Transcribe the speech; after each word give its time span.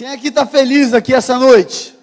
Quem 0.00 0.08
aqui 0.08 0.28
está 0.28 0.46
feliz 0.46 0.94
aqui 0.94 1.12
essa 1.12 1.38
noite? 1.38 1.94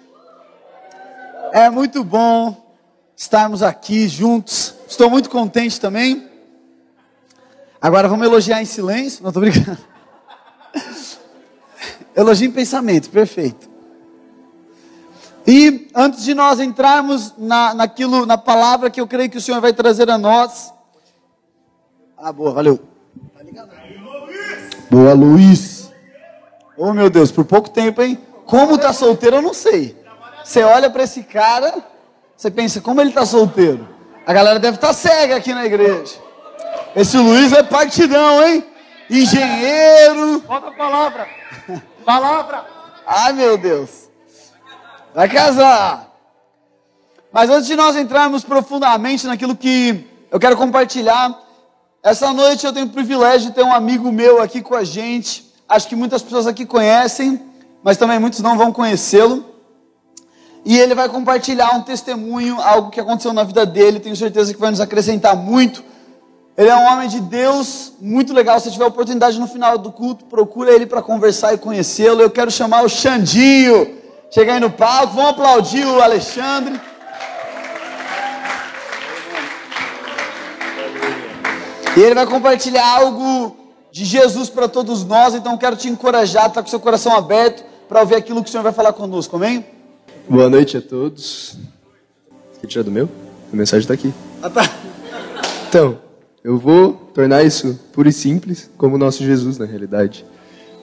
É 1.50 1.68
muito 1.68 2.04
bom 2.04 2.72
estarmos 3.16 3.60
aqui 3.60 4.06
juntos. 4.06 4.72
Estou 4.86 5.10
muito 5.10 5.28
contente 5.28 5.80
também. 5.80 6.30
Agora 7.82 8.06
vamos 8.06 8.24
elogiar 8.24 8.62
em 8.62 8.66
silêncio. 8.66 9.20
Não 9.20 9.30
estou 9.30 9.40
brincando. 9.40 9.80
Elogio 12.14 12.46
em 12.46 12.52
pensamento, 12.52 13.10
perfeito. 13.10 13.68
E 15.44 15.90
antes 15.92 16.22
de 16.22 16.34
nós 16.34 16.60
entrarmos 16.60 17.34
na, 17.36 17.74
naquilo, 17.74 18.24
na 18.24 18.38
palavra 18.38 18.90
que 18.90 19.00
eu 19.00 19.08
creio 19.08 19.28
que 19.28 19.38
o 19.38 19.42
Senhor 19.42 19.60
vai 19.60 19.72
trazer 19.72 20.08
a 20.08 20.16
nós. 20.16 20.72
Ah, 22.16 22.30
boa, 22.30 22.52
valeu. 22.52 22.78
Boa, 24.88 25.14
Luiz. 25.14 25.77
Oh, 26.78 26.92
meu 26.92 27.10
Deus, 27.10 27.32
por 27.32 27.44
pouco 27.44 27.68
tempo, 27.68 28.00
hein? 28.00 28.16
Como 28.46 28.78
tá 28.78 28.92
solteiro, 28.92 29.36
eu 29.36 29.42
não 29.42 29.52
sei. 29.52 29.96
Você 30.44 30.62
olha 30.62 30.88
para 30.88 31.02
esse 31.02 31.24
cara, 31.24 31.74
você 32.36 32.52
pensa, 32.52 32.80
como 32.80 33.00
ele 33.00 33.10
tá 33.10 33.26
solteiro? 33.26 33.86
A 34.24 34.32
galera 34.32 34.60
deve 34.60 34.76
estar 34.76 34.88
tá 34.88 34.94
cega 34.94 35.34
aqui 35.34 35.52
na 35.52 35.66
igreja. 35.66 36.14
Esse 36.94 37.18
Luiz 37.18 37.52
é 37.52 37.64
partidão, 37.64 38.46
hein? 38.46 38.64
Engenheiro. 39.10 40.40
Falta 40.46 40.70
palavra. 40.70 41.26
Palavra. 42.04 42.64
Ai, 43.04 43.32
meu 43.32 43.58
Deus. 43.58 44.08
Vai 45.12 45.28
casar. 45.28 46.14
Mas 47.32 47.50
antes 47.50 47.66
de 47.66 47.74
nós 47.74 47.96
entrarmos 47.96 48.44
profundamente 48.44 49.26
naquilo 49.26 49.56
que 49.56 50.06
eu 50.30 50.38
quero 50.38 50.56
compartilhar, 50.56 51.36
essa 52.02 52.32
noite 52.32 52.64
eu 52.64 52.72
tenho 52.72 52.86
o 52.86 52.90
privilégio 52.90 53.48
de 53.48 53.54
ter 53.54 53.64
um 53.64 53.72
amigo 53.72 54.12
meu 54.12 54.40
aqui 54.40 54.62
com 54.62 54.76
a 54.76 54.84
gente. 54.84 55.47
Acho 55.68 55.86
que 55.86 55.94
muitas 55.94 56.22
pessoas 56.22 56.46
aqui 56.46 56.64
conhecem, 56.64 57.40
mas 57.82 57.98
também 57.98 58.18
muitos 58.18 58.40
não 58.40 58.56
vão 58.56 58.72
conhecê-lo. 58.72 59.44
E 60.64 60.78
ele 60.78 60.94
vai 60.94 61.08
compartilhar 61.08 61.74
um 61.74 61.82
testemunho, 61.82 62.60
algo 62.60 62.90
que 62.90 62.98
aconteceu 62.98 63.32
na 63.32 63.44
vida 63.44 63.66
dele, 63.66 64.00
tenho 64.00 64.16
certeza 64.16 64.54
que 64.54 64.60
vai 64.60 64.70
nos 64.70 64.80
acrescentar 64.80 65.36
muito. 65.36 65.84
Ele 66.56 66.68
é 66.68 66.74
um 66.74 66.86
homem 66.92 67.08
de 67.08 67.20
Deus, 67.20 67.92
muito 68.00 68.32
legal. 68.32 68.58
Se 68.58 68.70
tiver 68.70 68.86
oportunidade 68.86 69.38
no 69.38 69.46
final 69.46 69.78
do 69.78 69.92
culto, 69.92 70.24
procura 70.24 70.72
ele 70.72 70.86
para 70.86 71.00
conversar 71.00 71.54
e 71.54 71.58
conhecê-lo. 71.58 72.20
Eu 72.20 72.30
quero 72.30 72.50
chamar 72.50 72.82
o 72.82 72.88
Xandinho. 72.88 73.96
Chega 74.30 74.54
aí 74.54 74.60
no 74.60 74.70
palco, 74.70 75.14
vamos 75.14 75.30
aplaudir 75.30 75.86
o 75.86 76.02
Alexandre. 76.02 76.80
E 81.96 82.00
ele 82.00 82.14
vai 82.14 82.26
compartilhar 82.26 82.86
algo 82.86 83.57
de 83.98 84.04
Jesus 84.04 84.48
para 84.48 84.68
todos 84.68 85.04
nós. 85.04 85.34
Então 85.34 85.58
quero 85.58 85.74
te 85.74 85.88
encorajar, 85.88 86.46
estar 86.46 86.54
tá 86.54 86.62
com 86.62 86.68
seu 86.68 86.78
coração 86.78 87.16
aberto 87.16 87.64
para 87.88 88.00
ouvir 88.00 88.14
aquilo 88.14 88.44
que 88.44 88.48
o 88.48 88.52
Senhor 88.52 88.62
vai 88.62 88.72
falar 88.72 88.92
conosco, 88.92 89.34
amém? 89.34 89.66
Boa 90.28 90.48
noite 90.48 90.76
a 90.76 90.80
todos. 90.80 91.58
Quer 92.60 92.66
tirar 92.68 92.84
do 92.84 92.92
meu? 92.92 93.08
A 93.52 93.56
mensagem 93.56 93.80
está 93.80 93.94
aqui. 93.94 94.14
Ah, 94.40 94.48
tá. 94.48 94.62
Então, 95.68 95.98
eu 96.44 96.56
vou 96.56 96.92
tornar 97.12 97.42
isso 97.42 97.74
puro 97.92 98.08
e 98.08 98.12
simples, 98.12 98.70
como 98.78 98.94
o 98.94 98.98
nosso 98.98 99.24
Jesus 99.24 99.58
na 99.58 99.66
realidade. 99.66 100.24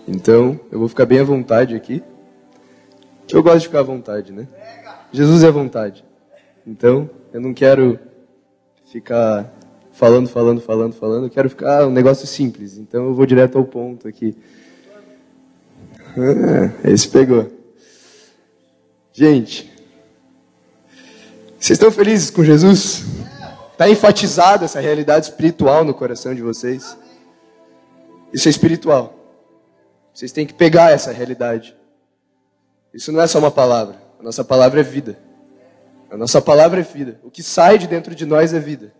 Então, 0.05 0.59
eu 0.69 0.77
vou 0.77 0.89
ficar 0.89 1.05
bem 1.05 1.19
à 1.19 1.23
vontade 1.23 1.73
aqui. 1.73 2.03
Eu 3.31 3.41
gosto 3.41 3.59
de 3.59 3.67
ficar 3.67 3.79
à 3.79 3.83
vontade, 3.83 4.33
né? 4.33 4.45
Jesus 5.13 5.41
é 5.41 5.47
à 5.47 5.51
vontade. 5.51 6.03
Então, 6.67 7.09
eu 7.31 7.39
não 7.39 7.53
quero 7.53 7.97
ficar 8.91 9.53
falando, 9.95 10.27
falando, 10.27 10.61
falando, 10.61 10.93
falando. 10.93 11.25
Eu 11.25 11.29
quero 11.29 11.49
ficar 11.49 11.87
um 11.87 11.91
negócio 11.91 12.27
simples. 12.27 12.77
Então, 12.77 13.05
eu 13.05 13.13
vou 13.13 13.25
direto 13.25 13.57
ao 13.57 13.63
ponto 13.63 14.07
aqui. 14.07 14.35
Ah, 16.17 16.89
esse 16.89 17.07
pegou. 17.07 17.51
Gente, 19.11 19.71
vocês 21.57 21.77
estão 21.77 21.89
felizes 21.89 22.29
com 22.29 22.43
Jesus? 22.43 23.03
Está 23.71 23.89
enfatizada 23.89 24.65
essa 24.65 24.79
realidade 24.79 25.27
espiritual 25.27 25.83
no 25.83 25.93
coração 25.93 26.35
de 26.35 26.41
vocês. 26.41 26.97
Isso 28.33 28.47
é 28.47 28.51
espiritual. 28.51 29.13
Vocês 30.13 30.31
têm 30.31 30.45
que 30.45 30.53
pegar 30.53 30.91
essa 30.91 31.11
realidade. 31.11 31.75
Isso 32.93 33.11
não 33.11 33.21
é 33.21 33.27
só 33.27 33.39
uma 33.39 33.51
palavra. 33.51 33.95
A 34.19 34.23
nossa 34.23 34.43
palavra 34.43 34.79
é 34.81 34.83
vida. 34.83 35.17
A 36.09 36.17
nossa 36.17 36.41
palavra 36.41 36.79
é 36.79 36.83
vida. 36.83 37.19
O 37.23 37.31
que 37.31 37.43
sai 37.43 37.77
de 37.77 37.87
dentro 37.87 38.13
de 38.13 38.25
nós 38.25 38.53
é 38.53 38.59
vida. 38.59 38.93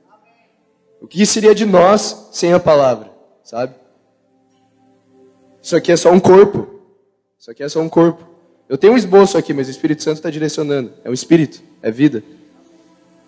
O 1.02 1.08
que 1.08 1.26
seria 1.26 1.54
de 1.54 1.66
nós 1.66 2.30
sem 2.32 2.54
a 2.54 2.60
palavra, 2.60 3.12
sabe? 3.44 3.76
Isso 5.62 5.76
aqui 5.76 5.92
é 5.92 5.98
só 5.98 6.12
um 6.12 6.20
corpo. 6.20 6.68
Isso 7.40 7.52
aqui 7.52 7.64
é 7.64 7.70
só 7.70 7.80
um 7.82 7.90
corpo. 7.90 8.24
Eu 8.68 8.78
tenho 8.78 8.94
um 8.94 8.98
esboço 8.98 9.38
aqui, 9.38 9.54
mas 9.54 9.68
o 9.68 9.72
Espírito 9.72 10.04
Santo 10.04 10.18
está 10.18 10.30
direcionando. 10.30 10.94
É 11.04 11.10
um 11.10 11.14
espírito, 11.14 11.62
é 11.82 11.92
vida. 11.92 12.24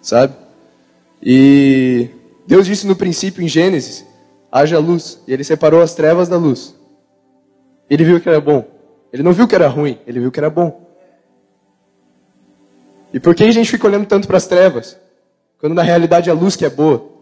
Sabe? 0.01 0.33
E 1.21 2.09
Deus 2.45 2.65
disse 2.65 2.87
no 2.87 2.95
princípio 2.95 3.43
em 3.43 3.47
Gênesis: 3.47 4.05
haja 4.51 4.79
luz. 4.79 5.19
E 5.27 5.33
ele 5.33 5.43
separou 5.43 5.81
as 5.81 5.93
trevas 5.93 6.27
da 6.27 6.37
luz. 6.37 6.75
Ele 7.89 8.03
viu 8.03 8.19
que 8.19 8.29
era 8.29 8.41
bom. 8.41 8.65
Ele 9.11 9.23
não 9.23 9.33
viu 9.33 9.47
que 9.47 9.55
era 9.55 9.67
ruim, 9.67 9.99
ele 10.05 10.19
viu 10.19 10.31
que 10.31 10.39
era 10.39 10.49
bom. 10.49 10.85
E 13.13 13.19
por 13.19 13.33
que 13.33 13.43
a 13.43 13.51
gente 13.51 13.69
fica 13.69 13.87
olhando 13.87 14.05
tanto 14.05 14.27
para 14.27 14.37
as 14.37 14.47
trevas? 14.47 14.97
Quando 15.59 15.73
na 15.73 15.81
realidade 15.81 16.29
é 16.29 16.31
a 16.31 16.35
luz 16.35 16.55
que 16.55 16.65
é 16.65 16.69
boa. 16.69 17.16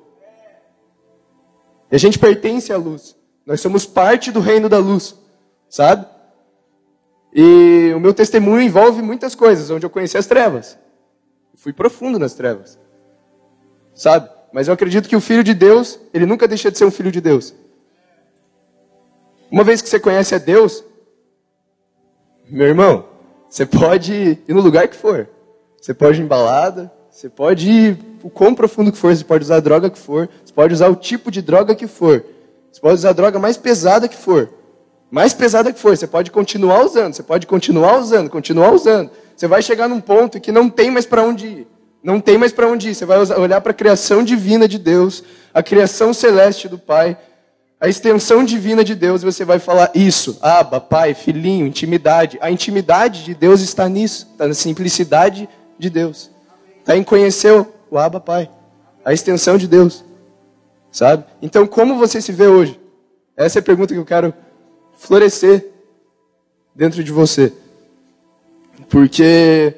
E 1.92 1.96
a 1.96 2.00
gente 2.00 2.20
pertence 2.20 2.72
à 2.72 2.78
luz. 2.78 3.16
Nós 3.46 3.62
somos 3.62 3.86
parte 3.86 4.32
do 4.32 4.40
reino 4.40 4.68
da 4.68 4.80
luz, 4.80 5.16
sabe? 5.70 6.06
E 7.34 7.92
o 7.96 8.00
meu 8.00 8.14
testemunho 8.14 8.62
envolve 8.62 9.02
muitas 9.02 9.36
coisas, 9.36 9.70
onde 9.70 9.86
eu 9.86 9.90
conheci 9.90 10.18
as 10.18 10.26
trevas. 10.26 10.78
Fui 11.56 11.74
profundo 11.74 12.18
nas 12.18 12.34
trevas 12.34 12.80
sabe? 13.96 14.30
Mas 14.52 14.68
eu 14.68 14.74
acredito 14.74 15.10
que 15.10 15.16
o 15.16 15.22
filho 15.22 15.44
de 15.44 15.54
Deus, 15.54 16.00
ele 16.14 16.26
nunca 16.26 16.48
deixa 16.48 16.70
de 16.70 16.78
ser 16.78 16.86
um 16.86 16.92
filho 16.92 17.12
de 17.12 17.22
Deus. 17.22 17.56
Uma 19.50 19.64
vez 19.64 19.82
que 19.82 19.90
você 19.90 20.00
conhece 20.00 20.36
a 20.36 20.38
Deus, 20.38 20.84
meu 22.50 22.68
irmão, 22.68 23.06
você 23.50 23.66
pode 23.66 24.14
ir 24.48 24.54
no 24.54 24.62
lugar 24.62 24.88
que 24.88 24.96
for. 24.96 25.28
Você 25.82 25.94
pode 25.94 26.20
ir 26.20 26.24
em 26.24 26.28
balada, 26.28 26.92
você 27.10 27.30
pode 27.30 27.70
ir 27.70 27.98
o 28.22 28.30
quão 28.30 28.54
profundo 28.54 28.92
que 28.92 28.98
for, 28.98 29.16
você 29.16 29.24
pode 29.24 29.44
usar 29.44 29.58
a 29.58 29.62
droga 29.62 29.90
que 29.90 30.00
for, 30.00 30.30
pode 30.56 30.74
usar 30.74 30.88
o 30.88 30.96
tipo 30.96 31.30
de 31.30 31.42
droga 31.42 31.76
que 31.76 31.86
for. 31.86 32.24
Você 32.72 32.82
pode 32.82 32.96
usar 32.96 33.10
a 33.10 33.14
droga 33.14 33.38
mais 33.38 33.58
pesada 33.58 34.08
que 34.08 34.16
for. 34.16 34.50
Mais 35.12 35.34
pesada 35.34 35.72
que 35.72 35.80
for, 35.80 35.96
você 35.96 36.08
pode 36.08 36.32
continuar 36.32 36.84
usando, 36.84 37.14
você 37.14 37.24
pode 37.24 37.46
continuar 37.46 38.00
usando, 38.00 38.30
continuar 38.30 38.72
usando. 38.72 39.12
Você 39.36 39.48
vai 39.48 39.62
chegar 39.62 39.88
num 39.88 40.02
ponto 40.02 40.40
que 40.40 40.52
não 40.52 40.70
tem 40.70 40.90
mais 40.90 41.06
para 41.06 41.24
onde 41.24 41.46
ir. 41.46 41.68
Não 42.04 42.20
tem 42.20 42.38
mais 42.38 42.52
para 42.52 42.68
onde 42.68 42.90
ir. 42.90 42.96
Você 42.96 43.06
vai 43.06 43.20
olhar 43.20 43.62
para 43.62 43.72
a 43.72 43.74
criação 43.74 44.24
divina 44.24 44.68
de 44.68 44.78
Deus, 44.78 45.24
a 45.54 45.62
criação 45.62 46.14
celeste 46.14 46.68
do 46.68 46.78
Pai, 46.78 47.18
a 47.80 47.88
extensão 47.88 48.44
divina 48.44 48.84
de 48.84 48.96
Deus, 48.96 49.22
e 49.22 49.26
você 49.26 49.44
vai 49.44 49.60
falar 49.60 49.92
isso. 49.94 50.38
Aba, 50.42 50.80
Pai, 50.80 51.14
filhinho, 51.14 51.68
intimidade. 51.68 52.38
A 52.42 52.50
intimidade 52.50 53.24
de 53.24 53.34
Deus 53.34 53.62
está 53.62 53.88
nisso, 53.88 54.28
está 54.32 54.48
na 54.48 54.54
simplicidade 54.54 55.48
de 55.78 55.90
Deus. 55.90 56.32
Está 56.80 56.96
em 56.96 57.04
conhecer 57.04 57.52
o 57.92 57.98
Aba, 57.98 58.20
Pai. 58.20 58.50
A 59.04 59.14
extensão 59.14 59.58
de 59.58 59.68
Deus. 59.68 60.04
Sabe? 60.96 61.26
Então, 61.42 61.68
como 61.68 61.98
você 61.98 62.22
se 62.22 62.32
vê 62.32 62.48
hoje? 62.48 62.80
Essa 63.36 63.60
é 63.60 63.62
a 63.62 63.64
pergunta 63.64 63.94
que 63.94 64.00
eu 64.00 64.06
quero 64.06 64.34
florescer 64.98 65.68
dentro 66.74 67.04
de 67.04 67.12
você. 67.12 67.52
Porque 68.88 69.74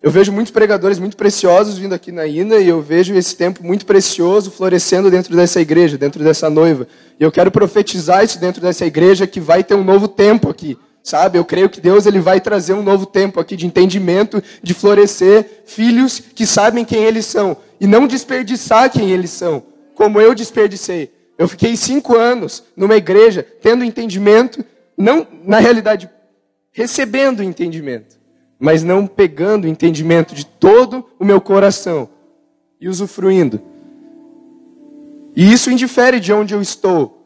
eu 0.00 0.08
vejo 0.08 0.30
muitos 0.30 0.52
pregadores 0.52 1.00
muito 1.00 1.16
preciosos 1.16 1.78
vindo 1.78 1.96
aqui 1.96 2.12
na 2.12 2.28
INA 2.28 2.58
e 2.58 2.68
eu 2.68 2.80
vejo 2.80 3.12
esse 3.12 3.34
tempo 3.34 3.64
muito 3.64 3.84
precioso 3.84 4.52
florescendo 4.52 5.10
dentro 5.10 5.34
dessa 5.34 5.60
igreja, 5.60 5.98
dentro 5.98 6.22
dessa 6.22 6.48
noiva. 6.48 6.86
E 7.18 7.24
eu 7.24 7.32
quero 7.32 7.50
profetizar 7.50 8.24
isso 8.24 8.38
dentro 8.38 8.62
dessa 8.62 8.86
igreja 8.86 9.26
que 9.26 9.40
vai 9.40 9.64
ter 9.64 9.74
um 9.74 9.82
novo 9.82 10.06
tempo 10.06 10.48
aqui. 10.48 10.78
Sabe? 11.02 11.38
Eu 11.38 11.44
creio 11.44 11.68
que 11.68 11.80
Deus 11.80 12.06
ele 12.06 12.20
vai 12.20 12.40
trazer 12.40 12.74
um 12.74 12.84
novo 12.84 13.04
tempo 13.04 13.40
aqui 13.40 13.56
de 13.56 13.66
entendimento, 13.66 14.40
de 14.62 14.74
florescer 14.74 15.64
filhos 15.66 16.20
que 16.20 16.46
sabem 16.46 16.84
quem 16.84 17.02
eles 17.02 17.26
são 17.26 17.56
e 17.80 17.86
não 17.88 18.06
desperdiçar 18.06 18.92
quem 18.92 19.10
eles 19.10 19.30
são, 19.30 19.64
como 20.00 20.20
eu 20.20 20.34
desperdicei. 20.34 21.12
Eu 21.36 21.46
fiquei 21.46 21.76
cinco 21.76 22.16
anos 22.16 22.64
numa 22.74 22.96
igreja 22.96 23.42
tendo 23.42 23.84
entendimento, 23.84 24.64
não 24.96 25.26
na 25.44 25.58
realidade 25.58 26.08
recebendo 26.72 27.42
entendimento 27.42 28.20
mas 28.60 28.84
não 28.84 29.06
pegando 29.06 29.64
o 29.64 29.68
entendimento 29.68 30.34
de 30.34 30.44
todo 30.44 31.06
o 31.18 31.24
meu 31.24 31.40
coração 31.40 32.10
e 32.78 32.90
usufruindo. 32.90 33.58
E 35.34 35.50
isso 35.50 35.70
indifere 35.70 36.20
de 36.20 36.30
onde 36.30 36.52
eu 36.52 36.60
estou. 36.60 37.16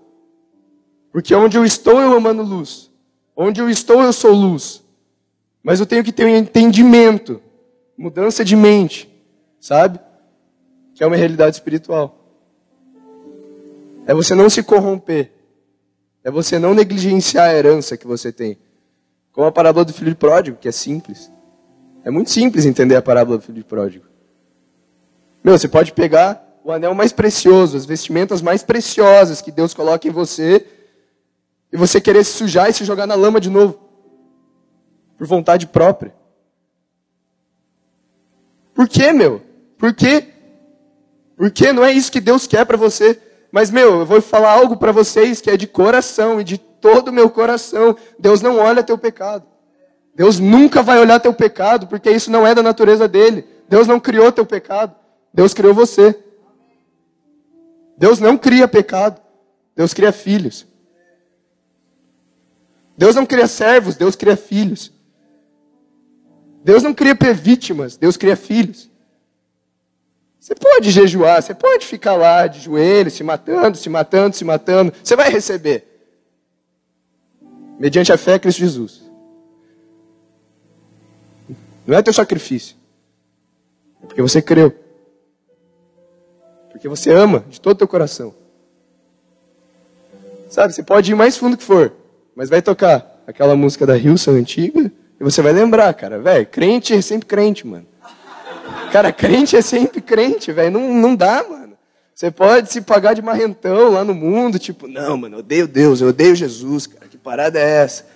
Porque 1.10 1.34
onde 1.34 1.58
eu 1.58 1.64
estou 1.64 2.00
eu 2.00 2.16
emano 2.16 2.44
luz. 2.44 2.88
Onde 3.36 3.60
eu 3.60 3.68
estou 3.68 4.00
eu 4.00 4.12
sou 4.12 4.30
luz. 4.30 4.84
Mas 5.60 5.80
eu 5.80 5.86
tenho 5.86 6.04
que 6.04 6.12
ter 6.12 6.24
um 6.24 6.36
entendimento, 6.36 7.42
mudança 7.98 8.44
de 8.44 8.54
mente, 8.54 9.12
sabe? 9.58 9.98
Que 10.94 11.02
é 11.02 11.06
uma 11.06 11.16
realidade 11.16 11.56
espiritual. 11.56 12.23
É 14.06 14.14
você 14.14 14.34
não 14.34 14.50
se 14.50 14.62
corromper. 14.62 15.32
É 16.22 16.30
você 16.30 16.58
não 16.58 16.74
negligenciar 16.74 17.50
a 17.50 17.54
herança 17.54 17.96
que 17.96 18.06
você 18.06 18.32
tem. 18.32 18.58
Como 19.32 19.46
a 19.46 19.52
parábola 19.52 19.84
do 19.84 19.92
filho 19.92 20.14
pródigo, 20.14 20.56
que 20.58 20.68
é 20.68 20.72
simples. 20.72 21.30
É 22.04 22.10
muito 22.10 22.30
simples 22.30 22.66
entender 22.66 22.96
a 22.96 23.02
parábola 23.02 23.38
do 23.38 23.42
filho 23.42 23.64
pródigo. 23.64 24.04
Meu, 25.42 25.58
você 25.58 25.68
pode 25.68 25.92
pegar 25.92 26.42
o 26.64 26.72
anel 26.72 26.94
mais 26.94 27.12
precioso, 27.12 27.76
as 27.76 27.84
vestimentas 27.84 28.40
mais 28.40 28.62
preciosas 28.62 29.42
que 29.42 29.52
Deus 29.52 29.74
coloca 29.74 30.08
em 30.08 30.10
você, 30.10 30.66
e 31.70 31.76
você 31.76 32.00
querer 32.00 32.24
se 32.24 32.32
sujar 32.32 32.70
e 32.70 32.72
se 32.72 32.84
jogar 32.84 33.06
na 33.06 33.14
lama 33.14 33.40
de 33.40 33.50
novo, 33.50 33.78
por 35.18 35.26
vontade 35.26 35.66
própria. 35.66 36.14
Por 38.72 38.88
quê, 38.88 39.12
meu? 39.12 39.42
Por 39.76 39.92
quê? 39.92 40.28
Porque 41.36 41.72
não 41.72 41.84
é 41.84 41.92
isso 41.92 42.10
que 42.10 42.20
Deus 42.20 42.46
quer 42.46 42.64
para 42.64 42.76
você. 42.76 43.20
Mas, 43.54 43.70
meu, 43.70 44.00
eu 44.00 44.04
vou 44.04 44.20
falar 44.20 44.50
algo 44.50 44.76
para 44.76 44.90
vocês 44.90 45.40
que 45.40 45.48
é 45.48 45.56
de 45.56 45.68
coração 45.68 46.40
e 46.40 46.44
de 46.44 46.58
todo 46.58 47.06
o 47.06 47.12
meu 47.12 47.30
coração. 47.30 47.96
Deus 48.18 48.42
não 48.42 48.58
olha 48.58 48.82
teu 48.82 48.98
pecado. 48.98 49.46
Deus 50.12 50.40
nunca 50.40 50.82
vai 50.82 50.98
olhar 50.98 51.20
teu 51.20 51.32
pecado, 51.32 51.86
porque 51.86 52.10
isso 52.10 52.32
não 52.32 52.44
é 52.44 52.52
da 52.52 52.64
natureza 52.64 53.06
dele. 53.06 53.46
Deus 53.68 53.86
não 53.86 54.00
criou 54.00 54.32
teu 54.32 54.44
pecado. 54.44 54.92
Deus 55.32 55.54
criou 55.54 55.72
você. 55.72 56.18
Deus 57.96 58.18
não 58.18 58.36
cria 58.36 58.66
pecado. 58.66 59.22
Deus 59.76 59.94
cria 59.94 60.10
filhos. 60.10 60.66
Deus 62.98 63.14
não 63.14 63.24
cria 63.24 63.46
servos, 63.46 63.94
Deus 63.94 64.16
cria 64.16 64.36
filhos. 64.36 64.92
Deus 66.64 66.82
não 66.82 66.92
cria 66.92 67.14
vítimas, 67.32 67.96
Deus 67.96 68.16
cria 68.16 68.34
filhos. 68.34 68.90
Você 70.44 70.54
pode 70.54 70.90
jejuar, 70.90 71.42
você 71.42 71.54
pode 71.54 71.86
ficar 71.86 72.16
lá 72.16 72.46
de 72.46 72.60
joelhos, 72.60 73.14
se 73.14 73.24
matando, 73.24 73.78
se 73.78 73.88
matando, 73.88 74.36
se 74.36 74.44
matando. 74.44 74.92
Você 75.02 75.16
vai 75.16 75.30
receber. 75.30 75.88
Mediante 77.78 78.12
a 78.12 78.18
fé 78.18 78.34
em 78.34 78.38
Cristo 78.38 78.58
Jesus. 78.58 79.10
Não 81.86 81.96
é 81.96 82.02
teu 82.02 82.12
sacrifício. 82.12 82.76
É 84.02 84.06
porque 84.06 84.20
você 84.20 84.42
creu. 84.42 84.70
Porque 86.70 86.90
você 86.90 87.10
ama 87.10 87.42
de 87.48 87.58
todo 87.58 87.72
o 87.72 87.78
teu 87.78 87.88
coração. 87.88 88.34
Sabe, 90.50 90.74
você 90.74 90.82
pode 90.82 91.10
ir 91.10 91.14
mais 91.14 91.38
fundo 91.38 91.56
que 91.56 91.64
for, 91.64 91.90
mas 92.36 92.50
vai 92.50 92.60
tocar 92.60 93.22
aquela 93.26 93.56
música 93.56 93.86
da 93.86 93.96
Hilson 93.96 94.32
antiga 94.32 94.92
e 95.18 95.24
você 95.24 95.40
vai 95.40 95.54
lembrar, 95.54 95.94
cara, 95.94 96.18
velho, 96.18 96.46
crente 96.46 96.92
é 96.92 97.00
sempre 97.00 97.26
crente, 97.26 97.66
mano. 97.66 97.93
Cara, 98.94 99.12
crente 99.12 99.56
é 99.56 99.60
sempre 99.60 100.00
crente, 100.00 100.52
velho, 100.52 100.70
não, 100.70 100.94
não 100.94 101.16
dá, 101.16 101.42
mano. 101.42 101.72
Você 102.14 102.30
pode 102.30 102.72
se 102.72 102.80
pagar 102.80 103.12
de 103.12 103.20
marrentão 103.20 103.90
lá 103.90 104.04
no 104.04 104.14
mundo, 104.14 104.56
tipo, 104.56 104.86
não, 104.86 105.16
mano, 105.16 105.34
eu 105.34 105.38
odeio 105.40 105.66
Deus, 105.66 106.00
eu 106.00 106.10
odeio 106.10 106.36
Jesus, 106.36 106.86
cara, 106.86 107.08
que 107.08 107.18
parada 107.18 107.58
é 107.58 107.82
essa? 107.82 108.06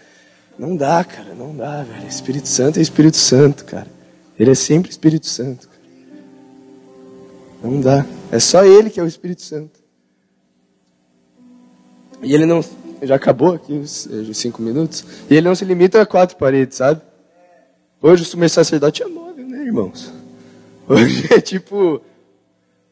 Não 0.57 0.77
dá, 0.77 1.03
cara, 1.03 1.35
não 1.35 1.53
dá, 1.53 1.83
velho. 1.83 2.07
Espírito 2.07 2.47
Santo 2.47 2.79
é 2.79 2.83
Espírito 2.83 3.17
Santo, 3.17 3.65
cara. 3.65 3.89
Ele 4.39 4.53
é 4.53 4.55
sempre 4.55 4.89
Espírito 4.89 5.27
Santo. 5.27 5.69
Cara. 5.69 5.81
Não 7.61 7.81
dá. 7.81 8.07
É 8.31 8.39
só 8.39 8.65
Ele 8.65 8.89
que 8.89 9.01
é 9.01 9.03
o 9.03 9.09
Espírito 9.09 9.43
Santo. 9.43 9.81
E 12.23 12.33
ele 12.33 12.47
não. 12.47 12.65
Já 13.03 13.17
acabou 13.17 13.55
aqui 13.55 13.73
os, 13.73 14.09
cinco 14.35 14.63
minutos? 14.63 15.05
E 15.29 15.35
ele 15.35 15.49
não 15.49 15.57
se 15.57 15.65
limita 15.65 16.01
a 16.01 16.07
quatro 16.07 16.37
paredes, 16.37 16.77
sabe? 16.77 17.01
Hoje 18.01 18.23
o 18.23 18.27
sumo 18.27 18.49
sacerdote 18.49 19.03
é 19.03 19.09
móvel, 19.09 19.45
né, 19.45 19.65
irmãos? 19.65 20.18
Hoje 20.89 21.29
é 21.35 21.39
tipo 21.39 22.01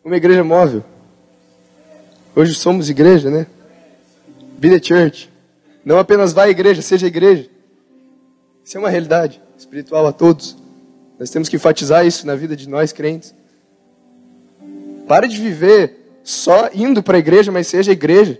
uma 0.04 0.18
igreja 0.18 0.44
móvel. 0.44 0.84
Hoje 2.34 2.54
somos 2.54 2.90
igreja, 2.90 3.30
né? 3.30 3.46
Be 4.58 4.68
the 4.68 4.82
church. 4.82 5.32
Não 5.82 5.98
apenas 5.98 6.34
vá 6.34 6.42
à 6.42 6.50
igreja, 6.50 6.82
seja 6.82 7.06
igreja. 7.06 7.48
Isso 8.62 8.76
é 8.76 8.80
uma 8.80 8.90
realidade 8.90 9.40
espiritual 9.56 10.06
a 10.06 10.12
todos. 10.12 10.58
Nós 11.18 11.30
temos 11.30 11.48
que 11.48 11.56
enfatizar 11.56 12.06
isso 12.06 12.26
na 12.26 12.34
vida 12.34 12.54
de 12.54 12.68
nós 12.68 12.92
crentes. 12.92 13.34
Pare 15.08 15.26
de 15.26 15.40
viver 15.40 16.20
só 16.22 16.68
indo 16.74 17.02
para 17.02 17.16
a 17.16 17.20
igreja, 17.20 17.50
mas 17.50 17.66
seja 17.66 17.92
igreja. 17.92 18.38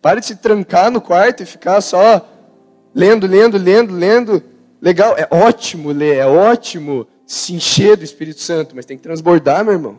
Pare 0.00 0.20
de 0.20 0.26
se 0.26 0.36
trancar 0.36 0.92
no 0.92 1.00
quarto 1.00 1.42
e 1.42 1.46
ficar 1.46 1.80
só 1.80 2.24
lendo, 2.94 3.26
lendo, 3.26 3.58
lendo, 3.58 3.92
lendo. 3.92 4.44
Legal, 4.80 5.16
é 5.18 5.26
ótimo 5.28 5.90
ler, 5.90 6.18
é 6.18 6.26
ótimo 6.26 7.08
se 7.32 7.54
encher 7.54 7.96
do 7.96 8.04
Espírito 8.04 8.40
Santo, 8.40 8.76
mas 8.76 8.84
tem 8.84 8.96
que 8.96 9.02
transbordar, 9.02 9.64
meu 9.64 9.72
irmão. 9.72 9.98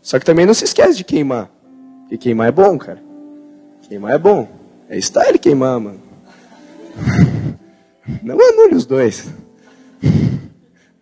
Só 0.00 0.18
que 0.18 0.24
também 0.24 0.46
não 0.46 0.54
se 0.54 0.64
esquece 0.64 0.96
de 0.96 1.02
queimar. 1.02 1.50
Porque 2.02 2.16
queimar 2.16 2.48
é 2.48 2.52
bom, 2.52 2.78
cara. 2.78 3.02
Queimar 3.82 4.12
é 4.12 4.18
bom. 4.18 4.48
É 4.88 4.96
style 5.00 5.38
queimar, 5.40 5.80
mano. 5.80 6.00
Não 8.22 8.36
anule 8.40 8.76
os 8.76 8.86
dois. 8.86 9.26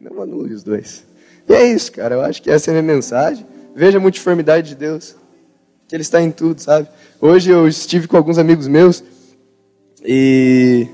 Não 0.00 0.22
anule 0.22 0.54
os 0.54 0.62
dois. 0.62 1.04
E 1.46 1.52
é 1.52 1.66
isso, 1.66 1.92
cara. 1.92 2.14
Eu 2.14 2.22
acho 2.22 2.42
que 2.42 2.50
essa 2.50 2.70
é 2.70 2.78
a 2.78 2.82
minha 2.82 2.94
mensagem. 2.94 3.46
Veja 3.74 3.98
a 3.98 4.00
multiformidade 4.00 4.70
de 4.70 4.74
Deus. 4.74 5.16
Que 5.86 5.96
Ele 5.96 6.02
está 6.02 6.22
em 6.22 6.30
tudo, 6.30 6.60
sabe? 6.60 6.88
Hoje 7.20 7.50
eu 7.50 7.68
estive 7.68 8.08
com 8.08 8.16
alguns 8.16 8.38
amigos 8.38 8.66
meus 8.66 9.04
e. 10.02 10.88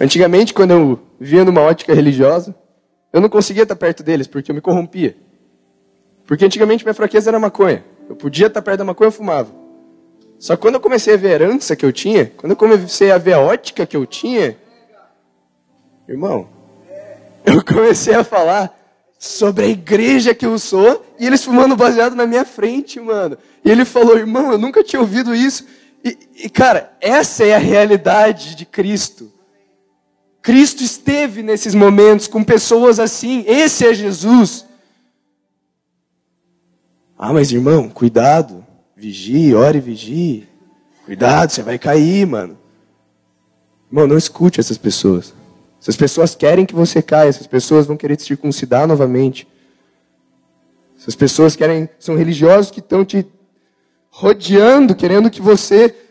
Antigamente, 0.00 0.54
quando 0.54 0.70
eu 0.72 1.03
via 1.18 1.44
numa 1.44 1.60
ótica 1.60 1.94
religiosa, 1.94 2.54
eu 3.12 3.20
não 3.20 3.28
conseguia 3.28 3.62
estar 3.62 3.76
perto 3.76 4.02
deles 4.02 4.26
porque 4.26 4.50
eu 4.50 4.54
me 4.54 4.60
corrompia. 4.60 5.16
Porque 6.26 6.44
antigamente 6.44 6.84
minha 6.84 6.94
fraqueza 6.94 7.30
era 7.30 7.38
maconha. 7.38 7.84
Eu 8.08 8.16
podia 8.16 8.46
estar 8.46 8.62
perto 8.62 8.78
da 8.78 8.84
maconha, 8.84 9.08
eu 9.08 9.12
fumava. 9.12 9.50
Só 10.38 10.56
que 10.56 10.62
quando 10.62 10.74
eu 10.74 10.80
comecei 10.80 11.14
a 11.14 11.16
ver 11.16 11.28
a 11.28 11.32
herança 11.32 11.76
que 11.76 11.86
eu 11.86 11.92
tinha, 11.92 12.26
quando 12.36 12.50
eu 12.52 12.56
comecei 12.56 13.10
a 13.10 13.18
ver 13.18 13.34
a 13.34 13.40
ótica 13.40 13.86
que 13.86 13.96
eu 13.96 14.04
tinha, 14.04 14.56
irmão, 16.08 16.48
eu 17.46 17.64
comecei 17.64 18.14
a 18.14 18.24
falar 18.24 18.76
sobre 19.18 19.64
a 19.64 19.68
igreja 19.68 20.34
que 20.34 20.44
eu 20.44 20.58
sou 20.58 21.04
e 21.18 21.26
eles 21.26 21.44
fumando 21.44 21.76
baseado 21.76 22.14
na 22.14 22.26
minha 22.26 22.44
frente, 22.44 23.00
mano. 23.00 23.38
E 23.64 23.70
ele 23.70 23.84
falou, 23.84 24.18
irmão, 24.18 24.52
eu 24.52 24.58
nunca 24.58 24.84
tinha 24.84 25.00
ouvido 25.00 25.34
isso. 25.34 25.66
E, 26.04 26.18
e, 26.44 26.50
cara, 26.50 26.92
essa 27.00 27.44
é 27.44 27.54
a 27.54 27.58
realidade 27.58 28.54
de 28.54 28.66
Cristo. 28.66 29.32
Cristo 30.44 30.84
esteve 30.84 31.42
nesses 31.42 31.74
momentos 31.74 32.26
com 32.26 32.44
pessoas 32.44 33.00
assim. 33.00 33.46
Esse 33.46 33.86
é 33.86 33.94
Jesus. 33.94 34.66
Ah, 37.16 37.32
mas 37.32 37.50
irmão, 37.50 37.88
cuidado. 37.88 38.62
Vigie, 38.94 39.54
ore 39.54 39.78
e 39.78 39.80
vigie. 39.80 40.48
Cuidado, 41.06 41.48
você 41.48 41.62
vai 41.62 41.78
cair, 41.78 42.26
mano. 42.26 42.58
Irmão, 43.90 44.06
não 44.06 44.18
escute 44.18 44.60
essas 44.60 44.76
pessoas. 44.76 45.32
Essas 45.80 45.96
pessoas 45.96 46.34
querem 46.34 46.66
que 46.66 46.74
você 46.74 47.00
caia, 47.00 47.30
essas 47.30 47.46
pessoas 47.46 47.86
vão 47.86 47.96
querer 47.96 48.16
te 48.16 48.24
circuncidar 48.24 48.86
novamente. 48.86 49.48
Essas 50.98 51.16
pessoas 51.16 51.56
querem, 51.56 51.88
são 51.98 52.16
religiosos 52.16 52.70
que 52.70 52.80
estão 52.80 53.02
te 53.02 53.26
rodeando, 54.10 54.94
querendo 54.94 55.30
que 55.30 55.40
você 55.40 56.03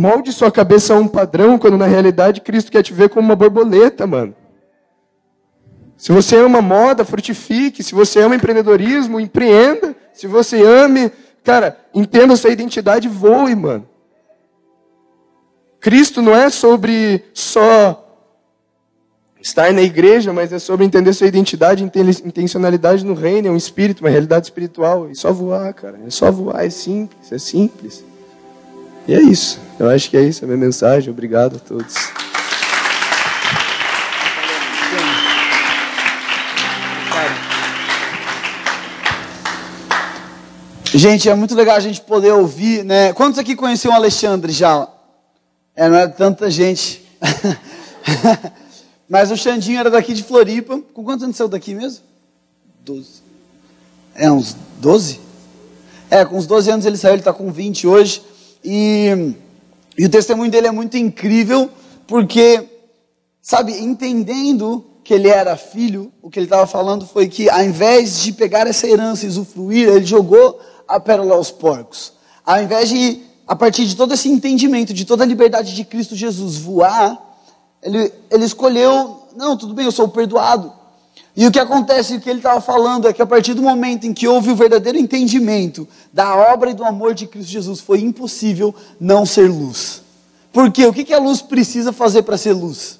molde 0.00 0.32
sua 0.32 0.50
cabeça 0.50 0.94
a 0.94 0.96
um 0.96 1.06
padrão, 1.06 1.58
quando 1.58 1.76
na 1.76 1.86
realidade 1.86 2.40
Cristo 2.40 2.72
quer 2.72 2.82
te 2.82 2.94
ver 2.94 3.10
como 3.10 3.28
uma 3.28 3.36
borboleta, 3.36 4.06
mano. 4.06 4.34
Se 5.94 6.10
você 6.10 6.36
ama 6.36 6.62
moda, 6.62 7.04
frutifique. 7.04 7.82
Se 7.82 7.94
você 7.94 8.20
ama 8.20 8.34
empreendedorismo, 8.34 9.20
empreenda. 9.20 9.94
Se 10.14 10.26
você 10.26 10.62
ame, 10.62 11.12
cara, 11.44 11.78
entenda 11.94 12.34
sua 12.34 12.50
identidade, 12.50 13.06
voe, 13.06 13.54
mano. 13.54 13.86
Cristo 15.78 16.22
não 16.22 16.34
é 16.34 16.48
sobre 16.48 17.22
só 17.34 18.06
estar 19.42 19.70
na 19.72 19.82
igreja, 19.82 20.32
mas 20.32 20.50
é 20.50 20.58
sobre 20.58 20.86
entender 20.86 21.12
sua 21.12 21.26
identidade, 21.26 21.84
intencionalidade 21.84 23.04
no 23.04 23.14
reino, 23.14 23.48
é 23.48 23.50
um 23.50 23.56
espírito, 23.56 24.00
uma 24.00 24.10
realidade 24.10 24.46
espiritual. 24.46 25.10
É 25.10 25.14
só 25.14 25.30
voar, 25.30 25.74
cara. 25.74 26.00
É 26.06 26.10
só 26.10 26.30
voar, 26.30 26.64
é 26.64 26.70
simples, 26.70 27.30
é 27.30 27.38
simples. 27.38 28.09
E 29.06 29.14
é 29.14 29.20
isso. 29.20 29.58
Eu 29.78 29.88
acho 29.88 30.10
que 30.10 30.16
é 30.16 30.22
isso 30.22 30.44
a 30.44 30.46
minha 30.46 30.58
mensagem. 30.58 31.10
Obrigado 31.10 31.56
a 31.56 31.58
todos. 31.58 31.94
Gente, 40.92 41.28
é 41.28 41.34
muito 41.34 41.54
legal 41.54 41.76
a 41.76 41.80
gente 41.80 42.00
poder 42.00 42.32
ouvir, 42.32 42.84
né? 42.84 43.12
Quantos 43.12 43.38
aqui 43.38 43.54
conheciam 43.54 43.92
o 43.92 43.94
Alexandre 43.94 44.52
já? 44.52 44.88
É, 45.74 45.88
não 45.88 45.96
é 45.96 46.08
tanta 46.08 46.50
gente. 46.50 47.06
Mas 49.08 49.30
o 49.30 49.36
Xandinho 49.36 49.78
era 49.78 49.88
daqui 49.88 50.12
de 50.12 50.24
Floripa. 50.24 50.80
Com 50.92 51.04
quantos 51.04 51.22
anos 51.22 51.36
saiu 51.36 51.48
daqui 51.48 51.74
mesmo? 51.74 52.04
Doze. 52.84 53.22
É, 54.14 54.30
uns 54.30 54.56
doze? 54.80 55.20
É, 56.10 56.24
com 56.24 56.36
uns 56.36 56.46
12 56.46 56.70
anos 56.72 56.86
ele 56.86 56.96
saiu, 56.96 57.12
ele 57.12 57.20
está 57.20 57.32
com 57.32 57.52
20 57.52 57.86
hoje. 57.86 58.22
E, 58.64 59.34
e 59.96 60.06
o 60.06 60.10
testemunho 60.10 60.50
dele 60.50 60.66
é 60.66 60.70
muito 60.70 60.96
incrível, 60.96 61.70
porque, 62.06 62.68
sabe, 63.40 63.72
entendendo 63.78 64.84
que 65.02 65.14
ele 65.14 65.28
era 65.28 65.56
filho, 65.56 66.12
o 66.22 66.30
que 66.30 66.38
ele 66.38 66.46
estava 66.46 66.66
falando 66.66 67.06
foi 67.06 67.28
que, 67.28 67.48
ao 67.48 67.64
invés 67.64 68.20
de 68.20 68.32
pegar 68.32 68.66
essa 68.66 68.86
herança 68.86 69.24
e 69.24 69.28
usufruir, 69.28 69.88
ele 69.88 70.04
jogou 70.04 70.60
a 70.86 71.00
pérola 71.00 71.34
aos 71.34 71.50
porcos. 71.50 72.12
Ao 72.44 72.62
invés 72.62 72.88
de 72.88 73.22
a 73.50 73.56
partir 73.56 73.84
de 73.84 73.96
todo 73.96 74.14
esse 74.14 74.28
entendimento, 74.28 74.94
de 74.94 75.04
toda 75.04 75.24
a 75.24 75.26
liberdade 75.26 75.74
de 75.74 75.84
Cristo 75.84 76.14
Jesus 76.14 76.56
voar, 76.56 77.20
ele, 77.82 78.12
ele 78.30 78.44
escolheu, 78.44 79.26
não, 79.34 79.56
tudo 79.56 79.74
bem, 79.74 79.84
eu 79.84 79.90
sou 79.90 80.06
perdoado. 80.06 80.72
E 81.36 81.46
o 81.46 81.52
que 81.52 81.58
acontece, 81.58 82.16
o 82.16 82.20
que 82.20 82.28
ele 82.28 82.40
estava 82.40 82.60
falando, 82.60 83.08
é 83.08 83.12
que 83.12 83.22
a 83.22 83.26
partir 83.26 83.54
do 83.54 83.62
momento 83.62 84.06
em 84.06 84.12
que 84.12 84.26
houve 84.26 84.50
o 84.50 84.56
verdadeiro 84.56 84.98
entendimento 84.98 85.86
da 86.12 86.34
obra 86.34 86.70
e 86.70 86.74
do 86.74 86.84
amor 86.84 87.14
de 87.14 87.26
Cristo 87.26 87.50
Jesus, 87.50 87.80
foi 87.80 88.00
impossível 88.00 88.74
não 88.98 89.24
ser 89.24 89.48
luz. 89.48 90.02
Por 90.52 90.70
quê? 90.72 90.84
O 90.86 90.92
que, 90.92 91.04
que 91.04 91.14
a 91.14 91.18
luz 91.18 91.40
precisa 91.40 91.92
fazer 91.92 92.22
para 92.22 92.36
ser 92.36 92.52
luz? 92.52 92.98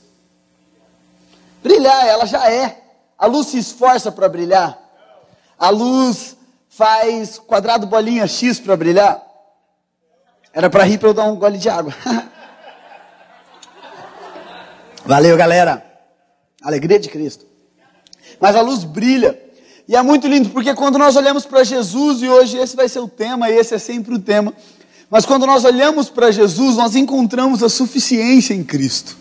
Brilhar, 1.63 2.07
ela 2.07 2.25
já 2.25 2.51
é. 2.51 2.83
A 3.19 3.27
luz 3.27 3.49
se 3.49 3.59
esforça 3.59 4.13
para 4.13 4.29
brilhar. 4.29 4.79
A 5.59 5.69
luz 5.69 6.37
faz 6.69 7.39
quadrado, 7.39 7.87
bolinha, 7.87 8.27
X 8.27 8.61
para 8.61 8.77
brilhar. 8.77 9.21
Era 10.53 10.71
para 10.71 10.85
rir 10.85 10.99
para 10.99 11.09
eu 11.09 11.15
dar 11.15 11.25
um 11.25 11.37
gole 11.37 11.59
de 11.59 11.69
água. 11.69 11.95
Valeu, 15.05 15.37
galera. 15.37 15.85
Alegria 16.63 16.99
de 16.99 17.09
Cristo. 17.09 17.50
Mas 18.39 18.55
a 18.55 18.61
luz 18.61 18.85
brilha. 18.85 19.39
E 19.89 19.97
é 19.97 20.03
muito 20.03 20.29
lindo, 20.29 20.51
porque 20.51 20.75
quando 20.75 20.99
nós 20.99 21.17
olhamos 21.17 21.45
para 21.45 21.65
Jesus, 21.65 22.23
e 22.23 22.29
hoje 22.29 22.57
esse 22.57 22.77
vai 22.77 22.89
ser 22.89 23.01
o 23.01 23.09
tema, 23.09 23.51
e 23.51 23.59
esse 23.59 23.75
é 23.75 23.79
sempre 23.79 24.15
o 24.15 24.21
tema, 24.21 24.55
mas 25.11 25.27
quando 25.27 25.47
nós 25.47 25.65
olhamos 25.65 26.09
para 26.09 26.31
Jesus, 26.31 26.77
nós 26.77 26.95
encontramos 26.95 27.63
a 27.63 27.69
suficiência 27.69 28.55
em 28.55 28.63
Cristo. 28.63 29.17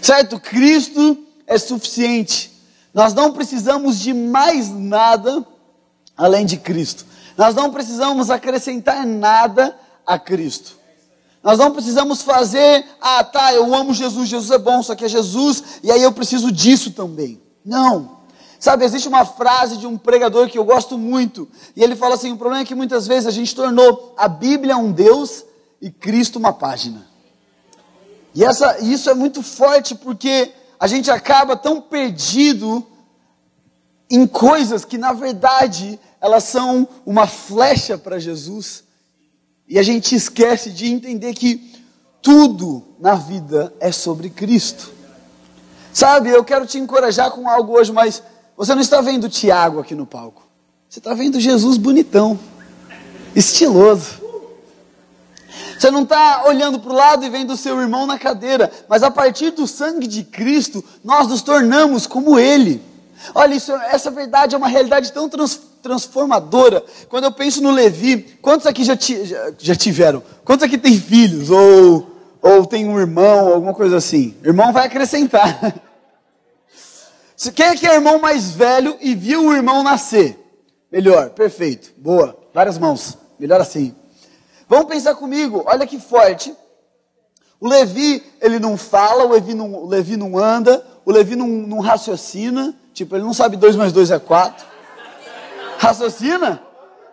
Certo? 0.00 0.38
Cristo 0.38 1.18
é 1.46 1.58
suficiente. 1.58 2.52
Nós 2.94 3.12
não 3.14 3.32
precisamos 3.32 3.98
de 3.98 4.14
mais 4.14 4.68
nada 4.68 5.44
além 6.16 6.46
de 6.46 6.56
Cristo. 6.56 7.04
Nós 7.36 7.54
não 7.54 7.70
precisamos 7.70 8.30
acrescentar 8.30 9.04
nada 9.04 9.76
a 10.06 10.18
Cristo. 10.18 10.76
Nós 11.42 11.58
não 11.58 11.72
precisamos 11.72 12.22
fazer, 12.22 12.84
ah, 13.00 13.24
tá, 13.24 13.52
eu 13.52 13.74
amo 13.74 13.92
Jesus, 13.92 14.28
Jesus 14.28 14.50
é 14.52 14.58
bom, 14.58 14.80
só 14.82 14.94
que 14.94 15.04
é 15.04 15.08
Jesus, 15.08 15.80
e 15.82 15.90
aí 15.90 16.00
eu 16.00 16.12
preciso 16.12 16.52
disso 16.52 16.92
também. 16.92 17.40
Não. 17.64 18.21
Sabe, 18.62 18.84
existe 18.84 19.08
uma 19.08 19.24
frase 19.24 19.76
de 19.76 19.88
um 19.88 19.98
pregador 19.98 20.48
que 20.48 20.56
eu 20.56 20.64
gosto 20.64 20.96
muito, 20.96 21.48
e 21.74 21.82
ele 21.82 21.96
fala 21.96 22.14
assim: 22.14 22.30
o 22.30 22.36
problema 22.36 22.62
é 22.62 22.64
que 22.64 22.76
muitas 22.76 23.08
vezes 23.08 23.26
a 23.26 23.32
gente 23.32 23.52
tornou 23.56 24.14
a 24.16 24.28
Bíblia 24.28 24.76
um 24.76 24.92
Deus 24.92 25.44
e 25.80 25.90
Cristo 25.90 26.38
uma 26.38 26.52
página. 26.52 27.04
E 28.32 28.44
essa, 28.44 28.78
isso 28.78 29.10
é 29.10 29.14
muito 29.14 29.42
forte 29.42 29.96
porque 29.96 30.52
a 30.78 30.86
gente 30.86 31.10
acaba 31.10 31.56
tão 31.56 31.80
perdido 31.80 32.86
em 34.08 34.28
coisas 34.28 34.84
que 34.84 34.96
na 34.96 35.12
verdade 35.12 35.98
elas 36.20 36.44
são 36.44 36.86
uma 37.04 37.26
flecha 37.26 37.98
para 37.98 38.20
Jesus. 38.20 38.84
E 39.68 39.76
a 39.76 39.82
gente 39.82 40.14
esquece 40.14 40.70
de 40.70 40.86
entender 40.86 41.34
que 41.34 41.82
tudo 42.22 42.94
na 43.00 43.16
vida 43.16 43.74
é 43.80 43.90
sobre 43.90 44.30
Cristo. 44.30 44.92
Sabe, 45.92 46.30
eu 46.30 46.44
quero 46.44 46.64
te 46.64 46.78
encorajar 46.78 47.32
com 47.32 47.48
algo 47.48 47.72
hoje, 47.72 47.92
mas 47.92 48.22
você 48.64 48.76
não 48.76 48.80
está 48.80 49.00
vendo 49.00 49.28
Tiago 49.28 49.80
aqui 49.80 49.92
no 49.92 50.06
palco. 50.06 50.44
Você 50.88 51.00
está 51.00 51.12
vendo 51.14 51.40
Jesus 51.40 51.76
bonitão, 51.76 52.38
estiloso. 53.34 54.22
Você 55.76 55.90
não 55.90 56.04
está 56.04 56.44
olhando 56.46 56.78
para 56.78 56.92
o 56.92 56.94
lado 56.94 57.24
e 57.24 57.28
vendo 57.28 57.54
o 57.54 57.56
seu 57.56 57.80
irmão 57.80 58.06
na 58.06 58.20
cadeira, 58.20 58.70
mas 58.88 59.02
a 59.02 59.10
partir 59.10 59.50
do 59.50 59.66
sangue 59.66 60.06
de 60.06 60.22
Cristo, 60.22 60.84
nós 61.02 61.26
nos 61.26 61.42
tornamos 61.42 62.06
como 62.06 62.38
Ele. 62.38 62.80
Olha, 63.34 63.56
isso, 63.56 63.72
essa 63.72 64.12
verdade 64.12 64.54
é 64.54 64.58
uma 64.58 64.68
realidade 64.68 65.10
tão 65.10 65.28
trans, 65.28 65.60
transformadora. 65.82 66.84
Quando 67.08 67.24
eu 67.24 67.32
penso 67.32 67.60
no 67.60 67.72
Levi, 67.72 68.38
quantos 68.40 68.68
aqui 68.68 68.84
já, 68.84 68.96
ti, 68.96 69.24
já, 69.24 69.52
já, 69.58 69.74
tiveram? 69.74 70.22
Quantos 70.44 70.62
aqui 70.62 70.78
têm 70.78 71.00
filhos? 71.00 71.50
Ou, 71.50 72.16
ou 72.40 72.64
tem 72.64 72.88
um 72.88 72.96
irmão, 72.96 73.54
alguma 73.54 73.74
coisa 73.74 73.96
assim? 73.96 74.36
Irmão 74.44 74.72
vai 74.72 74.86
acrescentar. 74.86 75.74
Quem 77.50 77.66
é 77.66 77.76
que 77.76 77.86
é 77.86 77.94
irmão 77.94 78.18
mais 78.18 78.52
velho 78.52 78.96
e 79.00 79.14
viu 79.14 79.46
o 79.46 79.52
irmão 79.52 79.82
nascer? 79.82 80.38
Melhor, 80.90 81.30
perfeito, 81.30 81.92
boa, 81.96 82.38
várias 82.52 82.78
mãos, 82.78 83.16
melhor 83.38 83.60
assim. 83.60 83.94
Vamos 84.68 84.86
pensar 84.86 85.14
comigo, 85.14 85.64
olha 85.66 85.86
que 85.86 85.98
forte. 85.98 86.54
O 87.58 87.68
Levi, 87.68 88.22
ele 88.40 88.58
não 88.58 88.76
fala, 88.76 89.24
o 89.24 89.32
Levi 89.32 89.54
não, 89.54 89.72
o 89.72 89.88
Levi 89.88 90.16
não 90.16 90.36
anda, 90.36 90.84
o 91.04 91.10
Levi 91.10 91.34
não, 91.34 91.46
não 91.46 91.80
raciocina, 91.80 92.74
tipo, 92.92 93.16
ele 93.16 93.24
não 93.24 93.32
sabe 93.32 93.56
2 93.56 93.76
mais 93.76 93.92
2 93.92 94.10
é 94.10 94.18
4. 94.18 94.66
Raciocina, 95.78 96.62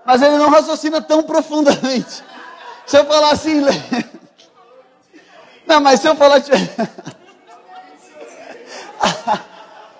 mas 0.05 0.21
ele 0.21 0.37
não 0.37 0.49
raciocina 0.49 1.01
tão 1.01 1.23
profundamente. 1.23 2.23
Se 2.85 2.97
eu 2.97 3.05
falar 3.05 3.31
assim, 3.31 3.61
não, 5.65 5.79
mas 5.79 5.99
se 5.99 6.07
eu 6.07 6.15
falar. 6.15 6.41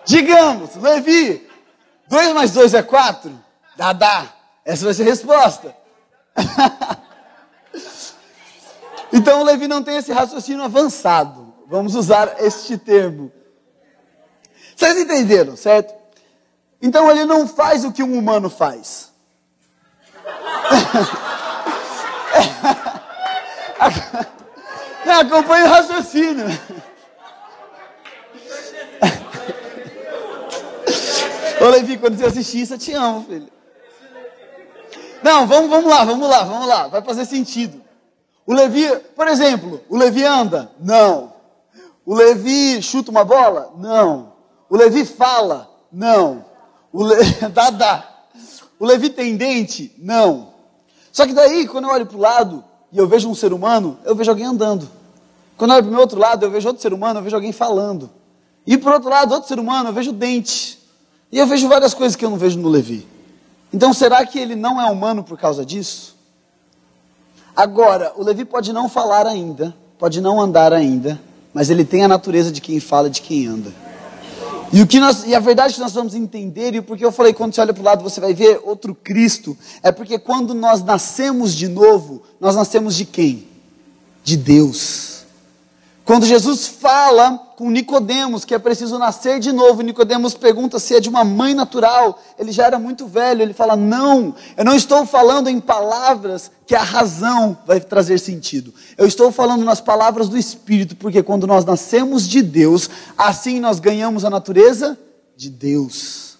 Digamos, 0.09 0.75
Levi, 0.75 1.47
2 2.07 2.33
mais 2.33 2.49
2 2.49 2.73
é 2.73 2.81
4? 2.81 3.31
Dá, 3.77 3.93
dá. 3.93 4.25
Essa 4.65 4.85
vai 4.85 4.93
ser 4.95 5.03
a 5.03 5.05
resposta. 5.05 5.75
então, 9.13 9.43
Levi 9.43 9.67
não 9.67 9.83
tem 9.83 9.97
esse 9.97 10.11
raciocínio 10.11 10.63
avançado. 10.63 11.53
Vamos 11.67 11.93
usar 11.93 12.37
este 12.39 12.75
termo. 12.75 13.31
Vocês 14.75 14.97
entenderam, 14.97 15.55
certo? 15.55 15.93
Então, 16.81 17.11
ele 17.11 17.25
não 17.25 17.47
faz 17.47 17.85
o 17.85 17.91
que 17.91 18.01
um 18.01 18.17
humano 18.17 18.49
faz. 18.49 19.13
Não, 25.05 25.21
acompanha 25.21 25.65
o 25.65 25.69
raciocínio. 25.69 26.45
Ô 31.61 31.69
Levi, 31.69 31.97
quando 31.97 32.17
você 32.17 32.25
assistir 32.25 32.61
isso, 32.61 32.73
eu 32.73 32.77
te 32.77 32.93
amo, 32.93 33.25
filho. 33.27 33.47
Não, 35.21 35.45
vamos, 35.45 35.69
vamos 35.69 35.89
lá, 35.89 36.05
vamos 36.05 36.29
lá, 36.29 36.43
vamos 36.43 36.67
lá. 36.67 36.87
Vai 36.87 37.01
fazer 37.01 37.25
sentido. 37.25 37.81
O 38.45 38.53
Levi, 38.53 38.87
por 39.15 39.27
exemplo, 39.27 39.81
o 39.89 39.97
Levi 39.97 40.23
anda? 40.23 40.71
Não. 40.79 41.33
O 42.05 42.15
Levi 42.15 42.81
chuta 42.81 43.11
uma 43.11 43.23
bola? 43.23 43.73
Não. 43.77 44.33
O 44.69 44.77
Levi 44.77 45.05
fala? 45.05 45.69
Não. 45.91 46.45
O 46.91 47.03
Le... 47.03 47.15
dá, 47.53 47.69
dá. 47.69 48.09
O 48.79 48.85
Levi 48.85 49.09
tem 49.09 49.35
dente? 49.35 49.93
Não. 49.97 50.53
Só 51.11 51.27
que 51.27 51.33
daí, 51.33 51.67
quando 51.67 51.85
eu 51.85 51.91
olho 51.91 52.05
para 52.05 52.17
o 52.17 52.19
lado 52.19 52.63
e 52.91 52.97
eu 52.97 53.07
vejo 53.07 53.29
um 53.29 53.35
ser 53.35 53.51
humano, 53.51 53.99
eu 54.05 54.15
vejo 54.15 54.31
alguém 54.31 54.45
andando. 54.45 54.89
Quando 55.57 55.71
eu 55.71 55.75
olho 55.75 55.83
para 55.83 55.89
o 55.89 55.93
meu 55.93 56.01
outro 56.01 56.17
lado, 56.17 56.45
eu 56.45 56.51
vejo 56.51 56.67
outro 56.67 56.81
ser 56.81 56.93
humano, 56.93 57.19
eu 57.19 57.23
vejo 57.23 57.35
alguém 57.35 57.51
falando. 57.51 58.09
E 58.65 58.77
por 58.77 58.93
outro 58.93 59.09
lado, 59.09 59.33
outro 59.33 59.47
ser 59.47 59.59
humano, 59.59 59.89
eu 59.89 59.93
vejo 59.93 60.11
dente. 60.11 60.78
E 61.31 61.37
eu 61.37 61.45
vejo 61.45 61.67
várias 61.67 61.93
coisas 61.93 62.15
que 62.15 62.25
eu 62.25 62.29
não 62.29 62.37
vejo 62.37 62.59
no 62.59 62.69
Levi. 62.69 63.07
Então, 63.71 63.93
será 63.93 64.25
que 64.25 64.39
ele 64.39 64.55
não 64.55 64.81
é 64.81 64.89
humano 64.89 65.23
por 65.23 65.37
causa 65.37 65.65
disso? 65.65 66.17
Agora, 67.55 68.13
o 68.15 68.23
Levi 68.23 68.45
pode 68.45 68.73
não 68.73 68.89
falar 68.89 69.27
ainda, 69.27 69.75
pode 69.97 70.21
não 70.21 70.41
andar 70.41 70.73
ainda, 70.73 71.19
mas 71.53 71.69
ele 71.69 71.85
tem 71.85 72.03
a 72.03 72.07
natureza 72.07 72.51
de 72.51 72.61
quem 72.61 72.79
fala, 72.79 73.09
de 73.09 73.21
quem 73.21 73.47
anda. 73.47 73.71
E, 74.71 74.81
o 74.81 74.87
que 74.87 74.99
nós, 74.99 75.25
e 75.25 75.33
a 75.33 75.39
verdade 75.39 75.73
que 75.73 75.79
nós 75.79 75.93
vamos 75.93 76.13
entender, 76.13 76.75
e 76.75 76.81
porque 76.81 77.03
eu 77.03 77.11
falei, 77.11 77.33
quando 77.33 77.53
você 77.53 77.61
olha 77.61 77.73
para 77.73 77.81
o 77.81 77.85
lado, 77.85 78.03
você 78.03 78.21
vai 78.21 78.33
ver 78.33 78.61
outro 78.63 78.93
Cristo, 78.93 79.57
é 79.81 79.91
porque 79.91 80.19
quando 80.19 80.53
nós 80.53 80.83
nascemos 80.83 81.55
de 81.55 81.67
novo, 81.67 82.21
nós 82.39 82.55
nascemos 82.55 82.95
de 82.95 83.05
quem? 83.05 83.47
De 84.23 84.37
Deus. 84.37 85.25
Quando 86.05 86.25
Jesus 86.25 86.67
fala 86.67 87.39
com 87.59 87.69
Nicodemos 87.69 88.45
que 88.45 88.55
é 88.55 88.57
preciso 88.57 88.97
nascer 88.97 89.37
de 89.37 89.51
novo, 89.51 89.81
Nicodemos 89.81 90.33
pergunta 90.33 90.79
se 90.79 90.95
é 90.95 91.01
de 91.01 91.09
uma 91.09 91.25
mãe 91.25 91.53
natural. 91.53 92.17
Ele 92.37 92.53
já 92.53 92.65
era 92.65 92.79
muito 92.79 93.05
velho, 93.05 93.41
ele 93.41 93.53
fala: 93.53 93.75
"Não, 93.75 94.33
eu 94.55 94.63
não 94.63 94.73
estou 94.73 95.05
falando 95.05 95.49
em 95.49 95.59
palavras 95.59 96.49
que 96.65 96.73
a 96.73 96.81
razão 96.81 97.57
vai 97.67 97.81
trazer 97.81 98.17
sentido. 98.17 98.73
Eu 98.97 99.05
estou 99.05 99.29
falando 99.29 99.65
nas 99.65 99.81
palavras 99.81 100.29
do 100.29 100.37
espírito, 100.37 100.95
porque 100.95 101.21
quando 101.21 101.45
nós 101.45 101.65
nascemos 101.65 102.25
de 102.25 102.41
Deus, 102.41 102.89
assim 103.17 103.59
nós 103.59 103.81
ganhamos 103.81 104.23
a 104.23 104.29
natureza 104.29 104.97
de 105.35 105.49
Deus. 105.49 106.37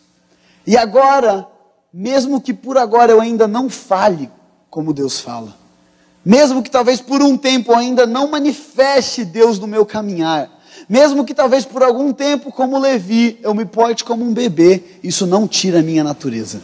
E 0.65 0.77
agora, 0.77 1.45
mesmo 1.93 2.39
que 2.39 2.53
por 2.53 2.77
agora 2.77 3.11
eu 3.11 3.19
ainda 3.19 3.45
não 3.45 3.69
fale 3.69 4.31
como 4.69 4.93
Deus 4.93 5.19
fala, 5.19 5.53
mesmo 6.23 6.63
que 6.63 6.71
talvez 6.71 7.01
por 7.01 7.21
um 7.21 7.35
tempo 7.35 7.75
ainda 7.75 8.05
não 8.05 8.31
manifeste 8.31 9.25
Deus 9.25 9.59
no 9.59 9.67
meu 9.67 9.85
caminhar, 9.85 10.58
mesmo 10.89 11.23
que 11.23 11.35
talvez 11.35 11.65
por 11.65 11.83
algum 11.83 12.11
tempo, 12.11 12.51
como 12.51 12.79
Levi, 12.79 13.37
eu 13.43 13.53
me 13.53 13.63
porte 13.63 14.03
como 14.03 14.25
um 14.25 14.33
bebê, 14.33 14.81
isso 15.03 15.27
não 15.27 15.47
tira 15.47 15.79
a 15.79 15.83
minha 15.83 16.03
natureza. 16.03 16.61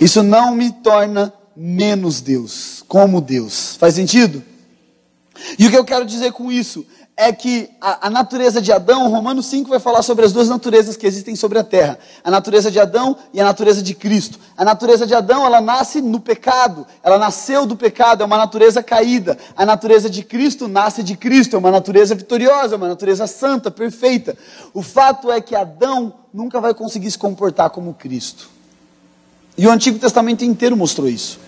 Isso 0.00 0.24
não 0.24 0.52
me 0.52 0.72
torna 0.72 1.32
menos 1.56 2.20
Deus, 2.20 2.84
como 2.88 3.20
Deus. 3.20 3.76
Faz 3.76 3.94
sentido? 3.94 4.42
E 5.56 5.66
o 5.66 5.70
que 5.70 5.76
eu 5.76 5.84
quero 5.84 6.04
dizer 6.04 6.32
com 6.32 6.50
isso 6.50 6.84
é 7.16 7.32
que 7.32 7.70
a, 7.80 8.08
a, 8.08 8.10
natureza 8.10 8.60
de 8.60 8.70
Adão, 8.70 9.08
Romanos 9.08 9.46
5 9.46 9.70
vai 9.70 9.80
falar 9.80 10.02
sobre 10.02 10.26
as 10.26 10.32
duas 10.32 10.50
naturezas 10.50 10.98
que 10.98 11.06
existem 11.06 11.34
sobre 11.34 11.58
a 11.58 11.64
terra: 11.64 11.98
a 12.22 12.30
natureza 12.30 12.70
de 12.70 12.78
Adão 12.78 13.16
e 13.32 13.40
a 13.40 13.44
natureza 13.44 13.82
de 13.82 13.94
Cristo. 13.94 14.38
A 14.54 14.64
natureza 14.64 15.06
de 15.06 15.14
Adão, 15.14 15.46
ela 15.46 15.60
nasce 15.60 16.02
no 16.02 16.20
pecado, 16.20 16.86
ela 17.02 17.18
nasceu 17.18 17.64
do 17.64 17.74
pecado, 17.74 18.22
é 18.22 18.26
uma 18.26 18.36
natureza 18.36 18.82
caída. 18.82 19.38
A 19.56 19.64
natureza 19.64 20.10
de 20.10 20.22
Cristo 20.22 20.68
nasce 20.68 21.02
de 21.02 21.16
Cristo, 21.16 21.56
é 21.56 21.58
uma 21.58 21.70
natureza 21.70 22.14
vitoriosa, 22.14 22.74
é 22.74 22.76
uma 22.76 22.88
natureza 22.88 23.26
santa, 23.26 23.70
perfeita. 23.70 24.36
O 24.74 24.82
fato 24.82 25.32
é 25.32 25.40
que 25.40 25.56
Adão 25.56 26.12
nunca 26.34 26.60
vai 26.60 26.74
conseguir 26.74 27.10
se 27.10 27.18
comportar 27.18 27.70
como 27.70 27.94
Cristo. 27.94 28.50
E 29.56 29.66
o 29.66 29.70
Antigo 29.70 29.98
Testamento 29.98 30.44
inteiro 30.44 30.76
mostrou 30.76 31.08
isso. 31.08 31.40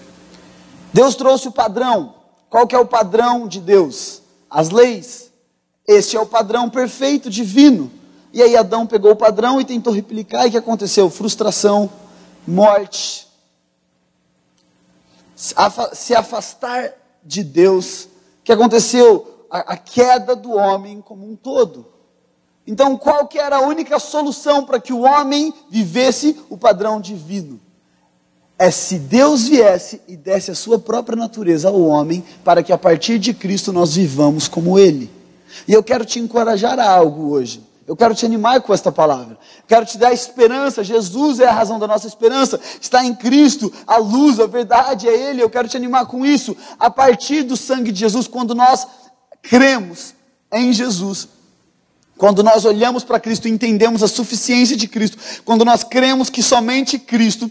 Deus 0.94 1.14
trouxe 1.14 1.46
o 1.46 1.52
padrão. 1.52 2.14
Qual 2.48 2.66
que 2.66 2.74
é 2.74 2.78
o 2.78 2.86
padrão 2.86 3.46
de 3.46 3.60
Deus? 3.60 4.22
As 4.48 4.70
leis. 4.70 5.27
Este 5.88 6.18
é 6.18 6.20
o 6.20 6.26
padrão 6.26 6.68
perfeito, 6.68 7.30
divino. 7.30 7.90
E 8.30 8.42
aí 8.42 8.54
Adão 8.54 8.86
pegou 8.86 9.12
o 9.12 9.16
padrão 9.16 9.58
e 9.58 9.64
tentou 9.64 9.90
replicar, 9.90 10.44
e 10.44 10.48
o 10.48 10.50
que 10.50 10.58
aconteceu? 10.58 11.08
Frustração, 11.08 11.90
morte, 12.46 13.26
se 15.34 16.14
afastar 16.14 16.92
de 17.24 17.42
Deus. 17.42 18.04
O 18.04 18.08
que 18.44 18.52
aconteceu? 18.52 19.46
A, 19.50 19.72
a 19.72 19.76
queda 19.78 20.36
do 20.36 20.52
homem 20.52 21.00
como 21.00 21.26
um 21.26 21.34
todo. 21.34 21.86
Então, 22.66 22.98
qual 22.98 23.26
que 23.26 23.38
era 23.38 23.56
a 23.56 23.62
única 23.62 23.98
solução 23.98 24.66
para 24.66 24.78
que 24.78 24.92
o 24.92 25.00
homem 25.00 25.54
vivesse 25.70 26.38
o 26.50 26.58
padrão 26.58 27.00
divino? 27.00 27.58
é 28.58 28.72
se 28.72 28.98
Deus 28.98 29.46
viesse 29.46 30.00
e 30.08 30.16
desse 30.16 30.50
a 30.50 30.54
sua 30.54 30.80
própria 30.80 31.16
natureza 31.16 31.68
ao 31.68 31.80
homem, 31.80 32.24
para 32.42 32.60
que 32.60 32.72
a 32.72 32.76
partir 32.76 33.16
de 33.16 33.32
Cristo 33.32 33.72
nós 33.72 33.94
vivamos 33.94 34.48
como 34.48 34.76
Ele. 34.76 35.17
E 35.66 35.72
eu 35.72 35.82
quero 35.82 36.04
te 36.04 36.18
encorajar 36.18 36.78
a 36.78 36.88
algo 36.88 37.30
hoje. 37.30 37.62
Eu 37.86 37.96
quero 37.96 38.14
te 38.14 38.26
animar 38.26 38.60
com 38.60 38.74
esta 38.74 38.92
palavra. 38.92 39.38
Quero 39.66 39.86
te 39.86 39.96
dar 39.96 40.12
esperança. 40.12 40.84
Jesus 40.84 41.40
é 41.40 41.46
a 41.46 41.52
razão 41.52 41.78
da 41.78 41.86
nossa 41.86 42.06
esperança. 42.06 42.60
Está 42.80 43.04
em 43.04 43.14
Cristo, 43.14 43.72
a 43.86 43.96
luz, 43.96 44.38
a 44.38 44.46
verdade 44.46 45.08
é 45.08 45.30
Ele. 45.30 45.42
Eu 45.42 45.48
quero 45.48 45.68
te 45.68 45.76
animar 45.76 46.06
com 46.06 46.24
isso. 46.24 46.56
A 46.78 46.90
partir 46.90 47.42
do 47.42 47.56
sangue 47.56 47.90
de 47.90 48.00
Jesus, 48.00 48.28
quando 48.28 48.54
nós 48.54 48.86
cremos 49.42 50.14
em 50.52 50.72
Jesus, 50.72 51.28
quando 52.18 52.42
nós 52.42 52.64
olhamos 52.64 53.04
para 53.04 53.18
Cristo 53.18 53.48
e 53.48 53.50
entendemos 53.50 54.02
a 54.02 54.08
suficiência 54.08 54.76
de 54.76 54.86
Cristo, 54.86 55.16
quando 55.44 55.64
nós 55.64 55.82
cremos 55.82 56.28
que 56.28 56.42
somente 56.42 56.98
Cristo 56.98 57.50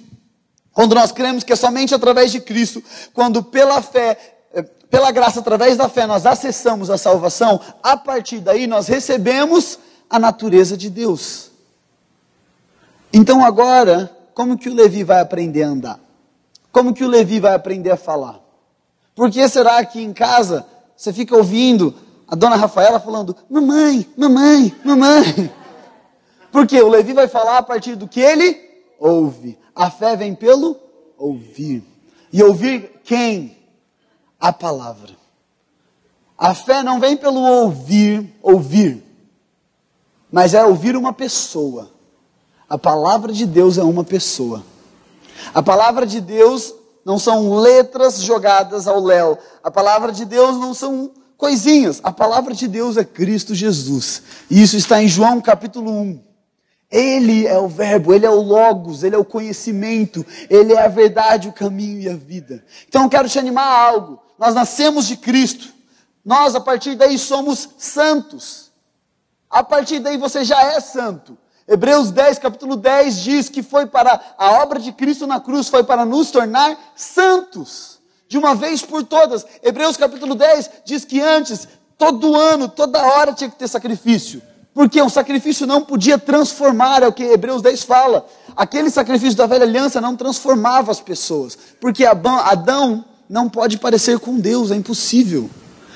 quando 0.78 0.94
nós 0.94 1.12
cremos 1.12 1.44
que 1.44 1.52
é 1.52 1.56
somente 1.56 1.96
através 1.96 2.32
de 2.32 2.40
Cristo, 2.40 2.84
quando 3.12 3.42
pela 3.42 3.82
fé, 3.82 4.37
pela 4.90 5.12
graça, 5.12 5.40
através 5.40 5.78
da 5.78 5.90
fé, 5.90 6.06
nós 6.06 6.26
acessamos 6.26 6.90
a 6.90 6.98
salvação, 6.98 7.60
a 7.84 7.98
partir 7.98 8.40
daí 8.40 8.68
nós 8.68 8.88
recebemos 8.88 9.80
a 10.10 10.18
natureza 10.18 10.78
de 10.78 10.90
Deus. 10.90 11.52
Então 13.12 13.44
agora, 13.44 14.16
como 14.34 14.58
que 14.58 14.70
o 14.70 14.74
Levi 14.74 15.04
vai 15.04 15.20
aprender 15.20 15.64
a 15.64 15.70
andar? 15.70 16.00
Como 16.72 16.94
que 16.94 17.04
o 17.04 17.08
Levi 17.08 17.40
vai 17.40 17.54
aprender 17.54 17.92
a 17.92 17.98
falar? 17.98 18.40
Por 19.16 19.32
que 19.32 19.48
será 19.50 19.84
que 19.84 20.02
em 20.02 20.14
casa 20.14 20.66
você 20.96 21.12
fica 21.12 21.36
ouvindo 21.36 21.94
a 22.28 22.36
dona 22.36 22.56
Rafaela 22.56 23.00
falando: 23.00 23.36
Mamãe, 23.50 24.08
mamãe, 24.16 24.74
mamãe? 24.84 25.52
Porque 26.52 26.80
o 26.82 26.88
Levi 26.88 27.14
vai 27.14 27.28
falar 27.28 27.58
a 27.58 27.64
partir 27.64 27.96
do 27.96 28.08
que 28.08 28.20
ele 28.20 28.60
ouve. 29.00 29.58
A 29.76 29.90
fé 29.90 30.16
vem 30.16 30.34
pelo 30.34 30.78
ouvir. 31.18 31.84
E 32.32 32.44
ouvir 32.44 33.02
quem? 33.04 33.57
A 34.40 34.54
palavra. 34.54 35.16
A 36.38 36.54
fé 36.54 36.84
não 36.84 37.00
vem 37.00 37.18
pelo 37.18 37.42
ouvir, 37.42 38.32
ouvir, 38.44 39.04
mas 40.32 40.54
é 40.54 40.64
ouvir 40.64 40.96
uma 40.96 41.12
pessoa. 41.12 41.90
A 42.70 42.78
palavra 42.78 43.34
de 43.34 43.46
Deus 43.46 43.78
é 43.78 43.84
uma 43.84 44.04
pessoa. 44.04 44.64
A 45.54 45.64
palavra 45.64 46.06
de 46.06 46.22
Deus 46.22 46.74
não 47.06 47.18
são 47.18 47.56
letras 47.56 48.22
jogadas 48.22 48.88
ao 48.88 49.00
léu. 49.00 49.38
A 49.64 49.72
palavra 49.72 50.12
de 50.12 50.26
Deus 50.26 50.58
não 50.58 50.74
são 50.74 51.12
coisinhas. 51.38 52.02
A 52.04 52.12
palavra 52.12 52.54
de 52.54 52.68
Deus 52.68 52.98
é 52.98 53.06
Cristo 53.06 53.56
Jesus. 53.56 54.22
E 54.50 54.62
isso 54.62 54.76
está 54.76 55.02
em 55.02 55.08
João 55.08 55.40
capítulo 55.40 55.90
1. 55.90 56.28
Ele 56.90 57.46
é 57.46 57.58
o 57.58 57.68
Verbo, 57.68 58.14
Ele 58.14 58.26
é 58.26 58.30
o 58.30 58.42
Logos, 58.42 59.04
Ele 59.04 59.16
é 59.16 59.18
o 59.18 59.26
conhecimento, 59.26 60.26
Ele 60.50 60.74
é 60.74 60.82
a 60.82 60.88
verdade, 60.88 61.50
o 61.50 61.54
caminho 61.54 62.02
e 62.02 62.10
a 62.10 62.16
vida. 62.16 62.64
Então 62.88 63.04
eu 63.04 63.10
quero 63.10 63.28
te 63.28 63.40
animar 63.40 63.66
a 63.66 63.88
algo. 63.90 64.27
Nós 64.38 64.54
nascemos 64.54 65.08
de 65.08 65.18
Cristo. 65.18 65.74
Nós, 66.24 66.56
a 66.56 66.60
partir 66.60 66.96
daí, 66.96 67.18
somos 67.18 67.70
santos. 67.78 68.72
A 69.50 69.64
partir 69.64 70.00
daí 70.00 70.18
você 70.18 70.44
já 70.44 70.62
é 70.62 70.80
santo. 70.80 71.38
Hebreus 71.68 72.12
10, 72.12 72.40
capítulo 72.40 72.76
10 72.76 73.22
diz 73.22 73.50
que 73.50 73.62
foi 73.62 73.86
para 73.86 74.22
a 74.38 74.52
obra 74.64 74.80
de 74.80 74.92
Cristo 74.92 75.28
na 75.28 75.40
cruz, 75.40 75.68
foi 75.68 75.84
para 75.84 76.06
nos 76.06 76.32
tornar 76.32 76.78
santos. 76.96 78.00
De 78.28 78.38
uma 78.38 78.56
vez 78.56 78.82
por 78.82 79.04
todas. 79.04 79.46
Hebreus 79.64 79.98
capítulo 79.98 80.36
10 80.36 80.70
diz 80.86 81.06
que 81.06 81.22
antes, 81.22 81.68
todo 81.98 82.36
ano, 82.36 82.68
toda 82.68 83.02
hora 83.02 83.34
tinha 83.34 83.50
que 83.50 83.56
ter 83.56 83.68
sacrifício. 83.68 84.42
Porque 84.74 85.02
o 85.02 85.10
sacrifício 85.10 85.66
não 85.66 85.82
podia 85.82 86.20
transformar, 86.20 87.02
é 87.04 87.08
o 87.08 87.14
que 87.14 87.24
Hebreus 87.24 87.62
10 87.62 87.84
fala. 87.84 88.26
Aquele 88.56 88.90
sacrifício 88.90 89.36
da 89.38 89.48
velha 89.48 89.64
aliança 89.64 90.00
não 90.00 90.16
transformava 90.16 90.92
as 90.92 91.00
pessoas. 91.00 91.58
Porque 91.82 92.06
Adão 92.06 93.04
não 93.30 93.50
pode 93.50 93.78
parecer 93.78 94.20
com 94.20 94.40
Deus, 94.40 94.72
é 94.72 94.76
impossível. 94.76 95.50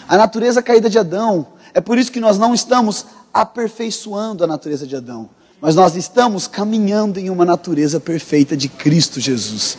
A 0.08 0.18
natureza 0.18 0.62
caída 0.62 0.90
de 0.90 1.00
Adão. 1.00 1.48
É 1.74 1.80
por 1.80 1.98
isso 1.98 2.12
que 2.12 2.20
nós 2.20 2.38
não 2.38 2.54
estamos 2.54 3.06
aperfeiçoando 3.34 4.44
a 4.44 4.48
natureza 4.48 4.86
de 4.86 4.96
Adão. 4.96 5.30
Mas 5.62 5.76
nós 5.76 5.96
estamos 5.96 6.48
caminhando 6.48 7.20
em 7.20 7.30
uma 7.30 7.46
natureza 7.46 8.00
perfeita 8.00 8.58
de 8.58 8.68
Cristo 8.68 9.20
Jesus. 9.20 9.78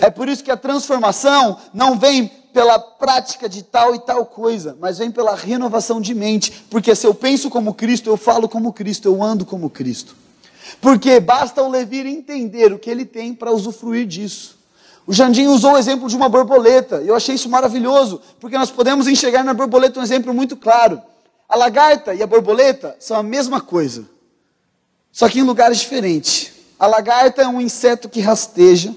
É 0.00 0.10
por 0.10 0.28
isso 0.28 0.44
que 0.44 0.50
a 0.50 0.56
transformação 0.56 1.58
não 1.72 1.98
vem 1.98 2.30
pela 2.52 2.78
prática 2.78 3.48
de 3.48 3.62
tal 3.62 3.94
e 3.94 3.98
tal 4.00 4.26
coisa, 4.26 4.76
mas 4.78 4.98
vem 4.98 5.10
pela 5.10 5.34
renovação 5.34 6.02
de 6.02 6.14
mente, 6.14 6.66
porque 6.68 6.94
se 6.94 7.06
eu 7.06 7.14
penso 7.14 7.48
como 7.48 7.72
Cristo, 7.72 8.10
eu 8.10 8.16
falo 8.18 8.46
como 8.46 8.74
Cristo, 8.74 9.08
eu 9.08 9.22
ando 9.22 9.46
como 9.46 9.70
Cristo. 9.70 10.14
Porque 10.80 11.18
basta 11.18 11.62
o 11.62 11.70
Levi 11.70 12.06
entender 12.06 12.72
o 12.72 12.78
que 12.78 12.90
ele 12.90 13.06
tem 13.06 13.34
para 13.34 13.50
usufruir 13.50 14.06
disso. 14.06 14.61
O 15.06 15.12
Jandim 15.12 15.46
usou 15.46 15.72
o 15.72 15.78
exemplo 15.78 16.08
de 16.08 16.16
uma 16.16 16.28
borboleta, 16.28 16.96
eu 16.96 17.14
achei 17.14 17.34
isso 17.34 17.48
maravilhoso, 17.48 18.20
porque 18.38 18.56
nós 18.56 18.70
podemos 18.70 19.08
enxergar 19.08 19.42
na 19.42 19.52
borboleta 19.52 19.98
um 19.98 20.02
exemplo 20.02 20.32
muito 20.32 20.56
claro. 20.56 21.02
A 21.48 21.56
lagarta 21.56 22.14
e 22.14 22.22
a 22.22 22.26
borboleta 22.26 22.96
são 23.00 23.16
a 23.16 23.22
mesma 23.22 23.60
coisa, 23.60 24.04
só 25.10 25.28
que 25.28 25.40
em 25.40 25.42
lugares 25.42 25.78
diferentes. 25.78 26.52
A 26.78 26.86
lagarta 26.86 27.42
é 27.42 27.46
um 27.48 27.60
inseto 27.60 28.08
que 28.08 28.20
rasteja, 28.20 28.94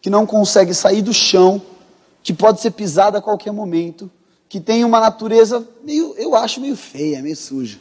que 0.00 0.10
não 0.10 0.26
consegue 0.26 0.74
sair 0.74 1.02
do 1.02 1.12
chão, 1.12 1.62
que 2.22 2.32
pode 2.32 2.60
ser 2.60 2.72
pisada 2.72 3.18
a 3.18 3.22
qualquer 3.22 3.52
momento, 3.52 4.10
que 4.48 4.60
tem 4.60 4.84
uma 4.84 5.00
natureza 5.00 5.66
meio, 5.84 6.14
eu 6.18 6.34
acho 6.34 6.60
meio 6.60 6.76
feia, 6.76 7.22
meio 7.22 7.36
suja. 7.36 7.78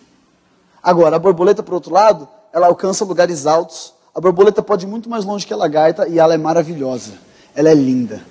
Agora, 0.82 1.16
a 1.16 1.20
borboleta, 1.20 1.64
por 1.64 1.74
outro 1.74 1.94
lado, 1.94 2.28
ela 2.54 2.68
alcança 2.68 3.04
lugares 3.04 3.46
altos. 3.46 3.94
A 4.14 4.22
borboleta 4.22 4.62
pode 4.62 4.86
ir 4.86 4.90
muito 4.90 5.10
mais 5.10 5.26
longe 5.26 5.46
que 5.46 5.54
a 5.54 5.58
lagarta 5.58 6.08
e 6.08 6.20
ela 6.20 6.34
é 6.34 6.38
maravilhosa. 6.38 7.14
Ela 7.58 7.72
é 7.72 7.74
linda. 7.74 8.24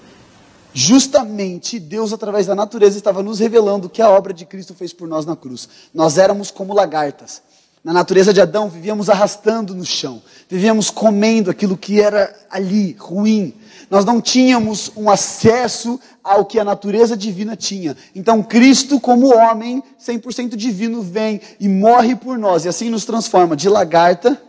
Justamente 0.72 1.80
Deus, 1.80 2.12
através 2.12 2.46
da 2.46 2.54
natureza, 2.54 2.96
estava 2.96 3.24
nos 3.24 3.40
revelando 3.40 3.88
o 3.88 3.90
que 3.90 4.00
a 4.00 4.08
obra 4.08 4.32
de 4.32 4.46
Cristo 4.46 4.72
fez 4.72 4.92
por 4.92 5.08
nós 5.08 5.26
na 5.26 5.34
cruz. 5.34 5.68
Nós 5.92 6.16
éramos 6.16 6.52
como 6.52 6.72
lagartas. 6.72 7.42
Na 7.82 7.92
natureza 7.92 8.32
de 8.32 8.40
Adão, 8.40 8.68
vivíamos 8.68 9.10
arrastando 9.10 9.74
no 9.74 9.84
chão, 9.84 10.22
vivíamos 10.48 10.90
comendo 10.90 11.50
aquilo 11.50 11.76
que 11.76 12.00
era 12.00 12.34
ali, 12.50 12.96
ruim, 12.98 13.54
nós 13.88 14.04
não 14.04 14.20
tínhamos 14.20 14.90
um 14.96 15.08
acesso 15.08 16.00
ao 16.22 16.44
que 16.44 16.58
a 16.58 16.64
natureza 16.64 17.16
divina 17.16 17.54
tinha. 17.54 17.96
Então 18.14 18.42
Cristo, 18.42 18.98
como 19.00 19.34
homem 19.34 19.82
100% 20.00 20.56
divino, 20.56 21.02
vem 21.02 21.40
e 21.60 21.68
morre 21.68 22.16
por 22.16 22.36
nós 22.36 22.64
e 22.64 22.68
assim 22.68 22.90
nos 22.90 23.04
transforma 23.04 23.56
de 23.56 23.68
lagarta 23.68 24.40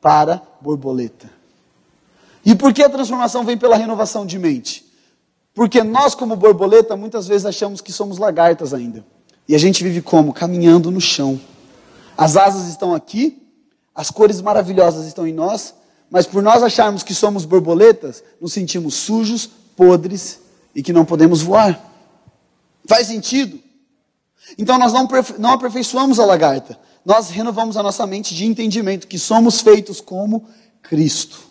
para 0.00 0.40
borboleta. 0.60 1.33
E 2.44 2.54
por 2.54 2.72
que 2.72 2.82
a 2.82 2.90
transformação 2.90 3.44
vem 3.44 3.56
pela 3.56 3.76
renovação 3.76 4.26
de 4.26 4.38
mente? 4.38 4.84
Porque 5.54 5.82
nós, 5.82 6.14
como 6.14 6.36
borboleta, 6.36 6.96
muitas 6.96 7.26
vezes 7.26 7.46
achamos 7.46 7.80
que 7.80 7.92
somos 7.92 8.18
lagartas 8.18 8.74
ainda. 8.74 9.04
E 9.48 9.54
a 9.54 9.58
gente 9.58 9.82
vive 9.84 10.02
como? 10.02 10.32
Caminhando 10.32 10.90
no 10.90 11.00
chão. 11.00 11.40
As 12.16 12.36
asas 12.36 12.68
estão 12.68 12.94
aqui, 12.94 13.42
as 13.94 14.10
cores 14.10 14.40
maravilhosas 14.40 15.06
estão 15.06 15.26
em 15.26 15.32
nós, 15.32 15.74
mas 16.10 16.26
por 16.26 16.42
nós 16.42 16.62
acharmos 16.62 17.02
que 17.02 17.14
somos 17.14 17.44
borboletas, 17.44 18.22
nos 18.40 18.52
sentimos 18.52 18.94
sujos, 18.94 19.48
podres 19.76 20.40
e 20.74 20.82
que 20.82 20.92
não 20.92 21.04
podemos 21.04 21.42
voar. 21.42 21.92
Faz 22.86 23.06
sentido? 23.06 23.58
Então 24.58 24.78
nós 24.78 24.92
não, 24.92 25.08
não 25.38 25.50
aperfeiçoamos 25.52 26.18
a 26.18 26.26
lagarta, 26.26 26.78
nós 27.04 27.30
renovamos 27.30 27.76
a 27.76 27.82
nossa 27.82 28.06
mente 28.06 28.34
de 28.34 28.44
entendimento 28.44 29.06
que 29.06 29.18
somos 29.18 29.60
feitos 29.60 30.00
como 30.00 30.46
Cristo. 30.82 31.43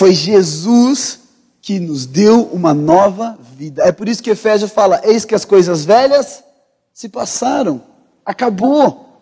Foi 0.00 0.14
Jesus 0.14 1.20
que 1.60 1.78
nos 1.78 2.06
deu 2.06 2.44
uma 2.54 2.72
nova 2.72 3.38
vida. 3.54 3.82
É 3.82 3.92
por 3.92 4.08
isso 4.08 4.22
que 4.22 4.30
Efésios 4.30 4.72
fala: 4.72 4.98
Eis 5.04 5.26
que 5.26 5.34
as 5.34 5.44
coisas 5.44 5.84
velhas 5.84 6.42
se 6.90 7.06
passaram, 7.06 7.82
acabou. 8.24 9.20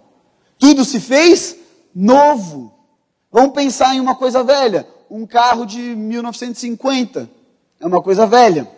Tudo 0.57 0.85
se 0.85 1.01
fez 1.01 1.57
novo. 1.93 2.73
Vamos 3.29 3.55
pensar 3.55 3.97
em 3.97 3.99
uma 3.99 4.15
coisa 4.15 4.45
velha, 4.45 4.87
um 5.11 5.27
carro 5.27 5.67
de 5.67 5.81
1950. 5.81 7.29
É 7.81 7.85
uma 7.85 8.01
coisa 8.01 8.25
velha. 8.25 8.69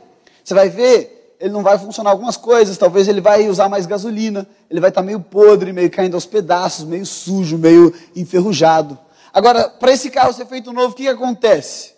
Você 0.42 0.54
vai 0.54 0.70
ver, 0.70 1.36
ele 1.38 1.52
não 1.52 1.62
vai 1.62 1.78
funcionar 1.78 2.12
algumas 2.12 2.38
coisas, 2.38 2.78
talvez 2.78 3.08
ele 3.08 3.20
vai 3.20 3.46
usar 3.46 3.68
mais 3.68 3.84
gasolina, 3.84 4.48
ele 4.70 4.80
vai 4.80 4.88
estar 4.88 5.02
meio 5.02 5.20
podre, 5.20 5.70
meio 5.70 5.90
caindo 5.90 6.14
aos 6.14 6.24
pedaços, 6.24 6.86
meio 6.86 7.04
sujo, 7.04 7.58
meio 7.58 7.92
enferrujado. 8.16 8.98
Agora, 9.32 9.68
para 9.68 9.92
esse 9.92 10.10
carro 10.10 10.32
ser 10.32 10.46
feito 10.46 10.72
novo, 10.72 10.92
o 10.92 10.96
que, 10.96 11.04
que 11.04 11.08
acontece? 11.08 11.92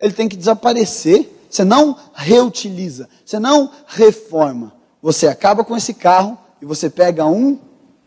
Ele 0.00 0.12
tem 0.12 0.28
que 0.28 0.36
desaparecer. 0.36 1.30
Você 1.48 1.62
não 1.62 1.96
reutiliza, 2.14 3.08
você 3.24 3.38
não 3.38 3.70
reforma. 3.86 4.74
Você 5.00 5.28
acaba 5.28 5.64
com 5.64 5.76
esse 5.76 5.94
carro 5.94 6.36
e 6.60 6.66
você 6.66 6.90
pega 6.90 7.24
um 7.26 7.58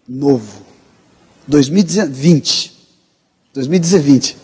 novo. 0.07 0.65
2020. 1.47 2.75
2020. 3.53 4.37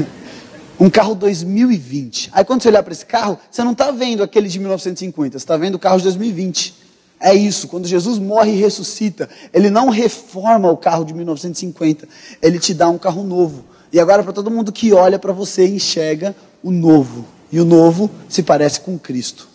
um 0.78 0.90
carro 0.90 1.14
2020. 1.14 2.30
Aí 2.32 2.44
quando 2.44 2.62
você 2.62 2.68
olhar 2.68 2.82
para 2.82 2.92
esse 2.92 3.06
carro, 3.06 3.38
você 3.50 3.64
não 3.64 3.72
está 3.72 3.90
vendo 3.90 4.22
aquele 4.22 4.48
de 4.48 4.58
1950, 4.58 5.38
você 5.38 5.42
está 5.42 5.56
vendo 5.56 5.76
o 5.76 5.78
carro 5.78 5.98
de 5.98 6.04
2020. 6.04 6.87
É 7.20 7.34
isso, 7.34 7.66
quando 7.66 7.86
Jesus 7.86 8.18
morre 8.18 8.52
e 8.52 8.60
ressuscita, 8.60 9.28
ele 9.52 9.70
não 9.70 9.88
reforma 9.88 10.70
o 10.70 10.76
carro 10.76 11.04
de 11.04 11.12
1950, 11.12 12.08
ele 12.40 12.58
te 12.58 12.72
dá 12.72 12.88
um 12.88 12.98
carro 12.98 13.24
novo. 13.24 13.64
E 13.92 13.98
agora, 13.98 14.22
para 14.22 14.32
todo 14.32 14.50
mundo 14.50 14.70
que 14.70 14.92
olha 14.92 15.18
para 15.18 15.32
você, 15.32 15.66
enxerga 15.66 16.36
o 16.62 16.70
novo. 16.70 17.24
E 17.50 17.58
o 17.60 17.64
novo 17.64 18.10
se 18.28 18.42
parece 18.42 18.80
com 18.80 18.98
Cristo. 18.98 19.48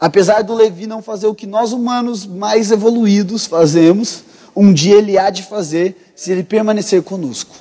Apesar 0.00 0.42
do 0.42 0.54
Levi 0.54 0.86
não 0.86 1.02
fazer 1.02 1.26
o 1.26 1.34
que 1.34 1.46
nós 1.46 1.72
humanos 1.72 2.24
mais 2.24 2.70
evoluídos 2.70 3.46
fazemos, 3.46 4.22
um 4.54 4.72
dia 4.72 4.96
ele 4.96 5.18
há 5.18 5.30
de 5.30 5.42
fazer 5.42 6.12
se 6.14 6.30
ele 6.30 6.44
permanecer 6.44 7.02
conosco. 7.02 7.56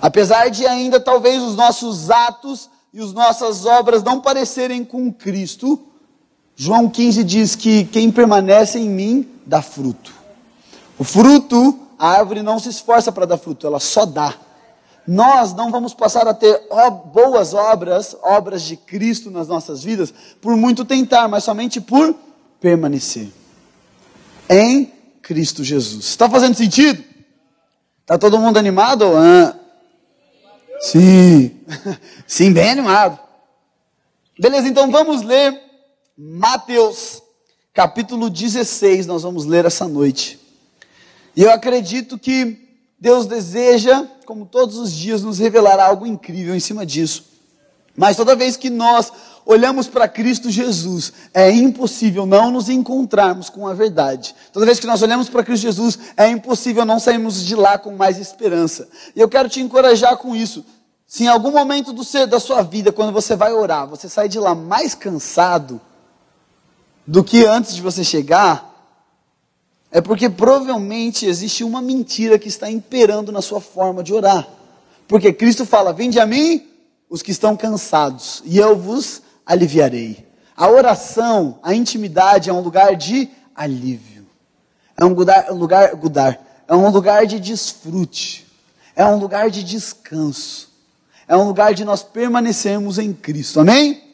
Apesar 0.00 0.48
de 0.48 0.66
ainda 0.66 0.98
talvez 0.98 1.42
os 1.42 1.54
nossos 1.54 2.10
atos 2.10 2.68
e 2.92 3.00
as 3.00 3.12
nossas 3.12 3.64
obras 3.64 4.02
não 4.02 4.20
parecerem 4.20 4.84
com 4.84 5.12
Cristo, 5.12 5.80
João 6.62 6.90
15 6.90 7.24
diz 7.24 7.56
que 7.56 7.86
quem 7.86 8.10
permanece 8.10 8.78
em 8.78 8.86
mim 8.86 9.26
dá 9.46 9.62
fruto. 9.62 10.12
O 10.98 11.04
fruto, 11.04 11.88
a 11.98 12.08
árvore 12.10 12.42
não 12.42 12.58
se 12.58 12.68
esforça 12.68 13.10
para 13.10 13.24
dar 13.24 13.38
fruto, 13.38 13.66
ela 13.66 13.80
só 13.80 14.04
dá. 14.04 14.34
Nós 15.06 15.54
não 15.54 15.70
vamos 15.70 15.94
passar 15.94 16.28
a 16.28 16.34
ter 16.34 16.60
boas 17.14 17.54
obras, 17.54 18.14
obras 18.22 18.60
de 18.60 18.76
Cristo 18.76 19.30
nas 19.30 19.48
nossas 19.48 19.82
vidas, 19.82 20.12
por 20.38 20.54
muito 20.54 20.84
tentar, 20.84 21.28
mas 21.28 21.44
somente 21.44 21.80
por 21.80 22.14
permanecer 22.60 23.28
em 24.46 24.92
Cristo 25.22 25.64
Jesus. 25.64 26.04
Está 26.04 26.28
fazendo 26.28 26.56
sentido? 26.56 27.02
Está 28.02 28.18
todo 28.18 28.38
mundo 28.38 28.58
animado? 28.58 29.06
Ah, 29.16 29.56
Sim, 30.82 31.58
sim, 32.26 32.52
bem 32.52 32.68
animado. 32.68 33.18
Beleza, 34.38 34.68
então 34.68 34.90
vamos 34.90 35.22
ler 35.22 35.69
Mateus, 36.22 37.22
capítulo 37.72 38.28
16, 38.28 39.06
nós 39.06 39.22
vamos 39.22 39.46
ler 39.46 39.64
essa 39.64 39.88
noite. 39.88 40.38
E 41.34 41.42
eu 41.42 41.50
acredito 41.50 42.18
que 42.18 42.58
Deus 42.98 43.24
deseja, 43.24 44.06
como 44.26 44.44
todos 44.44 44.76
os 44.76 44.92
dias, 44.92 45.22
nos 45.22 45.38
revelar 45.38 45.80
algo 45.80 46.06
incrível 46.06 46.54
em 46.54 46.60
cima 46.60 46.84
disso. 46.84 47.24
Mas 47.96 48.18
toda 48.18 48.36
vez 48.36 48.58
que 48.58 48.68
nós 48.68 49.10
olhamos 49.46 49.88
para 49.88 50.06
Cristo 50.06 50.50
Jesus, 50.50 51.10
é 51.32 51.50
impossível 51.50 52.26
não 52.26 52.50
nos 52.50 52.68
encontrarmos 52.68 53.48
com 53.48 53.66
a 53.66 53.72
verdade. 53.72 54.34
Toda 54.52 54.66
vez 54.66 54.78
que 54.78 54.86
nós 54.86 55.00
olhamos 55.00 55.30
para 55.30 55.42
Cristo 55.42 55.62
Jesus, 55.62 55.98
é 56.18 56.28
impossível 56.28 56.84
não 56.84 57.00
sairmos 57.00 57.42
de 57.42 57.56
lá 57.56 57.78
com 57.78 57.96
mais 57.96 58.18
esperança. 58.18 58.86
E 59.16 59.20
eu 59.20 59.28
quero 59.28 59.48
te 59.48 59.62
encorajar 59.62 60.18
com 60.18 60.36
isso. 60.36 60.66
Se 61.06 61.24
em 61.24 61.28
algum 61.28 61.50
momento 61.50 61.94
do 61.94 62.04
seu, 62.04 62.26
da 62.26 62.38
sua 62.38 62.60
vida, 62.60 62.92
quando 62.92 63.10
você 63.10 63.34
vai 63.34 63.54
orar, 63.54 63.86
você 63.86 64.06
sai 64.06 64.28
de 64.28 64.38
lá 64.38 64.54
mais 64.54 64.94
cansado 64.94 65.80
do 67.10 67.24
que 67.24 67.44
antes 67.44 67.74
de 67.74 67.82
você 67.82 68.04
chegar, 68.04 68.70
é 69.90 70.00
porque 70.00 70.30
provavelmente 70.30 71.26
existe 71.26 71.64
uma 71.64 71.82
mentira 71.82 72.38
que 72.38 72.46
está 72.46 72.70
imperando 72.70 73.32
na 73.32 73.42
sua 73.42 73.60
forma 73.60 74.00
de 74.00 74.14
orar. 74.14 74.48
Porque 75.08 75.32
Cristo 75.32 75.66
fala: 75.66 75.92
Vinde 75.92 76.20
a 76.20 76.26
mim 76.26 76.68
os 77.08 77.20
que 77.20 77.32
estão 77.32 77.56
cansados, 77.56 78.40
e 78.44 78.56
eu 78.56 78.76
vos 78.76 79.22
aliviarei. 79.44 80.24
A 80.56 80.68
oração, 80.68 81.58
a 81.64 81.74
intimidade 81.74 82.48
é 82.48 82.52
um 82.52 82.60
lugar 82.60 82.94
de 82.94 83.28
alívio. 83.56 84.24
É 84.96 85.04
um 85.04 85.12
lugar, 85.12 85.50
um 85.50 85.56
lugar, 85.56 85.90
é 86.68 86.74
um 86.76 86.90
lugar 86.90 87.26
de 87.26 87.40
desfrute. 87.40 88.46
É 88.94 89.04
um 89.04 89.16
lugar 89.16 89.50
de 89.50 89.64
descanso. 89.64 90.70
É 91.26 91.36
um 91.36 91.48
lugar 91.48 91.74
de 91.74 91.84
nós 91.84 92.04
permanecermos 92.04 92.98
em 92.98 93.12
Cristo. 93.12 93.58
Amém? 93.58 94.09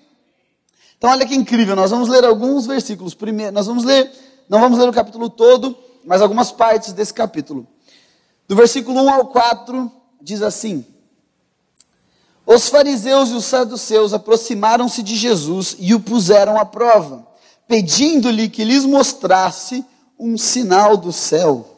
Então 1.07 1.15
olha 1.15 1.25
que 1.25 1.37
incrível, 1.37 1.77
nós 1.77 1.93
vamos 1.93 2.09
ler 2.09 2.25
alguns 2.25 2.67
versículos. 2.67 3.15
Primeiro, 3.15 3.53
nós 3.53 3.69
vamos 3.69 3.85
ler, 3.85 4.11
não 4.49 4.59
vamos 4.59 4.77
ler 4.77 4.89
o 4.89 4.93
capítulo 4.93 5.31
todo, 5.31 5.79
mas 6.05 6.21
algumas 6.21 6.51
partes 6.51 6.93
desse 6.93 7.15
capítulo. 7.15 7.65
Do 8.49 8.57
versículo 8.57 9.01
1 9.01 9.11
ao 9.11 9.27
4 9.27 9.89
diz 10.21 10.43
assim: 10.43 10.85
os 12.45 12.69
fariseus 12.69 13.29
e 13.29 13.35
os 13.35 13.45
saduceus 13.45 14.13
aproximaram-se 14.13 15.01
de 15.01 15.15
Jesus 15.15 15.77
e 15.79 15.95
o 15.95 16.01
puseram 16.01 16.59
à 16.59 16.65
prova, 16.65 17.25
pedindo-lhe 17.69 18.49
que 18.49 18.65
lhes 18.65 18.85
mostrasse 18.85 19.85
um 20.19 20.37
sinal 20.37 20.97
do 20.97 21.13
céu. 21.13 21.69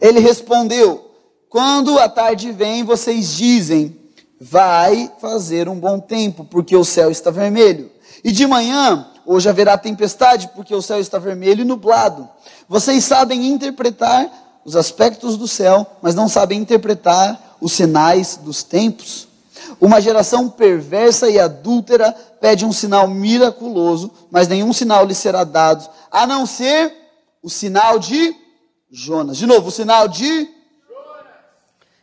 Ele 0.00 0.20
respondeu: 0.20 1.10
Quando 1.48 1.98
a 1.98 2.08
tarde 2.08 2.52
vem, 2.52 2.84
vocês 2.84 3.34
dizem: 3.34 3.98
Vai 4.40 5.10
fazer 5.20 5.68
um 5.68 5.80
bom 5.80 5.98
tempo, 5.98 6.44
porque 6.44 6.76
o 6.76 6.84
céu 6.84 7.10
está 7.10 7.28
vermelho. 7.28 7.90
E 8.24 8.30
de 8.30 8.46
manhã, 8.46 9.06
hoje 9.26 9.48
haverá 9.48 9.76
tempestade, 9.76 10.50
porque 10.54 10.74
o 10.74 10.82
céu 10.82 11.00
está 11.00 11.18
vermelho 11.18 11.62
e 11.62 11.64
nublado. 11.64 12.28
Vocês 12.68 13.04
sabem 13.04 13.46
interpretar 13.46 14.30
os 14.64 14.76
aspectos 14.76 15.36
do 15.36 15.48
céu, 15.48 15.86
mas 16.00 16.14
não 16.14 16.28
sabem 16.28 16.60
interpretar 16.60 17.56
os 17.60 17.72
sinais 17.72 18.36
dos 18.36 18.62
tempos. 18.62 19.28
Uma 19.80 20.00
geração 20.00 20.48
perversa 20.48 21.28
e 21.28 21.38
adúltera 21.38 22.12
pede 22.40 22.64
um 22.64 22.72
sinal 22.72 23.08
miraculoso, 23.08 24.10
mas 24.30 24.46
nenhum 24.48 24.72
sinal 24.72 25.04
lhe 25.04 25.14
será 25.14 25.44
dado, 25.44 25.88
a 26.10 26.26
não 26.26 26.46
ser 26.46 26.92
o 27.42 27.50
sinal 27.50 27.98
de 27.98 28.36
Jonas. 28.90 29.36
De 29.36 29.46
novo, 29.46 29.68
o 29.68 29.72
sinal 29.72 30.06
de. 30.06 30.48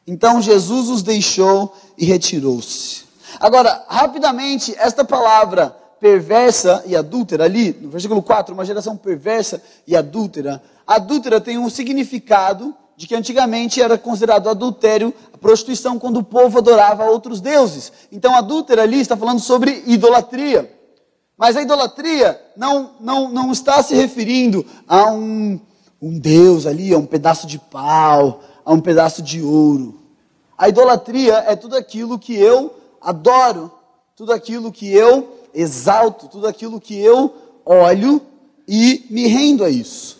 Então 0.06 0.42
Jesus 0.42 0.90
os 0.90 1.04
deixou 1.04 1.74
e 1.98 2.06
retirou-se. 2.06 3.04
Agora, 3.40 3.86
rapidamente, 3.88 4.76
esta 4.78 5.06
palavra 5.06 5.79
perversa 6.00 6.84
e 6.86 6.96
adúltera 6.96 7.44
ali, 7.44 7.76
no 7.82 7.90
versículo 7.90 8.22
4, 8.22 8.54
uma 8.54 8.66
geração 8.66 8.96
perversa 8.96 9.62
e 9.86 9.96
adúltera. 9.96 10.62
Adúltera 10.88 11.42
tem 11.42 11.58
um 11.58 11.70
significado 11.70 12.74
de 12.96 13.08
que 13.08 13.16
antigamente 13.16 13.82
era 13.82 13.98
considerado 13.98 14.50
adultério, 14.50 15.14
a 15.34 15.38
prostituição, 15.38 15.98
quando 15.98 16.18
o 16.18 16.24
povo 16.24 16.58
adorava 16.58 17.06
outros 17.06 17.40
deuses. 17.40 17.94
Então, 18.12 18.36
adúltera 18.36 18.84
ali 18.84 19.00
está 19.00 19.16
falando 19.16 19.40
sobre 19.40 19.84
idolatria. 19.88 20.70
Mas 21.38 21.56
a 21.56 21.62
idolatria 21.62 22.40
não, 22.58 22.92
não, 23.00 23.30
não 23.30 23.52
está 23.52 23.82
se 23.82 23.96
referindo 23.96 24.66
a 24.86 25.10
um, 25.12 25.58
um 26.02 26.20
deus 26.20 26.66
ali, 26.66 26.94
a 26.94 26.98
um 26.98 27.06
pedaço 27.06 27.48
de 27.48 27.58
pau, 27.58 28.42
a 28.66 28.74
um 28.74 28.82
pedaço 28.82 29.22
de 29.22 29.42
ouro. 29.42 29.98
A 30.58 30.68
idolatria 30.68 31.36
é 31.48 31.56
tudo 31.56 31.78
aquilo 31.78 32.20
que 32.20 32.36
eu 32.36 32.76
adoro, 33.00 33.72
tudo 34.14 34.34
aquilo 34.34 34.74
que 34.74 34.92
eu 34.92 35.39
exalto, 35.54 36.28
tudo 36.28 36.48
aquilo 36.48 36.80
que 36.80 36.98
eu 37.00 37.34
olho 37.66 38.22
e 38.68 39.06
me 39.10 39.28
rendo 39.28 39.64
a 39.64 39.70
isso. 39.70 40.20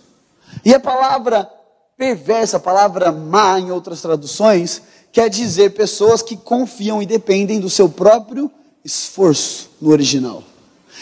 E 0.64 0.74
a 0.74 0.80
palavra 0.80 1.50
perversa, 1.98 2.58
a 2.58 2.60
palavra 2.60 3.12
má 3.12 3.60
em 3.60 3.72
outras 3.72 4.02
traduções, 4.02 4.82
quer 5.12 5.30
dizer 5.30 5.74
pessoas 5.74 6.22
que 6.22 6.38
confiam 6.38 7.02
e 7.02 7.06
dependem 7.06 7.60
do 7.60 7.70
seu 7.70 7.90
próprio 7.90 8.50
esforço 8.84 9.70
no 9.82 9.92
original. 9.92 10.44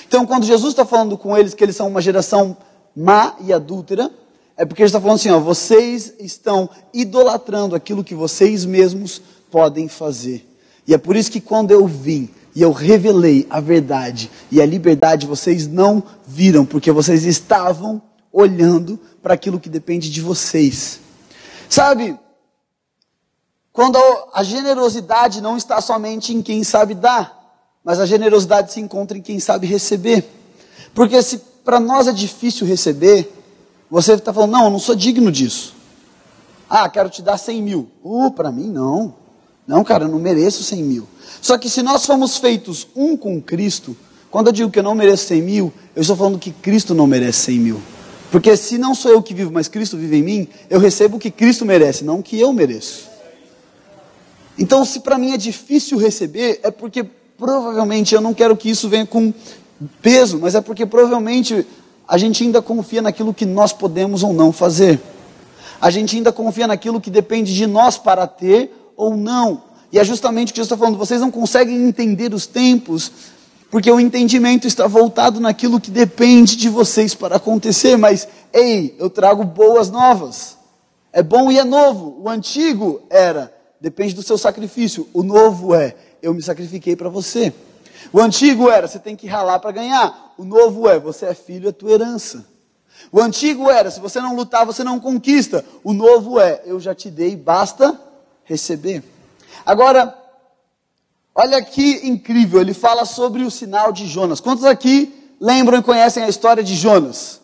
Então, 0.08 0.26
quando 0.26 0.46
Jesus 0.46 0.74
está 0.74 0.86
falando 0.86 1.18
com 1.18 1.38
eles 1.38 1.54
que 1.54 1.64
eles 1.64 1.76
são 1.76 1.88
uma 1.88 2.02
geração 2.02 2.58
má 2.96 3.36
e 3.42 3.54
adúltera, 3.54 4.12
é 4.56 4.66
porque 4.66 4.82
ele 4.82 4.88
está 4.88 5.00
falando 5.00 5.18
assim: 5.18 5.30
ó, 5.30 5.40
vocês 5.40 6.14
estão 6.20 6.70
idolatrando 6.94 7.76
aquilo 7.76 8.04
que 8.04 8.16
vocês 8.16 8.66
mesmos 8.66 9.22
podem 9.52 9.88
fazer. 9.88 10.48
E 10.88 10.94
é 10.94 10.98
por 10.98 11.16
isso 11.16 11.32
que 11.32 11.42
quando 11.42 11.72
eu 11.72 11.86
vim 11.86 12.30
e 12.58 12.62
eu 12.64 12.72
revelei 12.72 13.46
a 13.52 13.60
verdade 13.60 14.32
e 14.50 14.60
a 14.60 14.66
liberdade, 14.66 15.28
vocês 15.28 15.68
não 15.68 16.02
viram, 16.26 16.66
porque 16.66 16.92
vocês 16.92 17.24
estavam 17.24 18.02
olhando 18.34 19.00
para 19.22 19.36
aquilo 19.36 19.60
que 19.60 19.70
depende 19.70 20.10
de 20.10 20.20
vocês. 20.22 21.00
Sabe, 21.70 22.18
quando 23.72 24.00
a 24.34 24.42
generosidade 24.42 25.40
não 25.40 25.56
está 25.56 25.80
somente 25.80 26.34
em 26.34 26.42
quem 26.42 26.64
sabe 26.64 26.96
dar, 26.96 27.62
mas 27.84 28.00
a 28.00 28.08
generosidade 28.08 28.74
se 28.74 28.80
encontra 28.80 29.16
em 29.16 29.22
quem 29.22 29.40
sabe 29.40 29.68
receber. 29.68 30.28
Porque 30.96 31.22
se 31.22 31.38
para 31.64 31.80
nós 31.80 32.08
é 32.08 32.12
difícil 32.12 32.66
receber, 32.66 33.32
Você 33.88 34.14
está 34.14 34.34
falando, 34.34 34.54
não, 34.54 34.64
eu 34.64 34.72
não 34.72 34.80
sou 34.80 34.96
digno 34.96 35.32
disso. 35.32 35.76
Ah, 36.68 36.90
quero 36.90 37.08
te 37.08 37.22
dar 37.22 37.38
100 37.38 37.62
mil. 37.62 37.92
Uh, 38.04 38.32
para 38.32 38.52
mim 38.52 38.68
não. 38.68 39.14
Não, 39.68 39.84
cara, 39.84 40.06
eu 40.06 40.10
não 40.10 40.18
mereço 40.18 40.64
100 40.64 40.84
mil. 40.84 41.08
Só 41.42 41.58
que 41.58 41.70
se 41.70 41.82
nós 41.82 42.06
fomos 42.06 42.38
feitos 42.38 42.88
um 42.96 43.16
com 43.16 43.42
Cristo, 43.42 43.96
quando 44.30 44.48
eu 44.48 44.54
digo 44.54 44.72
que 44.72 44.80
eu 44.80 44.84
não 44.84 44.96
mereço 44.96 45.26
100 45.28 45.42
mil, 45.42 45.74
eu 45.96 46.02
estou 46.02 46.16
falando 46.16 46.38
que 46.38 46.52
Cristo 46.52 46.94
não 46.94 47.08
merece 47.08 47.40
100 47.40 47.60
mil. 47.60 47.82
Porque 48.32 48.56
se 48.58 48.78
não 48.78 48.94
sou 48.94 49.12
eu 49.12 49.22
que 49.24 49.34
vivo, 49.34 49.52
mas 49.52 49.68
Cristo 49.68 49.98
vive 49.98 50.18
em 50.18 50.24
mim, 50.24 50.48
eu 50.70 50.80
recebo 50.80 51.18
o 51.18 51.20
que 51.20 51.32
Cristo 51.32 51.66
merece, 51.66 52.04
não 52.04 52.20
o 52.20 52.24
que 52.24 52.40
eu 52.40 52.52
mereço. 52.52 53.08
Então, 54.60 54.84
se 54.84 55.00
para 55.00 55.18
mim 55.18 55.32
é 55.32 55.38
difícil 55.38 55.98
receber, 55.98 56.60
é 56.64 56.72
porque 56.72 57.06
provavelmente 57.38 58.16
eu 58.16 58.22
não 58.22 58.34
quero 58.34 58.58
que 58.58 58.70
isso 58.70 58.90
venha 58.90 59.06
com 59.06 59.34
peso, 60.02 60.40
mas 60.40 60.56
é 60.56 60.62
porque 60.62 60.86
provavelmente 60.86 61.66
a 62.08 62.18
gente 62.18 62.44
ainda 62.44 62.62
confia 62.62 63.02
naquilo 63.02 63.34
que 63.34 63.46
nós 63.46 63.72
podemos 63.72 64.24
ou 64.24 64.34
não 64.34 64.52
fazer. 64.52 65.00
A 65.80 65.92
gente 65.92 66.16
ainda 66.16 66.32
confia 66.32 66.66
naquilo 66.66 67.00
que 67.00 67.12
depende 67.12 67.54
de 67.54 67.68
nós 67.68 67.98
para 67.98 68.26
ter 68.26 68.72
ou 68.96 69.16
não. 69.16 69.62
E 69.92 70.00
é 70.00 70.04
justamente 70.04 70.50
o 70.50 70.54
que 70.54 70.58
Jesus 70.58 70.68
está 70.68 70.78
falando. 70.78 70.98
Vocês 70.98 71.22
não 71.22 71.32
conseguem 71.32 71.88
entender 71.88 72.34
os 72.34 72.46
tempos, 72.46 73.12
porque 73.72 73.92
o 73.92 74.00
entendimento 74.00 74.68
está 74.68 74.88
voltado 74.88 75.40
naquilo 75.40 75.80
que 75.80 75.92
depende 75.92 76.56
de 76.56 76.70
vocês 76.70 77.16
para 77.16 77.38
acontecer. 77.38 77.98
Mas, 77.98 78.28
ei, 78.52 78.96
eu 79.00 79.10
trago 79.10 79.44
boas 79.44 79.90
novas. 79.90 80.58
É 81.12 81.24
bom 81.24 81.52
e 81.52 81.58
é 81.58 81.64
novo. 81.64 82.22
O 82.22 82.30
antigo 82.30 83.02
era, 83.10 83.54
depende 83.80 84.14
do 84.14 84.24
seu 84.24 84.38
sacrifício. 84.38 85.08
O 85.14 85.24
novo 85.24 85.74
é, 85.74 85.96
eu 86.22 86.34
me 86.34 86.42
sacrifiquei 86.42 86.96
para 86.96 87.10
você. 87.10 87.54
O 88.12 88.20
antigo 88.20 88.70
era, 88.70 88.88
você 88.88 89.00
tem 89.00 89.16
que 89.16 89.28
ralar 89.28 89.60
para 89.60 89.72
ganhar. 89.72 90.34
O 90.38 90.44
novo 90.44 90.88
é, 90.88 91.00
você 91.00 91.26
é 91.26 91.34
filho, 91.34 91.70
é 91.70 91.72
tua 91.72 91.92
herança. 91.92 92.46
O 93.12 93.22
antigo 93.22 93.70
era, 93.70 93.90
se 93.90 94.00
você 94.00 94.20
não 94.20 94.36
lutar, 94.36 94.66
você 94.66 94.84
não 94.84 95.00
conquista. 95.00 95.64
O 95.84 95.94
novo 95.94 96.40
é, 96.40 96.62
eu 96.66 96.80
já 96.80 96.94
te 96.94 97.10
dei, 97.10 97.36
basta 97.36 98.00
receber. 98.44 99.04
Agora, 99.68 100.16
olha 101.36 101.62
que 101.62 102.08
incrível, 102.08 102.62
ele 102.62 102.74
fala 102.74 103.04
sobre 103.04 103.44
o 103.44 103.52
sinal 103.52 103.92
de 103.92 104.08
Jonas. 104.08 104.40
Quantos 104.40 104.64
aqui 104.64 105.14
lembram 105.42 105.78
e 105.80 105.84
conhecem 105.84 106.24
a 106.24 106.30
história 106.30 106.64
de 106.64 106.74
Jonas? 106.74 107.42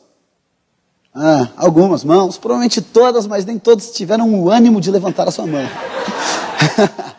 Ah, 1.13 1.49
algumas 1.57 2.01
mãos, 2.05 2.37
provavelmente 2.37 2.81
todas, 2.81 3.27
mas 3.27 3.43
nem 3.43 3.59
todos 3.59 3.91
tiveram 3.91 4.33
o 4.33 4.49
ânimo 4.49 4.79
de 4.79 4.89
levantar 4.89 5.27
a 5.27 5.31
sua 5.31 5.45
mão. 5.45 5.67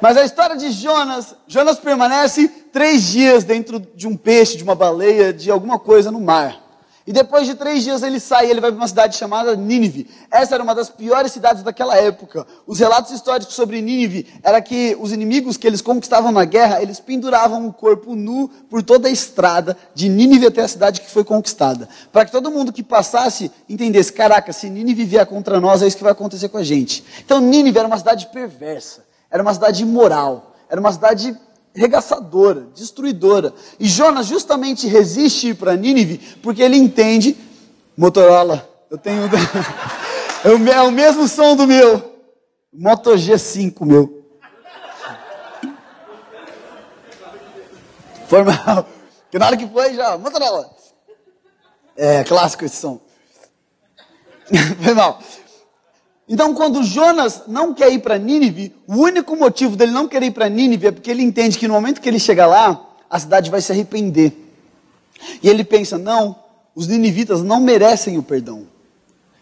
Mas 0.00 0.16
a 0.18 0.24
história 0.24 0.54
de 0.54 0.70
Jonas, 0.70 1.34
Jonas 1.46 1.78
permanece 1.78 2.46
três 2.46 3.02
dias 3.04 3.42
dentro 3.42 3.80
de 3.80 4.06
um 4.06 4.14
peixe, 4.14 4.56
de 4.56 4.62
uma 4.62 4.74
baleia, 4.74 5.32
de 5.32 5.50
alguma 5.50 5.78
coisa 5.78 6.10
no 6.10 6.20
mar. 6.20 6.63
E 7.06 7.12
depois 7.12 7.46
de 7.46 7.54
três 7.54 7.82
dias 7.82 8.02
ele 8.02 8.18
sai, 8.18 8.50
ele 8.50 8.62
vai 8.62 8.70
para 8.70 8.80
uma 8.80 8.88
cidade 8.88 9.16
chamada 9.16 9.54
Nínive. 9.54 10.08
Essa 10.30 10.54
era 10.54 10.62
uma 10.62 10.74
das 10.74 10.88
piores 10.88 11.32
cidades 11.32 11.62
daquela 11.62 11.94
época. 11.96 12.46
Os 12.66 12.78
relatos 12.78 13.12
históricos 13.12 13.54
sobre 13.54 13.82
Nínive 13.82 14.26
era 14.42 14.60
que 14.62 14.96
os 14.98 15.12
inimigos 15.12 15.58
que 15.58 15.66
eles 15.66 15.82
conquistavam 15.82 16.32
na 16.32 16.46
guerra, 16.46 16.80
eles 16.80 17.00
penduravam 17.00 17.66
o 17.66 17.72
corpo 17.72 18.16
nu 18.16 18.48
por 18.70 18.82
toda 18.82 19.08
a 19.08 19.10
estrada 19.10 19.76
de 19.94 20.08
Nínive 20.08 20.46
até 20.46 20.62
a 20.62 20.68
cidade 20.68 21.02
que 21.02 21.10
foi 21.10 21.24
conquistada, 21.24 21.88
para 22.10 22.24
que 22.24 22.32
todo 22.32 22.50
mundo 22.50 22.72
que 22.72 22.82
passasse 22.82 23.50
entendesse: 23.68 24.10
caraca, 24.10 24.50
se 24.52 24.70
Nínive 24.70 25.04
vier 25.04 25.26
contra 25.26 25.60
nós, 25.60 25.82
é 25.82 25.86
isso 25.86 25.98
que 25.98 26.02
vai 26.02 26.12
acontecer 26.12 26.48
com 26.48 26.56
a 26.56 26.64
gente. 26.64 27.04
Então 27.22 27.38
Nínive 27.38 27.78
era 27.78 27.86
uma 27.86 27.98
cidade 27.98 28.28
perversa. 28.28 29.04
Era 29.30 29.42
uma 29.42 29.52
cidade 29.52 29.82
imoral, 29.82 30.54
era 30.68 30.80
uma 30.80 30.92
cidade 30.92 31.36
regaçadora, 31.74 32.68
destruidora. 32.74 33.52
E 33.78 33.86
Jonas 33.86 34.26
justamente 34.26 34.86
resiste 34.86 35.48
ir 35.48 35.54
para 35.54 35.76
Nínive 35.76 36.18
porque 36.42 36.62
ele 36.62 36.76
entende, 36.76 37.36
Motorola, 37.96 38.68
eu 38.90 38.96
tenho 38.96 39.22
é 40.72 40.82
o 40.82 40.90
mesmo 40.92 41.26
som 41.26 41.56
do 41.56 41.66
meu, 41.66 42.14
Moto 42.72 43.10
G5 43.10 43.84
meu. 43.84 44.24
Foi 48.28 48.42
mal. 48.42 48.88
Que 49.30 49.38
na 49.38 49.46
hora 49.46 49.56
que 49.56 49.66
foi 49.66 49.94
já, 49.94 50.16
Motorola. 50.16 50.70
É 51.96 52.24
clássico 52.24 52.64
esse 52.64 52.76
som. 52.76 53.00
Foi 54.82 54.94
mal. 54.94 55.20
Então, 56.28 56.54
quando 56.54 56.82
Jonas 56.82 57.42
não 57.46 57.74
quer 57.74 57.92
ir 57.92 57.98
para 57.98 58.16
Nínive, 58.16 58.74
o 58.86 58.94
único 58.94 59.36
motivo 59.36 59.76
dele 59.76 59.92
não 59.92 60.08
querer 60.08 60.26
ir 60.26 60.30
para 60.30 60.48
Nínive 60.48 60.86
é 60.86 60.92
porque 60.92 61.10
ele 61.10 61.22
entende 61.22 61.58
que 61.58 61.68
no 61.68 61.74
momento 61.74 62.00
que 62.00 62.08
ele 62.08 62.18
chegar 62.18 62.46
lá, 62.46 62.80
a 63.10 63.18
cidade 63.18 63.50
vai 63.50 63.60
se 63.60 63.72
arrepender. 63.72 64.32
E 65.42 65.48
ele 65.48 65.64
pensa: 65.64 65.98
não, 65.98 66.36
os 66.74 66.88
ninivitas 66.88 67.42
não 67.42 67.60
merecem 67.60 68.18
o 68.18 68.22
perdão. 68.22 68.66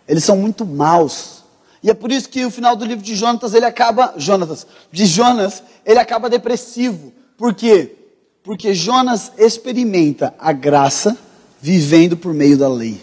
Eles 0.08 0.24
são 0.24 0.36
muito 0.36 0.66
maus. 0.66 1.42
E 1.82 1.90
é 1.90 1.94
por 1.94 2.12
isso 2.12 2.28
que 2.28 2.44
o 2.44 2.50
final 2.50 2.76
do 2.76 2.84
livro 2.84 3.04
de 3.04 3.14
Jonatas, 3.14 3.54
ele 3.54 3.64
acaba, 3.64 4.14
Jonatas, 4.16 4.66
de 4.90 5.06
Jonas, 5.06 5.62
ele 5.84 5.98
acaba 5.98 6.30
depressivo. 6.30 7.12
Por 7.36 7.54
quê? 7.54 7.96
Porque 8.42 8.74
Jonas 8.74 9.32
experimenta 9.38 10.34
a 10.38 10.52
graça 10.52 11.16
vivendo 11.60 12.16
por 12.16 12.34
meio 12.34 12.56
da 12.56 12.68
lei. 12.68 13.00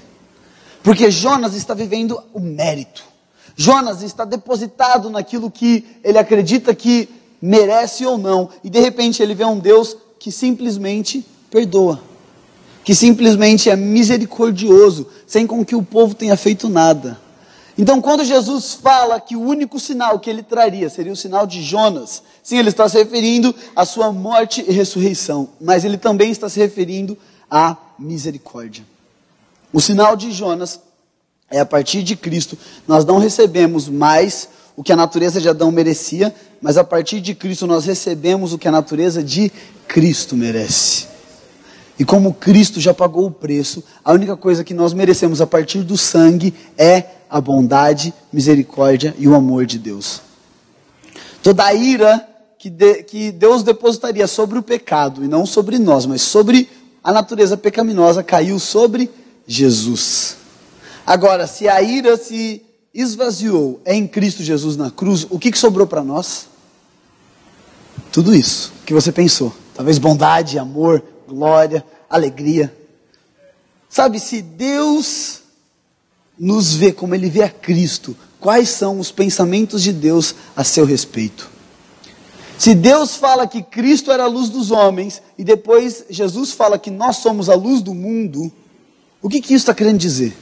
Porque 0.84 1.10
Jonas 1.12 1.56
está 1.56 1.74
vivendo 1.74 2.22
o 2.34 2.40
mérito. 2.40 3.09
Jonas 3.62 4.02
está 4.02 4.24
depositado 4.24 5.10
naquilo 5.10 5.52
que 5.52 5.86
ele 6.02 6.18
acredita 6.18 6.74
que 6.74 7.10
merece 7.42 8.06
ou 8.06 8.18
não, 8.18 8.48
e 8.64 8.70
de 8.70 8.80
repente 8.80 9.22
ele 9.22 9.36
vê 9.36 9.44
um 9.44 9.60
Deus 9.60 9.98
que 10.18 10.32
simplesmente 10.32 11.26
perdoa, 11.52 12.02
que 12.86 12.96
simplesmente 12.96 13.70
é 13.70 13.76
misericordioso, 13.76 15.08
sem 15.28 15.46
com 15.46 15.66
que 15.66 15.76
o 15.76 15.84
povo 15.84 16.16
tenha 16.16 16.38
feito 16.38 16.70
nada. 16.70 17.20
Então, 17.78 18.00
quando 18.00 18.24
Jesus 18.24 18.76
fala 18.76 19.20
que 19.20 19.36
o 19.36 19.42
único 19.42 19.78
sinal 19.78 20.22
que 20.22 20.30
ele 20.30 20.42
traria 20.42 20.90
seria 20.90 21.12
o 21.12 21.18
sinal 21.18 21.46
de 21.46 21.62
Jonas, 21.62 22.24
sim, 22.42 22.58
ele 22.58 22.70
está 22.70 22.88
se 22.88 22.98
referindo 22.98 23.54
à 23.76 23.84
sua 23.84 24.10
morte 24.14 24.64
e 24.66 24.72
ressurreição, 24.72 25.50
mas 25.60 25.84
ele 25.84 25.98
também 25.98 26.32
está 26.32 26.48
se 26.48 26.62
referindo 26.62 27.18
à 27.52 27.76
misericórdia. 28.00 28.86
O 29.74 29.82
sinal 29.82 30.16
de 30.16 30.32
Jonas 30.32 30.80
é 31.52 31.60
a 31.60 31.66
partir 31.66 32.04
de 32.04 32.16
Cristo, 32.16 32.58
nós 32.88 33.06
não 33.06 33.18
recebemos 33.18 33.88
mais 33.90 34.50
o 34.76 34.84
que 34.84 34.94
a 34.94 34.96
natureza 34.96 35.42
de 35.42 35.50
Adão 35.50 35.72
merecia, 35.72 36.34
mas 36.62 36.78
a 36.78 36.84
partir 36.84 37.20
de 37.20 37.36
Cristo 37.36 37.68
nós 37.68 37.86
recebemos 37.86 38.54
o 38.54 38.58
que 38.58 38.68
a 38.68 38.72
natureza 38.72 39.24
de 39.24 39.52
Cristo 39.88 40.36
merece. 40.36 41.08
E 42.00 42.06
como 42.06 42.34
Cristo 42.34 42.80
já 42.80 42.94
pagou 42.94 43.26
o 43.26 43.32
preço, 43.32 43.84
a 44.06 44.14
única 44.14 44.38
coisa 44.38 44.64
que 44.64 44.74
nós 44.74 44.94
merecemos 44.94 45.42
a 45.42 45.48
partir 45.48 45.84
do 45.84 45.98
sangue 45.98 46.54
é 46.78 47.04
a 47.30 47.42
bondade, 47.42 48.14
misericórdia 48.32 49.14
e 49.20 49.28
o 49.28 49.36
amor 49.36 49.66
de 49.66 49.78
Deus. 49.78 50.22
Toda 51.44 51.66
a 51.66 51.74
ira 51.74 52.26
que, 52.58 52.70
de, 52.70 53.04
que 53.04 53.32
Deus 53.32 53.64
depositaria 53.64 54.28
sobre 54.28 54.58
o 54.58 54.64
pecado, 54.64 55.26
e 55.26 55.28
não 55.28 55.46
sobre 55.46 55.78
nós, 55.78 56.06
mas 56.06 56.22
sobre 56.22 56.70
a 57.04 57.12
natureza 57.12 57.58
pecaminosa, 57.58 58.24
caiu 58.24 58.60
sobre 58.60 59.10
Jesus. 59.46 60.39
Agora, 61.10 61.48
se 61.48 61.68
a 61.68 61.82
ira 61.82 62.16
se 62.18 62.62
esvaziou 62.94 63.82
em 63.84 64.08
Cristo 64.08 64.44
Jesus 64.44 64.78
na 64.78 64.92
cruz, 64.92 65.26
o 65.28 65.40
que, 65.40 65.52
que 65.52 65.58
sobrou 65.58 65.88
para 65.88 66.04
nós? 66.04 66.46
Tudo 68.12 68.36
isso 68.36 68.72
que 68.86 68.94
você 68.94 69.12
pensou. 69.12 69.52
Talvez 69.74 69.98
bondade, 69.98 70.60
amor, 70.60 71.04
glória, 71.28 71.84
alegria. 72.08 72.72
Sabe, 73.90 74.20
se 74.20 74.40
Deus 74.40 75.40
nos 76.38 76.76
vê 76.76 76.92
como 76.92 77.16
Ele 77.16 77.28
vê 77.28 77.42
a 77.42 77.50
Cristo, 77.50 78.16
quais 78.40 78.70
são 78.70 79.00
os 79.00 79.12
pensamentos 79.12 79.82
de 79.82 79.92
Deus 79.92 80.36
a 80.56 80.64
seu 80.64 80.86
respeito? 80.86 81.50
Se 82.56 82.76
Deus 82.76 83.16
fala 83.16 83.48
que 83.48 83.64
Cristo 83.64 84.12
era 84.12 84.26
a 84.26 84.28
luz 84.28 84.50
dos 84.50 84.70
homens, 84.70 85.24
e 85.40 85.44
depois 85.44 86.06
Jesus 86.08 86.52
fala 86.52 86.78
que 86.78 86.92
nós 86.92 87.16
somos 87.16 87.50
a 87.50 87.56
luz 87.56 87.82
do 87.82 87.96
mundo, 87.96 88.52
o 89.24 89.28
que, 89.28 89.42
que 89.42 89.56
isso 89.56 89.64
está 89.64 89.74
querendo 89.74 89.98
dizer? 89.98 90.38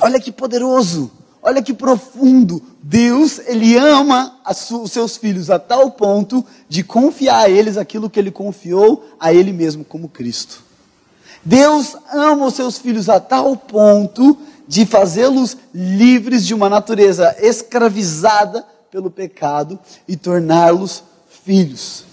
Olha 0.00 0.20
que 0.20 0.30
poderoso, 0.30 1.10
olha 1.42 1.62
que 1.62 1.74
profundo. 1.74 2.62
Deus, 2.82 3.40
Ele 3.40 3.76
ama 3.76 4.38
os 4.48 4.92
seus 4.92 5.16
filhos 5.16 5.50
a 5.50 5.58
tal 5.58 5.90
ponto 5.90 6.44
de 6.68 6.82
confiar 6.82 7.46
a 7.46 7.50
eles 7.50 7.76
aquilo 7.76 8.08
que 8.08 8.18
Ele 8.18 8.30
confiou 8.30 9.04
a 9.18 9.32
Ele 9.32 9.52
mesmo 9.52 9.84
como 9.84 10.08
Cristo. 10.08 10.62
Deus 11.44 11.96
ama 12.12 12.46
os 12.46 12.54
seus 12.54 12.78
filhos 12.78 13.08
a 13.08 13.20
tal 13.20 13.56
ponto 13.56 14.38
de 14.66 14.84
fazê-los 14.84 15.56
livres 15.74 16.46
de 16.46 16.54
uma 16.54 16.68
natureza 16.68 17.34
escravizada 17.40 18.64
pelo 18.90 19.10
pecado 19.10 19.78
e 20.06 20.16
torná-los 20.16 21.02
filhos. 21.44 22.04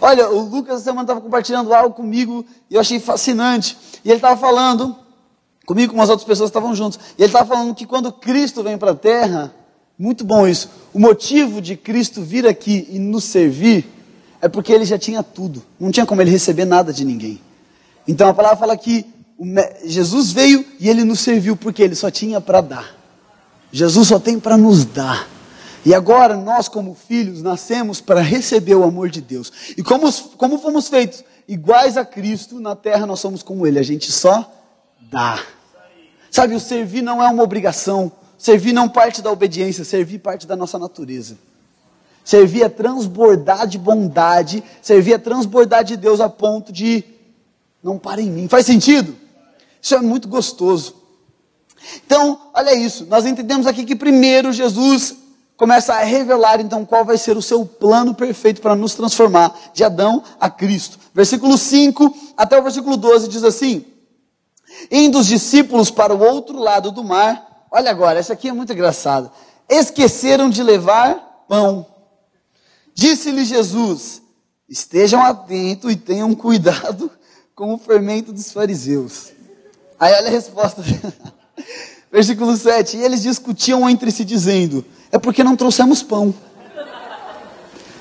Olha, 0.00 0.28
o 0.30 0.40
Lucas 0.40 0.76
essa 0.76 0.84
semana 0.84 1.02
estava 1.02 1.20
compartilhando 1.20 1.72
algo 1.74 1.94
comigo 1.94 2.44
e 2.70 2.74
eu 2.74 2.80
achei 2.80 3.00
fascinante. 3.00 3.76
E 4.04 4.08
ele 4.08 4.16
estava 4.16 4.36
falando 4.36 4.96
Comigo, 5.66 5.94
com 5.94 6.02
as 6.02 6.08
outras 6.08 6.26
pessoas 6.26 6.50
estavam 6.50 6.74
juntos. 6.74 6.98
E 7.16 7.22
ele 7.22 7.26
estava 7.26 7.46
falando 7.46 7.74
que 7.74 7.86
quando 7.86 8.12
Cristo 8.12 8.62
vem 8.62 8.76
para 8.76 8.90
a 8.90 8.94
terra, 8.94 9.54
muito 9.98 10.24
bom 10.24 10.46
isso. 10.46 10.68
O 10.92 10.98
motivo 10.98 11.60
de 11.60 11.76
Cristo 11.76 12.22
vir 12.22 12.46
aqui 12.46 12.88
e 12.90 12.98
nos 12.98 13.24
servir 13.24 13.88
é 14.40 14.48
porque 14.48 14.72
ele 14.72 14.84
já 14.84 14.98
tinha 14.98 15.22
tudo. 15.22 15.62
Não 15.78 15.92
tinha 15.92 16.04
como 16.04 16.20
ele 16.20 16.30
receber 16.30 16.64
nada 16.64 16.92
de 16.92 17.04
ninguém. 17.04 17.40
Então 18.06 18.28
a 18.28 18.34
palavra 18.34 18.58
fala 18.58 18.76
que 18.76 19.06
Jesus 19.84 20.32
veio 20.32 20.64
e 20.80 20.88
ele 20.88 21.04
nos 21.04 21.20
serviu 21.20 21.56
porque 21.56 21.82
ele 21.82 21.94
só 21.94 22.10
tinha 22.10 22.40
para 22.40 22.60
dar. 22.60 22.96
Jesus 23.70 24.08
só 24.08 24.18
tem 24.18 24.38
para 24.40 24.56
nos 24.56 24.84
dar. 24.84 25.28
E 25.84 25.94
agora 25.94 26.36
nós, 26.36 26.68
como 26.68 26.94
filhos, 26.94 27.42
nascemos 27.42 28.00
para 28.00 28.20
receber 28.20 28.74
o 28.74 28.84
amor 28.84 29.08
de 29.08 29.20
Deus. 29.20 29.52
E 29.76 29.82
como, 29.82 30.12
como 30.36 30.58
fomos 30.58 30.88
feitos 30.88 31.24
iguais 31.48 31.96
a 31.96 32.04
Cristo, 32.04 32.60
na 32.60 32.76
terra 32.76 33.06
nós 33.06 33.18
somos 33.18 33.42
como 33.42 33.66
Ele, 33.66 33.78
a 33.78 33.82
gente 33.82 34.12
só 34.12 34.48
dá. 35.10 35.42
Sabe, 36.30 36.54
o 36.54 36.60
servir 36.60 37.02
não 37.02 37.22
é 37.22 37.28
uma 37.28 37.42
obrigação, 37.42 38.10
servir 38.38 38.72
não 38.72 38.88
parte 38.88 39.20
da 39.20 39.30
obediência, 39.30 39.84
servir 39.84 40.18
parte 40.18 40.46
da 40.46 40.56
nossa 40.56 40.78
natureza. 40.78 41.36
Servir 42.24 42.62
é 42.62 42.68
transbordar 42.68 43.66
de 43.66 43.78
bondade, 43.78 44.62
servir 44.80 45.14
é 45.14 45.18
transbordar 45.18 45.84
de 45.84 45.96
Deus 45.96 46.20
a 46.20 46.28
ponto 46.28 46.72
de 46.72 47.04
não 47.82 47.98
para 47.98 48.20
em 48.20 48.30
mim. 48.30 48.48
Faz 48.48 48.64
sentido? 48.64 49.16
Isso 49.80 49.94
é 49.94 50.00
muito 50.00 50.28
gostoso. 50.28 50.94
Então, 52.06 52.40
olha 52.54 52.74
isso, 52.74 53.06
nós 53.06 53.26
entendemos 53.26 53.66
aqui 53.66 53.84
que 53.84 53.96
primeiro 53.96 54.52
Jesus 54.52 55.16
começa 55.56 55.94
a 55.94 56.04
revelar 56.04 56.60
então 56.60 56.84
qual 56.84 57.04
vai 57.04 57.18
ser 57.18 57.36
o 57.36 57.42
seu 57.42 57.66
plano 57.66 58.14
perfeito 58.14 58.60
para 58.60 58.76
nos 58.76 58.94
transformar 58.94 59.52
de 59.74 59.82
Adão 59.82 60.22
a 60.40 60.48
Cristo. 60.48 60.98
Versículo 61.12 61.58
5 61.58 62.34
até 62.36 62.58
o 62.58 62.62
versículo 62.62 62.96
12 62.96 63.28
diz 63.28 63.42
assim: 63.42 63.84
Indo 64.90 65.18
os 65.18 65.26
discípulos 65.26 65.90
para 65.90 66.14
o 66.14 66.20
outro 66.20 66.58
lado 66.58 66.90
do 66.90 67.04
mar, 67.04 67.66
olha 67.70 67.90
agora, 67.90 68.18
essa 68.18 68.32
aqui 68.32 68.48
é 68.48 68.52
muito 68.52 68.72
engraçada. 68.72 69.30
Esqueceram 69.68 70.50
de 70.50 70.62
levar 70.62 71.44
pão. 71.48 71.86
Disse-lhe 72.94 73.44
Jesus: 73.44 74.22
Estejam 74.68 75.22
atentos 75.22 75.90
e 75.90 75.96
tenham 75.96 76.34
cuidado 76.34 77.10
com 77.54 77.74
o 77.74 77.78
fermento 77.78 78.32
dos 78.32 78.52
fariseus. 78.52 79.32
Aí 79.98 80.12
olha 80.14 80.28
a 80.28 80.30
resposta. 80.30 80.82
Versículo 82.10 82.54
7. 82.56 82.98
E 82.98 83.02
eles 83.02 83.22
discutiam 83.22 83.88
entre 83.88 84.10
si, 84.10 84.24
dizendo: 84.24 84.84
É 85.10 85.18
porque 85.18 85.42
não 85.42 85.56
trouxemos 85.56 86.02
pão. 86.02 86.34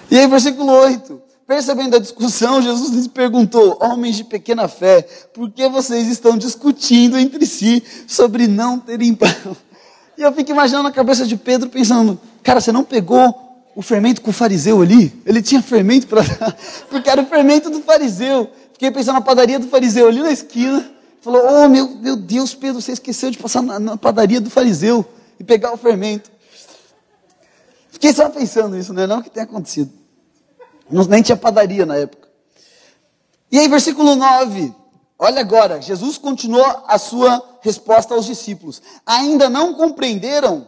E 0.09 0.17
aí, 0.17 0.27
versículo 0.27 0.69
8. 0.69 1.21
Percebendo 1.47 1.95
a 1.95 1.99
discussão, 1.99 2.61
Jesus 2.63 2.91
lhes 2.91 3.07
perguntou: 3.07 3.77
Homens 3.81 4.15
de 4.15 4.23
pequena 4.23 4.67
fé, 4.67 5.01
por 5.33 5.49
que 5.51 5.67
vocês 5.67 6.07
estão 6.07 6.37
discutindo 6.37 7.17
entre 7.17 7.45
si 7.45 7.83
sobre 8.07 8.47
não 8.47 8.79
terem 8.79 9.13
pão? 9.13 9.29
E 10.17 10.23
eu 10.23 10.31
fico 10.33 10.51
imaginando 10.51 10.87
a 10.87 10.91
cabeça 10.91 11.25
de 11.25 11.35
Pedro 11.35 11.69
pensando: 11.69 12.19
Cara, 12.43 12.61
você 12.61 12.71
não 12.71 12.83
pegou 12.83 13.33
o 13.75 13.81
fermento 13.81 14.21
com 14.21 14.29
o 14.29 14.33
fariseu 14.33 14.81
ali? 14.81 15.11
Ele 15.25 15.41
tinha 15.41 15.61
fermento 15.63 16.05
para. 16.05 16.21
Porque 16.91 17.09
era 17.09 17.21
o 17.21 17.25
fermento 17.25 17.71
do 17.71 17.81
fariseu. 17.81 18.51
Fiquei 18.73 18.91
pensando 18.91 19.15
na 19.15 19.21
padaria 19.21 19.57
do 19.57 19.67
fariseu 19.67 20.07
ali 20.07 20.21
na 20.21 20.31
esquina. 20.31 20.85
Falou: 21.21 21.41
Oh, 21.49 21.67
meu, 21.67 21.89
meu 21.95 22.15
Deus, 22.15 22.53
Pedro, 22.53 22.81
você 22.81 22.91
esqueceu 22.91 23.31
de 23.31 23.37
passar 23.37 23.63
na, 23.63 23.79
na 23.79 23.97
padaria 23.97 24.39
do 24.39 24.49
fariseu 24.49 25.03
e 25.39 25.43
pegar 25.43 25.73
o 25.73 25.77
fermento. 25.77 26.29
Fiquei 27.89 28.13
só 28.13 28.29
pensando 28.29 28.75
nisso, 28.75 28.93
não 28.93 29.03
é 29.03 29.07
não 29.07 29.21
que 29.21 29.29
tem 29.29 29.41
acontecido. 29.41 29.91
Não, 30.91 31.05
nem 31.05 31.21
tinha 31.21 31.37
padaria 31.37 31.85
na 31.85 31.95
época. 31.97 32.27
E 33.51 33.59
aí, 33.59 33.67
versículo 33.67 34.15
9. 34.15 34.73
Olha 35.17 35.41
agora, 35.41 35.81
Jesus 35.81 36.17
continuou 36.17 36.65
a 36.87 36.97
sua 36.97 37.43
resposta 37.61 38.13
aos 38.13 38.25
discípulos. 38.25 38.81
Ainda 39.05 39.49
não 39.49 39.73
compreenderam? 39.73 40.67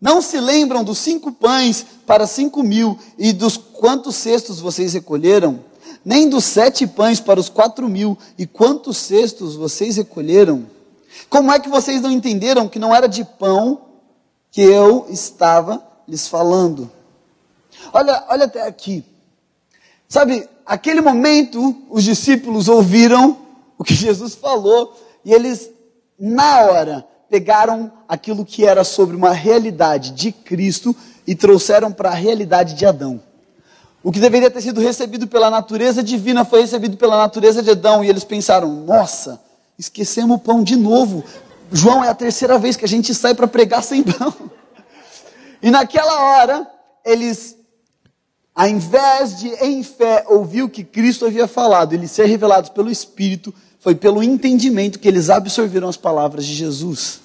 Não 0.00 0.20
se 0.20 0.38
lembram 0.38 0.84
dos 0.84 0.98
cinco 0.98 1.32
pães 1.32 1.86
para 2.04 2.26
cinco 2.26 2.62
mil 2.62 2.98
e 3.16 3.32
dos 3.32 3.56
quantos 3.56 4.16
cestos 4.16 4.60
vocês 4.60 4.92
recolheram? 4.92 5.60
nem 6.06 6.28
dos 6.28 6.44
sete 6.44 6.86
pães 6.86 7.18
para 7.18 7.40
os 7.40 7.48
quatro 7.48 7.88
mil, 7.88 8.16
e 8.38 8.46
quantos 8.46 8.96
cestos 8.96 9.56
vocês 9.56 9.96
recolheram? 9.96 10.64
Como 11.28 11.50
é 11.50 11.58
que 11.58 11.68
vocês 11.68 12.00
não 12.00 12.12
entenderam 12.12 12.68
que 12.68 12.78
não 12.78 12.94
era 12.94 13.08
de 13.08 13.24
pão 13.24 13.80
que 14.52 14.60
eu 14.60 15.08
estava 15.10 15.82
lhes 16.06 16.28
falando? 16.28 16.88
Olha, 17.92 18.24
olha 18.28 18.44
até 18.44 18.62
aqui. 18.62 19.04
Sabe, 20.08 20.48
aquele 20.64 21.00
momento 21.00 21.76
os 21.90 22.04
discípulos 22.04 22.68
ouviram 22.68 23.36
o 23.78 23.84
que 23.84 23.94
Jesus 23.94 24.34
falou 24.34 24.94
e 25.24 25.32
eles, 25.32 25.70
na 26.18 26.60
hora, 26.60 27.06
pegaram 27.28 27.90
aquilo 28.08 28.44
que 28.44 28.64
era 28.64 28.84
sobre 28.84 29.16
uma 29.16 29.32
realidade 29.32 30.12
de 30.12 30.30
Cristo 30.30 30.94
e 31.26 31.34
trouxeram 31.34 31.92
para 31.92 32.10
a 32.10 32.14
realidade 32.14 32.74
de 32.74 32.86
Adão. 32.86 33.20
O 34.02 34.12
que 34.12 34.20
deveria 34.20 34.48
ter 34.48 34.60
sido 34.60 34.80
recebido 34.80 35.26
pela 35.26 35.50
natureza 35.50 36.00
divina 36.00 36.44
foi 36.44 36.60
recebido 36.60 36.96
pela 36.96 37.16
natureza 37.16 37.60
de 37.60 37.72
Adão. 37.72 38.04
E 38.04 38.08
eles 38.08 38.22
pensaram: 38.22 38.68
nossa, 38.84 39.40
esquecemos 39.76 40.36
o 40.36 40.38
pão 40.38 40.62
de 40.62 40.76
novo. 40.76 41.24
João, 41.72 42.04
é 42.04 42.08
a 42.08 42.14
terceira 42.14 42.56
vez 42.56 42.76
que 42.76 42.84
a 42.84 42.88
gente 42.88 43.12
sai 43.12 43.34
para 43.34 43.48
pregar 43.48 43.82
sem 43.82 44.02
pão. 44.02 44.32
E 45.62 45.70
naquela 45.70 46.20
hora, 46.20 46.70
eles, 47.04 47.55
ao 48.56 48.66
invés 48.66 49.38
de 49.38 49.48
em 49.62 49.82
fé 49.82 50.24
ouvir 50.28 50.62
o 50.62 50.68
que 50.68 50.82
Cristo 50.82 51.26
havia 51.26 51.46
falado, 51.46 51.92
eles 51.92 52.10
ser 52.10 52.24
revelados 52.24 52.70
pelo 52.70 52.90
Espírito, 52.90 53.54
foi 53.78 53.94
pelo 53.94 54.22
entendimento 54.22 54.98
que 54.98 55.06
eles 55.06 55.30
absorveram 55.30 55.88
as 55.88 55.96
palavras 55.96 56.46
de 56.46 56.54
Jesus. 56.54 57.20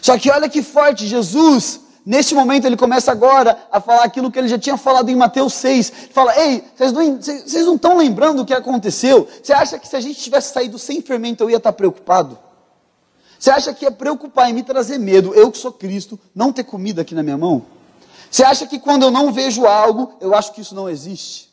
Só 0.00 0.16
que 0.16 0.30
olha 0.30 0.48
que 0.48 0.62
forte, 0.62 1.06
Jesus 1.06 1.80
Neste 2.08 2.34
momento 2.34 2.64
ele 2.64 2.74
começa 2.74 3.12
agora 3.12 3.58
a 3.70 3.82
falar 3.82 4.04
aquilo 4.04 4.32
que 4.32 4.38
ele 4.38 4.48
já 4.48 4.58
tinha 4.58 4.78
falado 4.78 5.10
em 5.10 5.14
Mateus 5.14 5.52
6. 5.52 5.92
Ele 6.04 6.12
fala: 6.14 6.34
Ei, 6.40 6.64
vocês 6.74 7.66
não, 7.66 7.74
estão 7.74 7.98
lembrando 7.98 8.40
o 8.40 8.46
que 8.46 8.54
aconteceu? 8.54 9.28
Você 9.42 9.52
acha 9.52 9.78
que 9.78 9.86
se 9.86 9.94
a 9.94 10.00
gente 10.00 10.18
tivesse 10.18 10.54
saído 10.54 10.78
sem 10.78 11.02
fermento 11.02 11.44
eu 11.44 11.50
ia 11.50 11.58
estar 11.58 11.70
preocupado? 11.74 12.38
Você 13.38 13.50
acha 13.50 13.74
que 13.74 13.84
ia 13.84 13.90
preocupar 13.90 14.48
e 14.48 14.54
me 14.54 14.62
trazer 14.62 14.96
medo, 14.96 15.34
eu 15.34 15.52
que 15.52 15.58
sou 15.58 15.70
Cristo, 15.70 16.18
não 16.34 16.50
ter 16.50 16.64
comida 16.64 17.02
aqui 17.02 17.14
na 17.14 17.22
minha 17.22 17.36
mão? 17.36 17.66
Você 18.30 18.44
acha 18.44 18.66
que 18.66 18.78
quando 18.78 19.02
eu 19.04 19.10
não 19.10 19.32
vejo 19.32 19.66
algo, 19.66 20.14
eu 20.20 20.34
acho 20.34 20.52
que 20.52 20.60
isso 20.60 20.74
não 20.74 20.88
existe? 20.88 21.48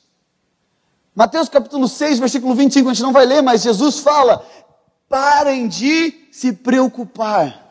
Mateus 1.15 1.47
capítulo 1.47 1.87
6, 1.87 2.19
versículo 2.19 2.53
25, 2.53 2.89
a 2.89 2.93
gente 2.93 3.03
não 3.03 3.13
vai 3.13 3.25
ler, 3.25 3.41
mas 3.41 3.61
Jesus 3.61 3.99
fala: 3.99 4.45
parem 5.07 5.67
de 5.67 6.27
se 6.31 6.51
preocupar. 6.51 7.63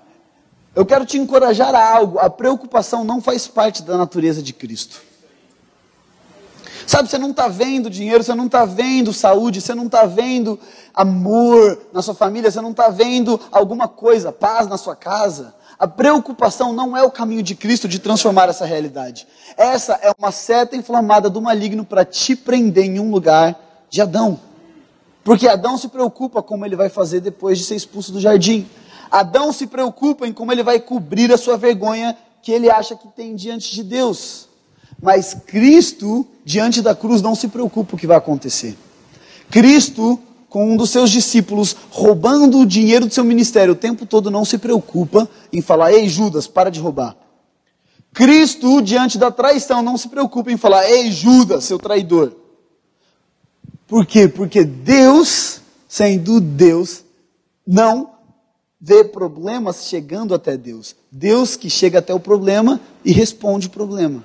Eu 0.75 0.85
quero 0.85 1.07
te 1.07 1.19
encorajar 1.19 1.75
a 1.75 1.95
algo. 1.95 2.19
A 2.19 2.29
preocupação 2.29 3.05
não 3.05 3.21
faz 3.21 3.47
parte 3.47 3.83
da 3.83 3.97
natureza 3.97 4.43
de 4.43 4.53
Cristo. 4.53 5.03
Sabe, 6.87 7.09
você 7.09 7.17
não 7.17 7.31
está 7.31 7.49
vendo 7.49 7.89
dinheiro, 7.89 8.23
você 8.23 8.35
não 8.35 8.47
está 8.47 8.65
vendo 8.65 9.13
saúde, 9.13 9.61
você 9.61 9.75
não 9.75 9.87
está 9.87 10.05
vendo 10.05 10.59
amor 10.93 11.81
na 11.93 12.03
sua 12.03 12.15
família, 12.15 12.51
você 12.51 12.61
não 12.61 12.73
está 12.73 12.89
vendo 12.89 13.41
alguma 13.51 13.89
coisa, 13.89 14.33
paz 14.33 14.67
na 14.67 14.77
sua 14.77 14.95
casa. 14.95 15.55
A 15.79 15.89
preocupação 15.89 16.73
não 16.73 16.97
é 16.97 17.03
o 17.03 17.11
caminho 17.11 17.43
de 17.43 17.55
Cristo 17.55 17.89
de 17.89 17.99
transformar 17.99 18.49
essa 18.49 18.65
realidade. 18.65 19.27
Essa 19.57 19.95
é 20.03 20.13
uma 20.19 20.31
seta 20.31 20.77
inflamada 20.77 21.29
do 21.29 21.43
maligno 21.43 21.85
para 21.85 22.05
te 22.05 22.37
prender 22.37 22.85
em 22.85 23.01
um 23.01 23.11
lugar 23.11 23.87
de 23.91 24.01
Adão. 24.01 24.39
Porque 25.25 25.49
Adão 25.49 25.77
se 25.77 25.89
preocupa 25.89 26.43
como 26.43 26.65
ele 26.65 26.77
vai 26.77 26.89
fazer 26.89 27.21
depois 27.21 27.59
de 27.59 27.65
ser 27.65 27.75
expulso 27.75 28.13
do 28.13 28.21
jardim. 28.21 28.69
Adão 29.11 29.53
se 29.53 29.67
preocupa 29.67 30.27
em 30.27 30.33
como 30.33 30.53
ele 30.53 30.63
vai 30.63 30.79
cobrir 30.79 31.33
a 31.33 31.39
sua 31.39 31.57
vergonha 31.57 32.17
que 32.43 32.53
ele 32.53 32.71
acha 32.71 32.95
que 32.95 33.09
tem 33.09 33.35
diante 33.35 33.75
de 33.75 33.83
Deus. 33.83 34.49
Mas 35.01 35.35
Cristo, 35.35 36.27
diante 36.45 36.83
da 36.83 36.95
cruz, 36.95 37.23
não 37.23 37.35
se 37.35 37.49
preocupa 37.49 37.95
o 37.95 37.99
que 37.99 38.07
vai 38.07 38.17
acontecer. 38.17 38.77
Cristo, 39.51 40.21
com 40.55 40.71
um 40.71 40.77
dos 40.77 40.91
seus 40.91 41.11
discípulos, 41.11 41.75
roubando 41.91 42.61
o 42.61 42.65
dinheiro 42.65 43.07
do 43.07 43.13
seu 43.13 43.25
ministério 43.25 43.73
o 43.73 43.77
tempo 43.77 44.07
todo, 44.07 44.31
não 44.31 44.45
se 44.45 44.57
preocupa 44.57 45.29
em 45.53 45.61
falar: 45.61 45.93
Ei, 45.93 46.09
Judas, 46.09 46.47
para 46.47 46.71
de 46.71 46.79
roubar. 46.79 47.17
Cristo, 48.13 48.81
diante 48.81 49.19
da 49.19 49.33
traição, 49.33 49.83
não 49.83 49.99
se 49.99 50.09
preocupa 50.09 50.53
em 50.53 50.57
falar: 50.57 50.89
Ei, 50.89 51.11
Judas, 51.11 51.65
seu 51.65 51.77
traidor. 51.77 52.37
Por 53.89 54.07
quê? 54.07 54.29
Porque 54.29 54.63
Deus, 54.63 55.61
sendo 55.89 56.41
Deus, 56.41 57.03
não 57.67 58.13
vê 58.81 59.03
problemas 59.03 59.87
chegando 59.89 60.37
até 60.37 60.57
Deus. 60.57 60.95
Deus 61.11 61.57
que 61.57 61.69
chega 61.69 61.99
até 61.99 62.15
o 62.15 62.21
problema 62.21 62.81
e 63.05 63.11
responde 63.11 63.67
o 63.67 63.71
problema. 63.71 64.25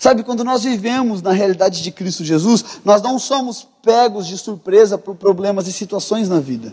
Sabe, 0.00 0.22
quando 0.22 0.42
nós 0.42 0.64
vivemos 0.64 1.20
na 1.20 1.30
realidade 1.30 1.82
de 1.82 1.90
Cristo 1.90 2.24
Jesus, 2.24 2.64
nós 2.82 3.02
não 3.02 3.18
somos 3.18 3.68
pegos 3.82 4.26
de 4.26 4.38
surpresa 4.38 4.96
por 4.96 5.14
problemas 5.14 5.68
e 5.68 5.72
situações 5.74 6.26
na 6.26 6.40
vida. 6.40 6.72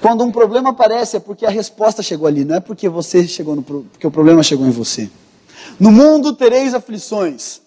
Quando 0.00 0.22
um 0.22 0.30
problema 0.30 0.70
aparece 0.70 1.16
é 1.16 1.20
porque 1.20 1.44
a 1.44 1.50
resposta 1.50 2.00
chegou 2.00 2.28
ali, 2.28 2.44
não 2.44 2.54
é 2.54 2.60
porque 2.60 2.88
você 2.88 3.26
chegou 3.26 3.56
no 3.56 3.64
porque 3.64 4.06
o 4.06 4.12
problema 4.12 4.44
chegou 4.44 4.64
em 4.64 4.70
você. 4.70 5.10
No 5.78 5.90
mundo 5.90 6.32
tereis 6.34 6.72
aflições. 6.72 7.60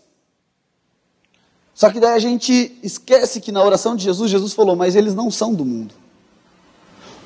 Só 1.76 1.90
que 1.90 2.00
daí 2.00 2.14
a 2.14 2.20
gente 2.20 2.80
esquece 2.82 3.42
que 3.42 3.52
na 3.52 3.62
oração 3.62 3.98
de 3.98 4.06
Jesus, 4.06 4.32
Jesus 4.32 4.54
falou, 4.54 4.78
mas 4.78 4.96
eles 4.96 5.14
não 5.14 5.30
são 5.30 5.54
do 5.54 5.66
mundo. 5.66 5.94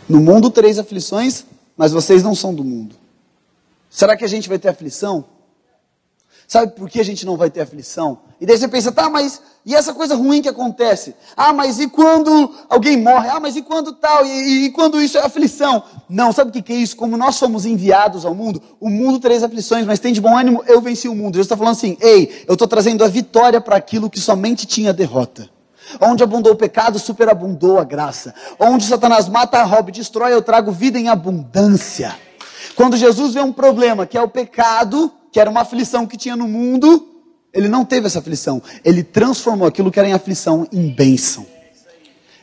No 0.10 0.20
mundo 0.20 0.50
tereis 0.50 0.80
aflições, 0.80 1.46
mas 1.78 1.92
vocês 1.92 2.24
não 2.24 2.34
são 2.34 2.52
do 2.52 2.64
mundo. 2.64 2.96
Será 3.92 4.18
que 4.18 4.26
a 4.26 4.28
gente 4.28 4.50
vai 4.50 4.58
ter 4.58 4.70
aflição? 4.70 5.35
Sabe 6.48 6.74
por 6.74 6.90
que 6.90 7.00
a 7.00 7.06
gente 7.06 7.26
não 7.26 7.38
vai 7.38 7.50
ter 7.50 7.62
aflição? 7.62 8.20
E 8.40 8.46
daí 8.46 8.58
você 8.58 8.68
pensa, 8.68 8.92
tá, 8.92 9.10
mas 9.10 9.42
e 9.66 9.74
essa 9.74 9.94
coisa 9.94 10.16
ruim 10.16 10.44
que 10.44 10.50
acontece? 10.50 11.16
Ah, 11.36 11.52
mas 11.52 11.80
e 11.80 11.88
quando 11.88 12.54
alguém 12.70 12.96
morre? 12.98 13.30
Ah, 13.30 13.40
mas 13.40 13.56
e 13.56 13.64
quando 13.64 13.94
tal? 13.94 14.24
E, 14.24 14.30
e, 14.30 14.66
e 14.66 14.70
quando 14.70 15.02
isso 15.02 15.18
é 15.18 15.22
aflição? 15.22 15.84
Não, 16.08 16.32
sabe 16.32 16.52
o 16.52 16.54
que, 16.54 16.62
que 16.62 16.72
é 16.72 16.76
isso? 16.76 16.96
Como 16.96 17.18
nós 17.18 17.36
somos 17.36 17.66
enviados 17.66 18.26
ao 18.26 18.36
mundo, 18.36 18.62
o 18.80 18.90
mundo 18.92 19.20
três 19.20 19.42
aflições, 19.42 19.86
mas 19.88 19.98
tem 19.98 20.14
de 20.14 20.22
bom 20.22 20.38
ânimo, 20.38 20.64
eu 20.68 20.80
venci 20.80 21.08
o 21.08 21.16
mundo. 21.16 21.34
Jesus 21.34 21.48
está 21.48 21.58
falando 21.58 21.74
assim, 21.74 21.98
ei, 22.00 22.46
eu 22.48 22.54
estou 22.54 22.68
trazendo 22.68 23.04
a 23.04 23.08
vitória 23.08 23.60
para 23.60 23.76
aquilo 23.76 24.10
que 24.10 24.20
somente 24.20 24.68
tinha 24.68 24.94
derrota. 24.94 25.50
Onde 26.00 26.24
abundou 26.24 26.54
o 26.54 26.58
pecado, 26.58 27.00
superabundou 27.00 27.80
a 27.80 27.84
graça. 27.84 28.36
Onde 28.60 28.86
Satanás 28.86 29.28
mata, 29.28 29.64
rouba 29.64 29.90
e 29.90 29.94
destrói, 29.94 30.34
eu 30.34 30.42
trago 30.42 30.72
vida 30.72 31.00
em 31.00 31.10
abundância. 31.10 32.16
Quando 32.76 32.98
Jesus 32.98 33.34
vê 33.34 33.42
um 33.42 33.54
problema, 33.54 34.06
que 34.06 34.18
é 34.18 34.22
o 34.22 34.28
pecado, 34.28 35.12
que 35.36 35.40
era 35.42 35.50
uma 35.50 35.64
aflição 35.64 36.08
que 36.08 36.16
tinha 36.16 36.34
no 36.34 36.48
mundo, 36.48 37.10
ele 37.54 37.68
não 37.68 37.84
teve 37.84 38.08
essa 38.08 38.20
aflição. 38.20 38.64
Ele 38.86 39.04
transformou 39.04 39.68
aquilo 39.68 39.92
que 39.92 40.00
era 40.00 40.08
em 40.08 40.14
aflição 40.14 40.66
em 40.72 40.88
bênção. 40.88 41.46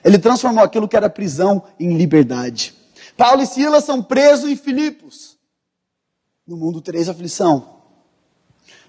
Ele 0.04 0.18
transformou 0.18 0.62
aquilo 0.62 0.86
que 0.86 0.94
era 0.94 1.08
prisão 1.08 1.62
em 1.80 1.96
liberdade. 1.96 2.74
Paulo 3.16 3.40
e 3.40 3.46
Silas 3.46 3.84
são 3.84 4.02
presos 4.02 4.50
em 4.50 4.56
Filipos. 4.56 5.38
No 6.46 6.54
mundo 6.54 6.82
três 6.82 7.08
aflição. 7.08 7.78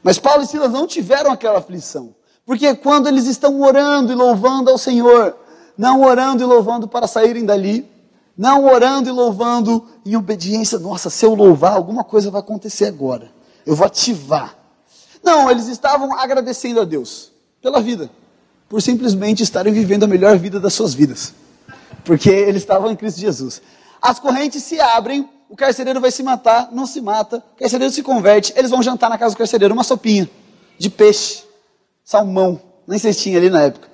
Mas 0.03 0.19
Paulo 0.19 0.43
e 0.43 0.47
Silas 0.47 0.73
não 0.73 0.85
tiveram 0.85 1.31
aquela 1.31 1.59
aflição. 1.59 2.13
Porque 2.45 2.75
quando 2.75 3.07
eles 3.07 3.25
estão 3.25 3.61
orando 3.61 4.11
e 4.11 4.15
louvando 4.15 4.69
ao 4.69 4.77
Senhor, 4.77 5.33
não 5.77 6.01
orando 6.01 6.43
e 6.43 6.45
louvando 6.45 6.89
para 6.89 7.07
saírem 7.07 7.45
dali, 7.45 7.89
não 8.37 8.65
orando 8.65 9.07
e 9.07 9.13
louvando 9.13 9.87
em 10.05 10.17
obediência, 10.17 10.77
nossa, 10.77 11.09
se 11.09 11.25
eu 11.25 11.33
louvar, 11.33 11.71
alguma 11.71 12.03
coisa 12.03 12.29
vai 12.29 12.41
acontecer 12.41 12.87
agora. 12.87 13.31
Eu 13.65 13.75
vou 13.75 13.85
ativar. 13.85 14.55
Não, 15.23 15.49
eles 15.49 15.67
estavam 15.67 16.17
agradecendo 16.17 16.81
a 16.81 16.83
Deus 16.83 17.31
pela 17.61 17.81
vida, 17.81 18.09
por 18.67 18.81
simplesmente 18.81 19.41
estarem 19.41 19.71
vivendo 19.71 20.03
a 20.03 20.07
melhor 20.07 20.37
vida 20.37 20.59
das 20.59 20.73
suas 20.73 20.93
vidas, 20.93 21.33
porque 22.03 22.29
eles 22.29 22.61
estavam 22.61 22.91
em 22.91 22.95
Cristo 22.95 23.21
Jesus. 23.21 23.61
As 24.01 24.19
correntes 24.19 24.63
se 24.63 24.79
abrem, 24.81 25.29
o 25.47 25.55
carcereiro 25.55 26.01
vai 26.01 26.11
se 26.11 26.21
matar, 26.23 26.69
não 26.71 26.85
se 26.85 26.99
mata, 26.99 27.37
o 27.37 27.59
carcereiro 27.59 27.93
se 27.93 28.03
converte, 28.03 28.53
eles 28.57 28.69
vão 28.69 28.83
jantar 28.83 29.09
na 29.09 29.17
casa 29.17 29.33
do 29.33 29.37
carcereiro 29.37 29.73
uma 29.73 29.83
sopinha 29.83 30.29
de 30.77 30.89
peixe, 30.89 31.43
salmão, 32.03 32.61
nem 32.85 32.99
sei 32.99 33.13
se 33.13 33.21
tinha 33.21 33.37
ali 33.37 33.49
na 33.49 33.61
época, 33.61 33.87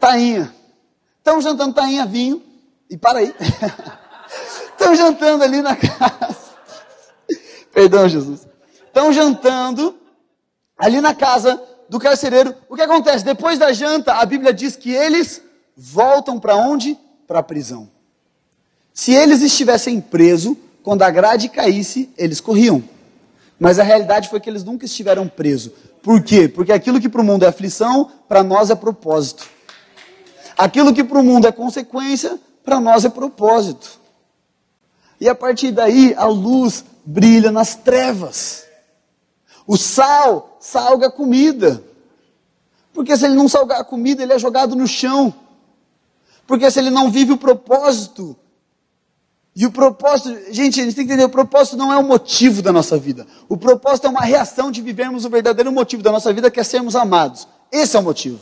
tainha. 0.00 0.52
Estão 1.18 1.40
jantando 1.40 1.74
tainha, 1.74 2.06
vinho, 2.06 2.42
e 2.88 2.96
para 2.96 3.20
aí. 3.20 3.32
Estão 4.72 4.96
jantando 4.96 5.44
ali 5.44 5.62
na 5.62 5.76
casa. 5.76 6.36
Perdão, 7.72 8.08
Jesus. 8.08 8.49
Estão 8.90 9.12
jantando 9.12 9.94
ali 10.76 11.00
na 11.00 11.14
casa 11.14 11.62
do 11.88 11.98
carcereiro. 11.98 12.54
O 12.68 12.74
que 12.74 12.82
acontece? 12.82 13.24
Depois 13.24 13.56
da 13.56 13.72
janta, 13.72 14.14
a 14.14 14.26
Bíblia 14.26 14.52
diz 14.52 14.74
que 14.74 14.90
eles 14.90 15.40
voltam 15.76 16.40
para 16.40 16.56
onde? 16.56 16.98
Para 17.26 17.38
a 17.38 17.42
prisão. 17.42 17.88
Se 18.92 19.12
eles 19.12 19.42
estivessem 19.42 20.00
presos, 20.00 20.56
quando 20.82 21.02
a 21.02 21.10
grade 21.10 21.48
caísse, 21.48 22.10
eles 22.18 22.40
corriam. 22.40 22.82
Mas 23.58 23.78
a 23.78 23.84
realidade 23.84 24.28
foi 24.28 24.40
que 24.40 24.50
eles 24.50 24.64
nunca 24.64 24.84
estiveram 24.86 25.28
presos. 25.28 25.72
Por 26.02 26.20
quê? 26.20 26.48
Porque 26.48 26.72
aquilo 26.72 27.00
que 27.00 27.08
para 27.08 27.20
o 27.20 27.24
mundo 27.24 27.44
é 27.44 27.48
aflição, 27.48 28.10
para 28.28 28.42
nós 28.42 28.70
é 28.70 28.74
propósito. 28.74 29.48
Aquilo 30.58 30.92
que 30.92 31.04
para 31.04 31.18
o 31.18 31.22
mundo 31.22 31.46
é 31.46 31.52
consequência, 31.52 32.40
para 32.64 32.80
nós 32.80 33.04
é 33.04 33.08
propósito. 33.08 34.00
E 35.20 35.28
a 35.28 35.34
partir 35.34 35.70
daí, 35.70 36.12
a 36.16 36.24
luz 36.24 36.84
brilha 37.04 37.52
nas 37.52 37.76
trevas. 37.76 38.69
O 39.70 39.76
sal 39.76 40.56
salga 40.58 41.06
a 41.06 41.10
comida. 41.12 41.80
Porque 42.92 43.16
se 43.16 43.24
ele 43.24 43.36
não 43.36 43.48
salgar 43.48 43.80
a 43.80 43.84
comida, 43.84 44.20
ele 44.20 44.32
é 44.32 44.38
jogado 44.38 44.74
no 44.74 44.84
chão. 44.84 45.32
Porque 46.44 46.68
se 46.68 46.80
ele 46.80 46.90
não 46.90 47.08
vive 47.08 47.34
o 47.34 47.36
propósito, 47.36 48.36
e 49.54 49.64
o 49.64 49.70
propósito, 49.70 50.52
gente, 50.52 50.80
a 50.80 50.84
gente 50.84 50.96
tem 50.96 51.06
que 51.06 51.12
entender, 51.12 51.24
o 51.24 51.28
propósito 51.28 51.76
não 51.76 51.92
é 51.92 51.96
o 51.96 52.02
motivo 52.02 52.62
da 52.62 52.72
nossa 52.72 52.98
vida. 52.98 53.24
O 53.48 53.56
propósito 53.56 54.08
é 54.08 54.10
uma 54.10 54.22
reação 54.22 54.72
de 54.72 54.82
vivermos 54.82 55.24
o 55.24 55.30
verdadeiro 55.30 55.70
motivo 55.70 56.02
da 56.02 56.10
nossa 56.10 56.32
vida, 56.32 56.50
que 56.50 56.58
é 56.58 56.64
sermos 56.64 56.96
amados. 56.96 57.46
Esse 57.70 57.96
é 57.96 58.00
o 58.00 58.02
motivo. 58.02 58.40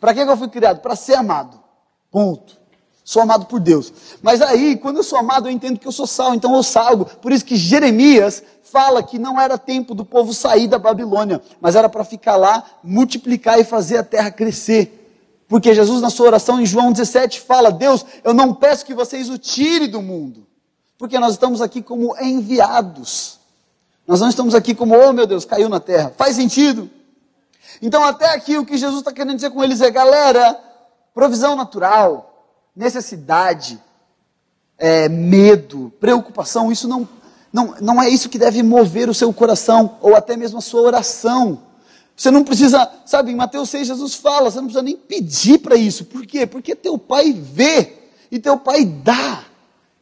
Para 0.00 0.12
que 0.12 0.22
eu 0.22 0.36
fui 0.36 0.48
criado? 0.48 0.80
Para 0.80 0.96
ser 0.96 1.14
amado. 1.14 1.56
Ponto. 2.10 2.56
Sou 3.04 3.22
amado 3.22 3.46
por 3.46 3.60
Deus. 3.60 3.92
Mas 4.20 4.42
aí, 4.42 4.76
quando 4.76 4.96
eu 4.96 5.04
sou 5.04 5.20
amado, 5.20 5.46
eu 5.46 5.52
entendo 5.52 5.78
que 5.78 5.86
eu 5.86 5.92
sou 5.92 6.06
sal, 6.06 6.34
então 6.34 6.52
eu 6.56 6.64
salgo. 6.64 7.04
Por 7.04 7.30
isso 7.30 7.44
que 7.44 7.54
Jeremias 7.54 8.42
fala 8.74 9.04
que 9.04 9.20
não 9.20 9.40
era 9.40 9.56
tempo 9.56 9.94
do 9.94 10.04
povo 10.04 10.34
sair 10.34 10.66
da 10.66 10.80
Babilônia, 10.80 11.40
mas 11.60 11.76
era 11.76 11.88
para 11.88 12.02
ficar 12.02 12.34
lá, 12.34 12.64
multiplicar 12.82 13.60
e 13.60 13.62
fazer 13.62 13.98
a 13.98 14.02
terra 14.02 14.32
crescer. 14.32 15.44
Porque 15.46 15.72
Jesus, 15.72 16.02
na 16.02 16.10
sua 16.10 16.26
oração 16.26 16.60
em 16.60 16.66
João 16.66 16.90
17, 16.90 17.40
fala: 17.40 17.70
Deus, 17.70 18.04
eu 18.24 18.34
não 18.34 18.52
peço 18.52 18.84
que 18.84 18.92
vocês 18.92 19.30
o 19.30 19.38
tirem 19.38 19.88
do 19.88 20.02
mundo, 20.02 20.44
porque 20.98 21.20
nós 21.20 21.34
estamos 21.34 21.62
aqui 21.62 21.80
como 21.80 22.16
enviados. 22.20 23.38
Nós 24.08 24.20
não 24.20 24.28
estamos 24.28 24.56
aqui 24.56 24.74
como, 24.74 24.98
oh 24.98 25.12
meu 25.12 25.26
Deus, 25.26 25.44
caiu 25.44 25.68
na 25.68 25.78
terra. 25.78 26.12
Faz 26.16 26.34
sentido? 26.34 26.90
Então, 27.80 28.02
até 28.02 28.34
aqui, 28.34 28.58
o 28.58 28.66
que 28.66 28.76
Jesus 28.76 28.98
está 28.98 29.12
querendo 29.12 29.36
dizer 29.36 29.50
com 29.50 29.62
eles 29.62 29.80
é: 29.80 29.88
galera, 29.88 30.58
provisão 31.14 31.54
natural, 31.54 32.50
necessidade, 32.74 33.80
é, 34.76 35.08
medo, 35.08 35.92
preocupação, 36.00 36.72
isso 36.72 36.88
não 36.88 37.08
não, 37.54 37.76
não 37.80 38.02
é 38.02 38.08
isso 38.08 38.28
que 38.28 38.36
deve 38.36 38.64
mover 38.64 39.08
o 39.08 39.14
seu 39.14 39.32
coração, 39.32 39.96
ou 40.02 40.16
até 40.16 40.36
mesmo 40.36 40.58
a 40.58 40.60
sua 40.60 40.80
oração. 40.80 41.60
Você 42.16 42.28
não 42.28 42.42
precisa, 42.42 42.90
sabe, 43.06 43.30
em 43.30 43.36
Mateus 43.36 43.70
6 43.70 43.86
Jesus 43.86 44.14
fala, 44.16 44.50
você 44.50 44.56
não 44.56 44.64
precisa 44.64 44.82
nem 44.82 44.96
pedir 44.96 45.58
para 45.58 45.76
isso. 45.76 46.04
Por 46.04 46.26
quê? 46.26 46.46
Porque 46.46 46.74
teu 46.74 46.98
pai 46.98 47.32
vê 47.32 47.92
e 48.28 48.40
teu 48.40 48.56
pai 48.58 48.84
dá. 48.84 49.44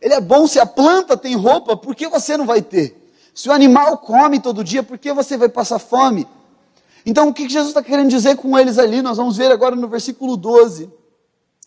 Ele 0.00 0.14
é 0.14 0.20
bom 0.20 0.46
se 0.46 0.58
a 0.58 0.64
planta 0.64 1.14
tem 1.14 1.36
roupa, 1.36 1.76
por 1.76 1.94
que 1.94 2.08
você 2.08 2.38
não 2.38 2.46
vai 2.46 2.62
ter? 2.62 2.96
Se 3.34 3.50
o 3.50 3.52
animal 3.52 3.98
come 3.98 4.40
todo 4.40 4.64
dia, 4.64 4.82
por 4.82 4.96
que 4.96 5.12
você 5.12 5.36
vai 5.36 5.50
passar 5.50 5.78
fome? 5.78 6.26
Então, 7.04 7.28
o 7.28 7.34
que 7.34 7.46
Jesus 7.46 7.68
está 7.68 7.82
querendo 7.82 8.08
dizer 8.08 8.34
com 8.36 8.58
eles 8.58 8.78
ali? 8.78 9.02
Nós 9.02 9.18
vamos 9.18 9.36
ver 9.36 9.52
agora 9.52 9.76
no 9.76 9.88
versículo 9.88 10.38
12. 10.38 10.90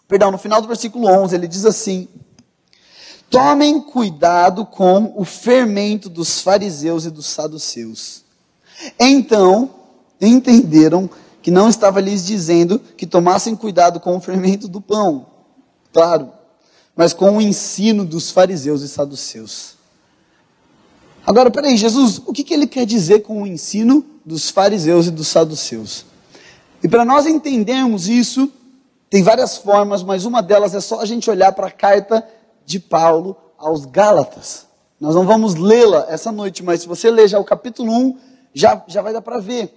Perdão, 0.08 0.32
no 0.32 0.40
final 0.40 0.60
do 0.64 0.68
versículo 0.68 1.08
11, 1.08 1.36
ele 1.36 1.48
diz 1.48 1.64
assim: 1.64 2.08
Tomem 3.30 3.82
cuidado 3.82 4.66
com 4.66 5.14
o 5.16 5.26
fermento 5.26 6.10
dos 6.10 6.42
fariseus 6.42 7.06
e 7.06 7.10
dos 7.10 7.26
saduceus. 7.26 8.24
Então, 9.00 9.70
entenderam 10.22 11.10
que 11.42 11.52
não 11.52 11.70
estava 11.70 12.02
lhes 12.02 12.26
dizendo 12.26 12.80
que 12.80 13.06
tomassem 13.06 13.56
cuidado 13.56 14.00
com 14.00 14.16
o 14.18 14.22
fermento 14.22 14.68
do 14.68 14.82
pão, 14.82 15.28
claro, 15.94 16.32
mas 16.96 17.14
com 17.14 17.38
o 17.38 17.42
ensino 17.42 18.04
dos 18.04 18.32
fariseus 18.32 18.82
e 18.82 18.88
saduceus. 18.88 19.76
Agora, 21.26 21.52
peraí, 21.52 21.76
Jesus, 21.76 22.22
o 22.26 22.32
que, 22.32 22.44
que 22.44 22.54
ele 22.54 22.68
quer 22.68 22.86
dizer 22.86 23.22
com 23.22 23.42
o 23.42 23.48
ensino 23.48 24.06
dos 24.26 24.50
fariseus 24.50 25.08
e 25.08 25.12
dos 25.12 25.28
saduceus? 25.28 26.06
E 26.84 26.88
para 26.88 27.04
nós 27.04 27.26
entendermos 27.26 28.08
isso, 28.08 28.52
tem 29.10 29.24
várias 29.24 29.58
formas, 29.58 30.04
mas 30.04 30.26
uma 30.26 30.42
delas 30.42 30.76
é 30.76 30.80
só 30.80 31.00
a 31.00 31.06
gente 31.06 31.30
olhar 31.30 31.52
para 31.52 31.68
a 31.68 31.72
carta 31.72 32.28
de 32.66 32.80
Paulo 32.80 33.36
aos 33.58 33.86
Gálatas. 33.86 34.66
Nós 35.00 35.16
não 35.16 35.26
vamos 35.26 35.56
lê-la 35.56 36.08
essa 36.10 36.32
noite, 36.32 36.64
mas 36.64 36.82
se 36.82 36.88
você 36.88 37.12
ler 37.12 37.28
já 37.28 37.40
o 37.40 37.46
capítulo 37.46 37.92
1, 37.92 38.18
já, 38.54 38.84
já 38.88 39.02
vai 39.02 39.14
dar 39.14 39.22
para 39.22 39.40
ver. 39.40 39.74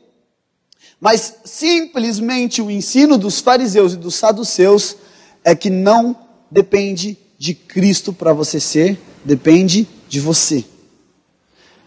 Mas 1.01 1.37
simplesmente 1.45 2.63
o 2.63 2.71
ensino 2.71 3.19
dos 3.19 3.41
fariseus 3.41 3.93
e 3.93 3.97
dos 3.97 4.15
saduceus 4.15 4.97
é 5.45 5.55
que 5.55 5.71
não 5.71 6.17
depende 6.51 7.19
de 7.37 7.55
Cristo 7.55 8.13
para 8.13 8.33
você 8.33 8.59
ser, 8.59 9.01
depende 9.25 9.89
de 10.09 10.21
você. 10.21 10.65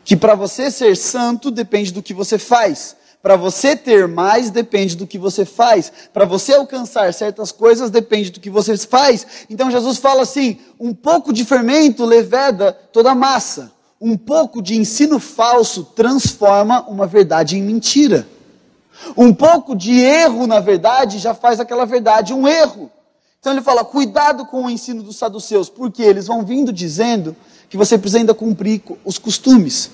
Que 0.04 0.16
para 0.16 0.36
você 0.36 0.72
ser 0.72 0.96
santo 0.96 1.52
depende 1.52 1.92
do 1.92 2.02
que 2.02 2.14
você 2.14 2.38
faz. 2.38 2.96
Para 3.22 3.36
você 3.36 3.76
ter 3.76 4.08
mais, 4.08 4.50
depende 4.50 4.96
do 4.96 5.06
que 5.06 5.20
você 5.20 5.46
faz. 5.46 5.92
Para 6.12 6.26
você 6.26 6.54
alcançar 6.54 7.14
certas 7.14 7.52
coisas, 7.52 7.92
depende 7.92 8.32
do 8.32 8.40
que 8.40 8.50
você 8.50 8.76
faz. 8.78 9.46
Então 9.50 9.70
Jesus 9.70 9.98
fala 9.98 10.24
assim: 10.24 10.58
um 10.80 10.94
pouco 10.94 11.32
de 11.32 11.46
fermento 11.46 12.04
leveda 12.04 12.72
toda 12.72 13.12
a 13.12 13.16
massa. 13.16 13.72
Um 14.00 14.18
pouco 14.18 14.62
de 14.62 14.76
ensino 14.76 15.20
falso 15.20 15.84
transforma 15.96 16.82
uma 16.88 17.06
verdade 17.06 17.56
em 17.56 17.62
mentira. 17.62 18.28
Um 19.16 19.32
pouco 19.32 19.76
de 19.76 20.00
erro 20.00 20.48
na 20.48 20.60
verdade 20.60 21.20
já 21.20 21.36
faz 21.36 21.60
aquela 21.60 21.86
verdade 21.86 22.34
um 22.34 22.48
erro. 22.48 22.90
Então 23.40 23.54
ele 23.54 23.62
fala: 23.62 23.86
cuidado 23.86 24.48
com 24.48 24.66
o 24.66 24.70
ensino 24.70 25.04
dos 25.04 25.18
saduceus, 25.18 25.70
porque 25.70 26.02
eles 26.02 26.26
vão 26.26 26.44
vindo 26.44 26.74
dizendo 26.74 27.36
que 27.70 27.78
você 27.78 27.98
precisa 27.98 28.18
ainda 28.18 28.34
cumprir 28.34 28.82
os 29.06 29.20
costumes, 29.20 29.92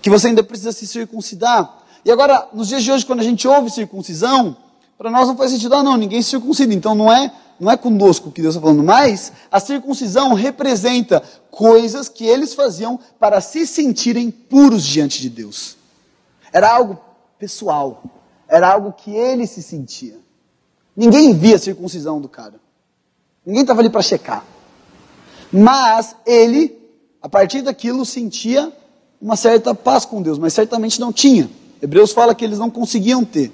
que 0.00 0.08
você 0.08 0.28
ainda 0.28 0.42
precisa 0.42 0.72
se 0.72 0.86
circuncidar, 0.86 1.79
e 2.04 2.10
agora, 2.10 2.48
nos 2.52 2.68
dias 2.68 2.82
de 2.82 2.90
hoje, 2.90 3.04
quando 3.04 3.20
a 3.20 3.24
gente 3.24 3.46
ouve 3.46 3.70
circuncisão, 3.70 4.56
para 4.96 5.10
nós 5.10 5.28
não 5.28 5.36
faz 5.36 5.50
sentido, 5.50 5.74
ah, 5.74 5.82
não, 5.82 5.96
ninguém 5.96 6.20
se 6.22 6.30
circuncida. 6.30 6.72
Então 6.72 6.94
não 6.94 7.12
é, 7.12 7.32
não 7.58 7.70
é 7.70 7.76
conosco 7.76 8.30
que 8.30 8.42
Deus 8.42 8.54
está 8.54 8.66
falando, 8.66 8.82
mas 8.82 9.32
a 9.50 9.60
circuncisão 9.60 10.34
representa 10.34 11.22
coisas 11.50 12.08
que 12.08 12.24
eles 12.24 12.54
faziam 12.54 12.98
para 13.18 13.40
se 13.40 13.66
sentirem 13.66 14.30
puros 14.30 14.84
diante 14.84 15.20
de 15.20 15.28
Deus. 15.28 15.76
Era 16.52 16.70
algo 16.70 16.98
pessoal. 17.38 18.02
Era 18.48 18.72
algo 18.72 18.92
que 18.92 19.10
ele 19.10 19.46
se 19.46 19.62
sentia. 19.62 20.18
Ninguém 20.96 21.32
via 21.32 21.56
a 21.56 21.58
circuncisão 21.58 22.20
do 22.20 22.28
cara. 22.28 22.60
Ninguém 23.46 23.62
estava 23.62 23.80
ali 23.80 23.88
para 23.88 24.02
checar. 24.02 24.44
Mas 25.52 26.14
ele, 26.26 26.76
a 27.22 27.28
partir 27.28 27.62
daquilo, 27.62 28.04
sentia 28.04 28.72
uma 29.20 29.36
certa 29.36 29.74
paz 29.74 30.04
com 30.04 30.20
Deus, 30.20 30.38
mas 30.38 30.52
certamente 30.52 31.00
não 31.00 31.12
tinha. 31.12 31.50
Hebreus 31.82 32.12
fala 32.12 32.34
que 32.34 32.44
eles 32.44 32.58
não 32.58 32.70
conseguiam 32.70 33.24
ter. 33.24 33.52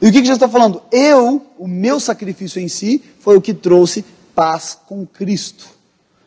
E 0.00 0.08
o 0.08 0.12
que, 0.12 0.18
que 0.18 0.26
Jesus 0.26 0.36
está 0.36 0.48
falando? 0.48 0.82
Eu, 0.90 1.46
o 1.58 1.68
meu 1.68 2.00
sacrifício 2.00 2.60
em 2.60 2.68
si, 2.68 3.02
foi 3.20 3.36
o 3.36 3.40
que 3.40 3.54
trouxe 3.54 4.04
paz 4.34 4.78
com 4.86 5.06
Cristo. 5.06 5.68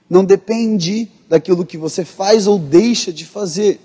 Não 0.10 0.24
depende 0.24 1.12
daquilo 1.28 1.66
que 1.66 1.78
você 1.78 2.06
faz 2.06 2.48
ou 2.48 2.58
deixa 2.58 3.12
de 3.12 3.26
fazer. 3.26 3.82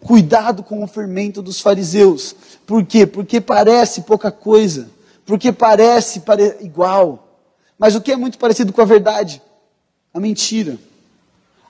Cuidado 0.00 0.62
com 0.62 0.82
o 0.82 0.86
fermento 0.86 1.42
dos 1.42 1.60
fariseus. 1.60 2.34
Por 2.66 2.84
quê? 2.84 3.06
Porque 3.06 3.40
parece 3.40 4.02
pouca 4.02 4.30
coisa. 4.30 4.90
Porque 5.26 5.52
parece 5.52 6.20
pare... 6.20 6.56
igual. 6.60 7.38
Mas 7.78 7.94
o 7.94 8.00
que 8.00 8.12
é 8.12 8.16
muito 8.16 8.38
parecido 8.38 8.72
com 8.72 8.80
a 8.80 8.86
verdade? 8.86 9.42
A 10.12 10.20
mentira. 10.20 10.78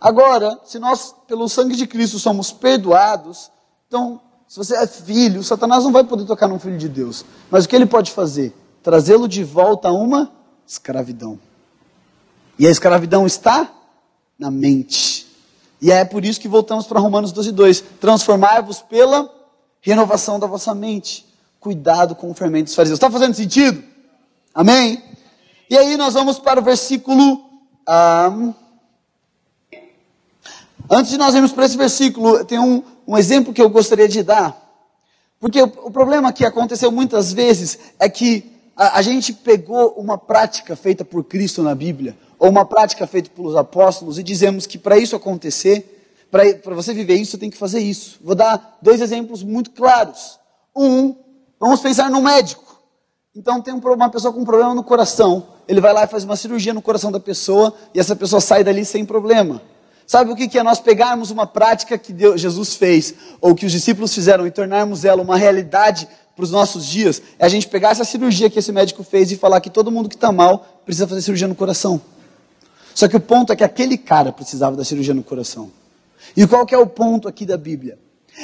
Agora, 0.01 0.61
se 0.65 0.79
nós, 0.79 1.15
pelo 1.27 1.49
sangue 1.49 1.77
de 1.77 1.87
Cristo, 1.87 2.19
somos 2.19 2.53
perdoados, 2.53 3.51
então, 3.89 4.21
se 4.49 4.57
você 4.57 4.77
é 4.77 4.87
filho, 4.87 5.43
Satanás 5.43 5.85
não 5.85 5.93
vai 5.93 6.05
poder 6.05 6.25
tocar 6.25 6.47
num 6.47 6.59
filho 6.59 6.79
de 6.79 6.89
Deus. 6.89 7.25
Mas 7.51 7.65
o 7.65 7.69
que 7.69 7.75
ele 7.75 7.87
pode 7.87 8.11
fazer? 8.11 8.55
Trazê-lo 8.83 9.27
de 9.27 9.43
volta 9.43 9.89
a 9.89 9.93
uma 9.93 10.31
escravidão. 10.67 11.39
E 12.59 12.67
a 12.67 12.71
escravidão 12.71 13.27
está 13.27 13.73
na 14.39 14.51
mente. 14.51 15.27
E 15.81 15.91
é 15.91 16.05
por 16.05 16.25
isso 16.25 16.41
que 16.41 16.49
voltamos 16.49 16.87
para 16.87 17.01
Romanos 17.01 17.33
12, 17.33 17.53
2. 17.53 17.85
Transformai-vos 18.01 18.81
pela 18.81 19.31
renovação 19.81 20.39
da 20.39 20.47
vossa 20.47 20.75
mente. 20.75 21.27
Cuidado 21.59 22.15
com 22.15 22.31
o 22.31 22.35
fermento 22.35 22.67
dos 22.67 22.75
fariseus. 22.75 22.97
Está 22.97 23.11
fazendo 23.11 23.35
sentido? 23.35 23.83
Amém? 24.55 25.03
E 25.69 25.77
aí 25.77 25.97
nós 25.97 26.15
vamos 26.15 26.39
para 26.39 26.61
o 26.61 26.63
versículo. 26.63 27.43
Um, 27.89 28.55
antes 30.89 31.11
de 31.11 31.19
nós 31.19 31.35
irmos 31.35 31.53
para 31.53 31.65
esse 31.65 31.77
versículo, 31.77 32.45
tem 32.45 32.59
um, 32.59 32.83
um 33.07 33.17
exemplo 33.17 33.53
que 33.53 33.63
eu 33.63 33.69
gostaria 33.71 34.09
de 34.09 34.23
dar. 34.23 34.61
Porque 35.41 35.61
o, 35.61 35.67
o 35.85 35.91
problema 35.91 36.33
que 36.33 36.45
aconteceu 36.45 36.91
muitas 36.91 37.33
vezes 37.33 37.79
é 37.99 38.09
que 38.09 38.51
a, 38.77 38.99
a 38.99 39.03
gente 39.03 39.33
pegou 39.33 39.91
uma 39.97 40.17
prática 40.19 40.75
feita 40.75 41.05
por 41.05 41.25
Cristo 41.25 41.63
na 41.63 41.75
Bíblia, 41.75 42.17
ou 42.39 42.49
uma 42.49 42.65
prática 42.65 43.07
feita 43.07 43.31
pelos 43.31 43.55
apóstolos, 43.57 44.19
e 44.19 44.23
dizemos 44.23 44.67
que 44.67 44.79
para 44.79 44.99
isso 44.99 45.15
acontecer, 45.15 45.91
para 46.31 46.75
você 46.75 46.93
viver 46.93 47.15
isso, 47.15 47.33
você 47.33 47.39
tem 47.39 47.51
que 47.51 47.57
fazer 47.57 47.81
isso. 47.81 48.19
Vou 48.23 48.35
dar 48.35 48.79
dois 48.83 49.01
exemplos 49.01 49.43
muito 49.43 49.71
claros. 49.71 50.39
Um, 50.75 51.15
vamos 51.61 51.81
pensar 51.81 52.11
no 52.11 52.21
médico. 52.21 52.65
Então 53.37 53.61
tem 53.61 53.75
uma 53.75 54.11
pessoa 54.11 54.33
com 54.33 54.41
um 54.41 54.45
problema 54.45 54.75
no 54.75 54.85
coração, 54.85 55.47
ele 55.67 55.81
vai 55.81 55.93
lá 55.93 56.05
e 56.05 56.07
faz 56.07 56.25
uma 56.25 56.37
cirurgia 56.37 56.73
no 56.73 56.83
coração 56.83 57.11
da 57.11 57.19
pessoa, 57.19 57.75
e 57.93 57.99
essa 57.99 58.15
pessoa 58.15 58.41
sai 58.41 58.63
dali 58.63 58.85
sem 58.85 59.05
problema. 59.05 59.61
Sabe 60.07 60.31
o 60.31 60.37
que 60.37 60.59
é 60.59 60.63
nós 60.63 60.81
pegarmos 60.81 61.31
uma 61.31 61.47
prática 61.47 61.97
que 61.97 62.13
Deus, 62.13 62.41
Jesus 62.41 62.75
fez, 62.75 63.15
ou 63.41 63.55
que 63.55 63.65
os 63.65 63.73
discípulos 63.73 64.15
fizeram, 64.15 64.47
e 64.47 64.51
tornarmos 64.51 65.05
ela 65.05 65.23
uma 65.23 65.37
realidade 65.37 66.07
para 66.37 66.43
os 66.43 66.51
nossos 66.51 66.85
dias? 66.85 67.23
É 67.39 67.47
a 67.47 67.49
gente 67.49 67.67
pegar 67.69 67.91
essa 67.91 68.05
cirurgia 68.05 68.51
que 68.51 68.59
esse 68.59 68.71
médico 68.71 69.03
fez 69.03 69.33
e 69.33 69.37
falar 69.37 69.61
que 69.61 69.71
todo 69.71 69.91
mundo 69.91 70.09
que 70.09 70.15
está 70.15 70.31
mal 70.31 70.83
precisa 70.85 71.09
fazer 71.09 71.23
cirurgia 71.23 71.49
no 71.49 71.55
coração. 71.55 72.01
Só 72.95 73.09
que 73.09 73.17
o 73.17 73.21
ponto 73.21 73.53
é 73.53 73.57
que 73.57 73.65
aquele 73.65 73.97
cara 73.97 74.31
precisava 74.31 74.77
da 74.77 74.85
cirurgia 74.85 75.15
no 75.15 75.23
coração. 75.23 75.71
E 76.37 76.47
qual 76.47 76.65
que 76.67 76.75
é 76.75 76.79
o 76.79 76.87
ponto 76.87 77.27
aqui 77.27 77.47
da 77.47 77.57
Bíblia? 77.57 77.99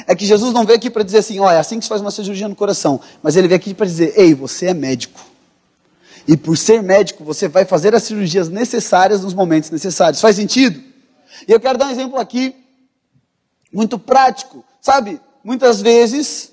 É 0.07 0.15
que 0.15 0.25
Jesus 0.25 0.53
não 0.53 0.65
veio 0.65 0.77
aqui 0.77 0.89
para 0.89 1.03
dizer 1.03 1.19
assim, 1.19 1.39
ó, 1.39 1.51
é 1.51 1.59
assim 1.59 1.77
que 1.77 1.85
se 1.85 1.89
faz 1.89 2.01
uma 2.01 2.11
cirurgia 2.11 2.47
no 2.47 2.55
coração. 2.55 2.99
Mas 3.21 3.35
ele 3.35 3.47
veio 3.47 3.59
aqui 3.59 3.73
para 3.73 3.85
dizer, 3.85 4.13
ei, 4.17 4.33
você 4.33 4.67
é 4.67 4.73
médico. 4.73 5.19
E 6.27 6.37
por 6.37 6.57
ser 6.57 6.81
médico, 6.81 7.23
você 7.23 7.47
vai 7.47 7.65
fazer 7.65 7.95
as 7.95 8.03
cirurgias 8.03 8.49
necessárias 8.49 9.21
nos 9.21 9.33
momentos 9.33 9.69
necessários. 9.69 10.21
Faz 10.21 10.35
sentido? 10.35 10.90
E 11.47 11.51
eu 11.51 11.59
quero 11.59 11.77
dar 11.77 11.87
um 11.87 11.91
exemplo 11.91 12.17
aqui, 12.19 12.55
muito 13.71 13.97
prático. 13.97 14.63
Sabe, 14.79 15.19
muitas 15.43 15.81
vezes, 15.81 16.51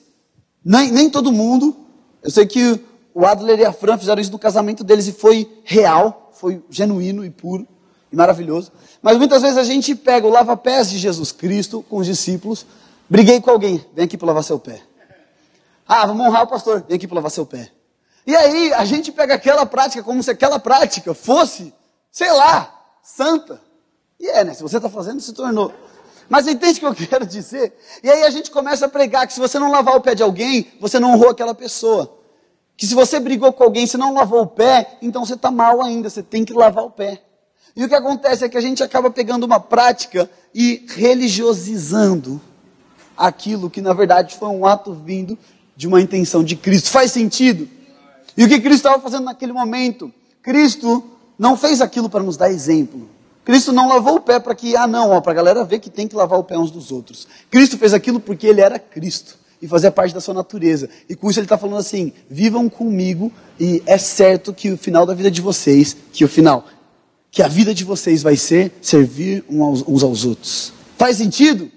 nem, 0.64 0.90
nem 0.90 1.10
todo 1.10 1.32
mundo, 1.32 1.76
eu 2.22 2.30
sei 2.30 2.46
que 2.46 2.80
o 3.14 3.26
Adler 3.26 3.58
e 3.58 3.64
a 3.64 3.72
Fran 3.72 3.98
fizeram 3.98 4.20
isso 4.20 4.32
no 4.32 4.38
casamento 4.38 4.84
deles 4.84 5.06
e 5.06 5.12
foi 5.12 5.50
real, 5.64 6.30
foi 6.32 6.62
genuíno 6.70 7.24
e 7.24 7.30
puro 7.30 7.66
e 8.12 8.16
maravilhoso. 8.16 8.72
Mas 9.02 9.18
muitas 9.18 9.42
vezes 9.42 9.58
a 9.58 9.64
gente 9.64 9.94
pega 9.94 10.26
o 10.26 10.30
lava-pés 10.30 10.90
de 10.90 10.98
Jesus 10.98 11.32
Cristo 11.32 11.84
com 11.88 11.98
os 11.98 12.06
discípulos, 12.06 12.66
briguei 13.08 13.40
com 13.40 13.50
alguém, 13.50 13.84
vem 13.94 14.04
aqui 14.04 14.16
para 14.16 14.28
lavar 14.28 14.44
seu 14.44 14.58
pé. 14.58 14.82
Ah, 15.86 16.06
vamos 16.06 16.26
honrar 16.26 16.42
o 16.42 16.46
pastor, 16.46 16.84
vem 16.86 16.96
aqui 16.96 17.06
para 17.06 17.16
lavar 17.16 17.30
seu 17.30 17.46
pé. 17.46 17.70
E 18.26 18.36
aí 18.36 18.72
a 18.74 18.84
gente 18.84 19.10
pega 19.10 19.34
aquela 19.34 19.64
prática 19.64 20.02
como 20.02 20.22
se 20.22 20.30
aquela 20.30 20.58
prática 20.58 21.14
fosse, 21.14 21.72
sei 22.10 22.30
lá, 22.30 22.72
santa. 23.02 23.60
E 24.18 24.26
é, 24.28 24.44
né? 24.44 24.54
Se 24.54 24.62
você 24.62 24.76
está 24.76 24.88
fazendo, 24.88 25.20
se 25.20 25.32
tornou. 25.32 25.72
Mas 26.28 26.46
entende 26.46 26.84
o 26.84 26.94
que 26.94 27.02
eu 27.04 27.08
quero 27.08 27.26
dizer? 27.26 27.72
E 28.02 28.10
aí 28.10 28.24
a 28.24 28.30
gente 28.30 28.50
começa 28.50 28.86
a 28.86 28.88
pregar 28.88 29.26
que 29.26 29.32
se 29.32 29.40
você 29.40 29.58
não 29.58 29.70
lavar 29.70 29.96
o 29.96 30.00
pé 30.00 30.14
de 30.14 30.22
alguém, 30.22 30.68
você 30.80 30.98
não 30.98 31.12
honrou 31.12 31.30
aquela 31.30 31.54
pessoa. 31.54 32.16
Que 32.76 32.86
se 32.86 32.94
você 32.94 33.18
brigou 33.18 33.52
com 33.52 33.64
alguém, 33.64 33.86
se 33.86 33.96
não 33.96 34.14
lavou 34.14 34.42
o 34.42 34.46
pé, 34.46 34.98
então 35.02 35.24
você 35.24 35.34
está 35.34 35.50
mal 35.50 35.82
ainda, 35.82 36.08
você 36.08 36.22
tem 36.22 36.44
que 36.44 36.52
lavar 36.52 36.84
o 36.84 36.90
pé. 36.90 37.22
E 37.74 37.84
o 37.84 37.88
que 37.88 37.94
acontece 37.94 38.44
é 38.44 38.48
que 38.48 38.56
a 38.56 38.60
gente 38.60 38.82
acaba 38.82 39.10
pegando 39.10 39.44
uma 39.44 39.60
prática 39.60 40.30
e 40.54 40.84
religiosizando 40.88 42.40
aquilo 43.16 43.68
que 43.68 43.80
na 43.80 43.92
verdade 43.92 44.36
foi 44.36 44.48
um 44.48 44.64
ato 44.64 44.92
vindo 44.92 45.36
de 45.76 45.88
uma 45.88 46.00
intenção 46.00 46.42
de 46.42 46.56
Cristo. 46.56 46.90
Faz 46.90 47.10
sentido? 47.12 47.68
E 48.36 48.44
o 48.44 48.48
que 48.48 48.60
Cristo 48.60 48.86
estava 48.86 49.00
fazendo 49.00 49.24
naquele 49.24 49.52
momento? 49.52 50.12
Cristo 50.42 51.04
não 51.38 51.56
fez 51.56 51.80
aquilo 51.80 52.08
para 52.08 52.22
nos 52.22 52.36
dar 52.36 52.50
exemplo. 52.50 53.08
Cristo 53.48 53.72
não 53.72 53.88
lavou 53.88 54.16
o 54.16 54.20
pé 54.20 54.38
para 54.38 54.54
que, 54.54 54.76
ah 54.76 54.86
não, 54.86 55.22
para 55.22 55.32
a 55.32 55.34
galera 55.34 55.64
ver 55.64 55.78
que 55.78 55.88
tem 55.88 56.06
que 56.06 56.14
lavar 56.14 56.38
o 56.38 56.44
pé 56.44 56.58
uns 56.58 56.70
dos 56.70 56.92
outros. 56.92 57.26
Cristo 57.50 57.78
fez 57.78 57.94
aquilo 57.94 58.20
porque 58.20 58.46
ele 58.46 58.60
era 58.60 58.78
Cristo 58.78 59.38
e 59.62 59.66
fazia 59.66 59.90
parte 59.90 60.12
da 60.12 60.20
sua 60.20 60.34
natureza. 60.34 60.90
E 61.08 61.16
com 61.16 61.30
isso 61.30 61.38
ele 61.38 61.46
está 61.46 61.56
falando 61.56 61.78
assim: 61.78 62.12
vivam 62.28 62.68
comigo 62.68 63.32
e 63.58 63.82
é 63.86 63.96
certo 63.96 64.52
que 64.52 64.70
o 64.70 64.76
final 64.76 65.06
da 65.06 65.14
vida 65.14 65.30
de 65.30 65.40
vocês, 65.40 65.96
que 66.12 66.26
o 66.26 66.28
final, 66.28 66.66
que 67.30 67.40
a 67.42 67.48
vida 67.48 67.72
de 67.72 67.84
vocês 67.84 68.22
vai 68.22 68.36
ser 68.36 68.70
servir 68.82 69.42
uns 69.48 70.02
aos 70.02 70.26
outros. 70.26 70.74
Faz 70.98 71.16
sentido? 71.16 71.70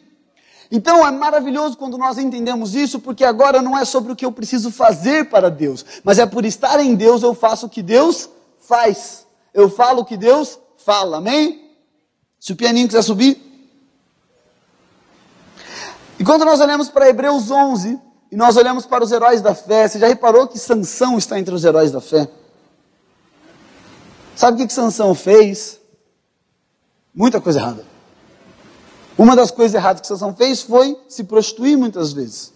Então 0.69 1.07
é 1.07 1.11
maravilhoso 1.11 1.77
quando 1.77 1.97
nós 1.97 2.17
entendemos 2.17 2.75
isso, 2.75 2.99
porque 2.99 3.23
agora 3.23 3.61
não 3.61 3.77
é 3.77 3.85
sobre 3.85 4.11
o 4.11 4.15
que 4.17 4.25
eu 4.25 4.31
preciso 4.33 4.71
fazer 4.71 5.29
para 5.29 5.49
Deus, 5.49 5.85
mas 6.03 6.19
é 6.19 6.25
por 6.25 6.43
estar 6.43 6.81
em 6.81 6.95
Deus 6.95 7.23
eu 7.23 7.33
faço 7.33 7.67
o 7.67 7.69
que 7.69 7.81
Deus 7.81 8.29
faz. 8.59 9.25
Eu 9.53 9.69
falo 9.69 10.01
o 10.01 10.05
que 10.05 10.17
Deus 10.17 10.59
fala, 10.85 11.17
amém? 11.17 11.71
Se 12.39 12.53
o 12.53 12.55
pianinho 12.55 12.87
quiser 12.87 13.01
subir. 13.01 13.39
E 16.19 16.23
quando 16.23 16.45
nós 16.45 16.59
olhamos 16.59 16.89
para 16.89 17.09
Hebreus 17.09 17.49
11, 17.49 17.99
e 18.31 18.35
nós 18.35 18.55
olhamos 18.55 18.85
para 18.85 19.03
os 19.03 19.11
heróis 19.11 19.41
da 19.41 19.53
fé, 19.53 19.87
você 19.87 19.99
já 19.99 20.07
reparou 20.07 20.47
que 20.47 20.57
Sansão 20.57 21.17
está 21.17 21.39
entre 21.39 21.53
os 21.53 21.65
heróis 21.65 21.91
da 21.91 21.99
fé? 21.99 22.29
Sabe 24.35 24.55
o 24.55 24.57
que, 24.59 24.67
que 24.67 24.73
Sansão 24.73 25.13
fez? 25.13 25.79
Muita 27.13 27.41
coisa 27.41 27.59
errada. 27.59 27.85
Uma 29.17 29.35
das 29.35 29.51
coisas 29.51 29.75
erradas 29.75 30.01
que 30.01 30.07
Sansão 30.07 30.33
fez 30.33 30.61
foi 30.61 30.97
se 31.09 31.25
prostituir 31.25 31.77
muitas 31.77 32.13
vezes. 32.13 32.53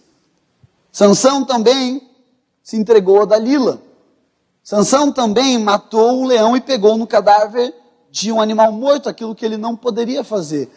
Sansão 0.90 1.44
também 1.44 2.08
se 2.62 2.76
entregou 2.76 3.22
a 3.22 3.24
Dalila. 3.26 3.82
Sansão 4.64 5.12
também 5.12 5.58
matou 5.58 6.22
um 6.22 6.26
leão 6.26 6.56
e 6.56 6.60
pegou 6.60 6.96
no 6.96 7.06
cadáver 7.06 7.74
de 8.16 8.32
um 8.32 8.40
animal 8.40 8.72
morto, 8.72 9.10
aquilo 9.10 9.34
que 9.34 9.44
ele 9.44 9.58
não 9.58 9.76
poderia 9.76 10.24
fazer. 10.24 10.70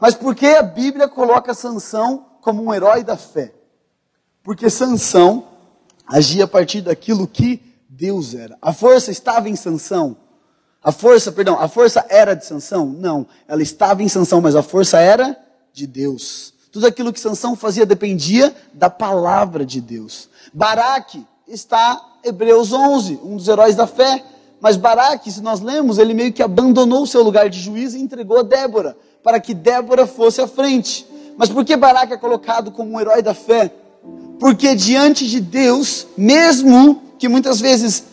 Mas 0.00 0.16
por 0.16 0.34
que 0.34 0.46
a 0.46 0.62
Bíblia 0.62 1.06
coloca 1.06 1.54
Sansão 1.54 2.26
como 2.40 2.64
um 2.64 2.74
herói 2.74 3.04
da 3.04 3.16
fé? 3.16 3.54
Porque 4.42 4.68
Sansão 4.68 5.46
agia 6.04 6.44
a 6.44 6.48
partir 6.48 6.80
daquilo 6.80 7.28
que 7.28 7.62
Deus 7.88 8.34
era. 8.34 8.58
A 8.60 8.72
força 8.72 9.12
estava 9.12 9.48
em 9.48 9.54
Sansão. 9.54 10.16
A 10.82 10.90
força, 10.90 11.30
perdão, 11.30 11.60
a 11.60 11.68
força 11.68 12.04
era 12.08 12.34
de 12.34 12.44
Sansão? 12.44 12.86
Não, 12.86 13.24
ela 13.46 13.62
estava 13.62 14.02
em 14.02 14.08
Sansão, 14.08 14.40
mas 14.40 14.56
a 14.56 14.62
força 14.62 14.98
era 14.98 15.36
de 15.72 15.86
Deus. 15.86 16.52
Tudo 16.72 16.88
aquilo 16.88 17.12
que 17.12 17.20
Sansão 17.20 17.54
fazia 17.54 17.86
dependia 17.86 18.52
da 18.74 18.90
palavra 18.90 19.64
de 19.64 19.80
Deus. 19.80 20.28
Baraque 20.52 21.24
está 21.46 22.18
Hebreus 22.24 22.72
11, 22.72 23.20
um 23.22 23.36
dos 23.36 23.46
heróis 23.46 23.76
da 23.76 23.86
fé. 23.86 24.24
Mas 24.60 24.76
Baraque, 24.76 25.30
se 25.30 25.40
nós 25.40 25.60
lemos, 25.60 25.98
ele 25.98 26.12
meio 26.12 26.32
que 26.32 26.42
abandonou 26.42 27.02
o 27.02 27.06
seu 27.06 27.22
lugar 27.22 27.48
de 27.48 27.58
juiz 27.58 27.94
e 27.94 28.00
entregou 28.00 28.38
a 28.38 28.42
Débora, 28.42 28.96
para 29.22 29.40
que 29.40 29.54
Débora 29.54 30.06
fosse 30.06 30.40
à 30.40 30.46
frente. 30.46 31.06
Mas 31.36 31.48
por 31.48 31.64
que 31.64 31.76
Baraque 31.76 32.12
é 32.12 32.16
colocado 32.16 32.70
como 32.70 32.92
um 32.92 33.00
herói 33.00 33.22
da 33.22 33.32
fé? 33.32 33.72
Porque 34.38 34.74
diante 34.74 35.26
de 35.26 35.40
Deus, 35.40 36.06
mesmo 36.16 37.02
que 37.18 37.28
muitas 37.28 37.60
vezes 37.60 38.04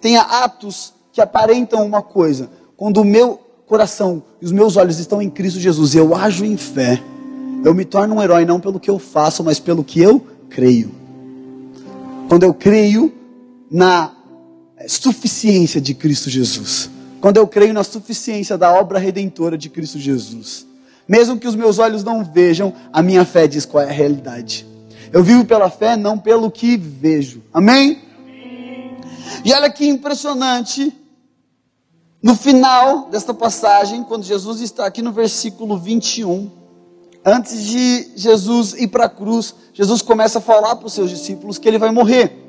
tenha 0.00 0.22
atos 0.22 0.92
que 1.12 1.20
aparentam 1.20 1.84
uma 1.84 2.02
coisa. 2.02 2.50
Quando 2.76 2.98
o 2.98 3.04
meu 3.04 3.40
coração 3.66 4.22
e 4.40 4.44
os 4.44 4.52
meus 4.52 4.76
olhos 4.76 4.98
estão 4.98 5.20
em 5.20 5.28
Cristo 5.28 5.58
Jesus 5.58 5.94
eu 5.94 6.14
ajo 6.14 6.44
em 6.44 6.56
fé, 6.56 7.02
eu 7.64 7.74
me 7.74 7.84
torno 7.84 8.14
um 8.14 8.22
herói 8.22 8.44
não 8.44 8.60
pelo 8.60 8.78
que 8.78 8.90
eu 8.90 8.98
faço, 8.98 9.42
mas 9.42 9.58
pelo 9.58 9.82
que 9.82 10.00
eu 10.00 10.24
creio. 10.48 10.92
Quando 12.28 12.42
eu 12.42 12.52
creio 12.54 13.12
na 13.70 14.15
suficiência 14.86 15.80
de 15.80 15.94
Cristo 15.94 16.28
Jesus. 16.28 16.90
Quando 17.20 17.38
eu 17.38 17.46
creio 17.46 17.72
na 17.72 17.82
suficiência 17.82 18.58
da 18.58 18.72
obra 18.72 18.98
redentora 18.98 19.56
de 19.56 19.68
Cristo 19.68 19.98
Jesus. 19.98 20.66
Mesmo 21.08 21.38
que 21.38 21.46
os 21.46 21.54
meus 21.54 21.78
olhos 21.78 22.04
não 22.04 22.24
vejam, 22.24 22.72
a 22.92 23.02
minha 23.02 23.24
fé 23.24 23.46
diz 23.46 23.64
qual 23.64 23.82
é 23.82 23.88
a 23.88 23.92
realidade. 23.92 24.66
Eu 25.12 25.22
vivo 25.22 25.44
pela 25.44 25.70
fé, 25.70 25.96
não 25.96 26.18
pelo 26.18 26.50
que 26.50 26.76
vejo. 26.76 27.42
Amém? 27.52 28.02
E 29.44 29.52
olha 29.52 29.70
que 29.70 29.86
impressionante. 29.86 30.92
No 32.22 32.34
final 32.34 33.08
desta 33.08 33.32
passagem, 33.32 34.02
quando 34.02 34.24
Jesus 34.24 34.60
está 34.60 34.84
aqui 34.84 35.00
no 35.00 35.12
versículo 35.12 35.78
21, 35.78 36.50
antes 37.24 37.64
de 37.64 38.08
Jesus 38.16 38.72
ir 38.74 38.88
para 38.88 39.04
a 39.04 39.08
cruz, 39.08 39.54
Jesus 39.72 40.02
começa 40.02 40.38
a 40.38 40.42
falar 40.42 40.76
para 40.76 40.86
os 40.86 40.92
seus 40.92 41.10
discípulos 41.10 41.58
que 41.58 41.68
ele 41.68 41.78
vai 41.78 41.92
morrer. 41.92 42.45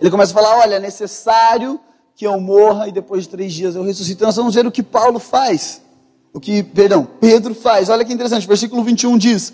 Ele 0.00 0.10
começa 0.10 0.32
a 0.32 0.34
falar: 0.34 0.58
olha, 0.58 0.76
é 0.76 0.80
necessário 0.80 1.80
que 2.16 2.26
eu 2.26 2.38
morra 2.40 2.88
e 2.88 2.92
depois 2.92 3.24
de 3.24 3.28
três 3.28 3.52
dias 3.52 3.74
eu 3.74 3.82
ressuscito. 3.82 4.18
Então 4.18 4.28
nós 4.28 4.36
vamos 4.36 4.54
ver 4.54 4.66
o 4.66 4.70
que 4.70 4.82
Paulo 4.82 5.18
faz. 5.18 5.82
O 6.32 6.40
que, 6.40 6.62
perdão, 6.62 7.06
Pedro 7.20 7.54
faz. 7.54 7.88
Olha 7.88 8.04
que 8.04 8.12
interessante, 8.12 8.46
versículo 8.46 8.82
21 8.82 9.16
diz: 9.18 9.52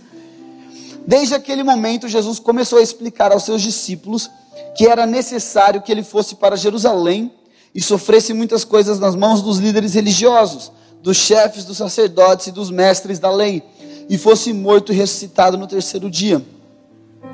Desde 1.06 1.34
aquele 1.34 1.62
momento, 1.62 2.08
Jesus 2.08 2.38
começou 2.38 2.78
a 2.78 2.82
explicar 2.82 3.32
aos 3.32 3.42
seus 3.42 3.62
discípulos 3.62 4.30
que 4.76 4.86
era 4.86 5.06
necessário 5.06 5.82
que 5.82 5.90
ele 5.90 6.02
fosse 6.02 6.36
para 6.36 6.56
Jerusalém 6.56 7.32
e 7.74 7.80
sofresse 7.80 8.32
muitas 8.32 8.64
coisas 8.64 8.98
nas 8.98 9.14
mãos 9.14 9.42
dos 9.42 9.58
líderes 9.58 9.94
religiosos, 9.94 10.72
dos 11.02 11.16
chefes, 11.16 11.64
dos 11.64 11.76
sacerdotes 11.76 12.48
e 12.48 12.52
dos 12.52 12.70
mestres 12.70 13.18
da 13.18 13.30
lei, 13.30 13.62
e 14.08 14.18
fosse 14.18 14.52
morto 14.52 14.92
e 14.92 14.96
ressuscitado 14.96 15.56
no 15.56 15.66
terceiro 15.66 16.10
dia. 16.10 16.44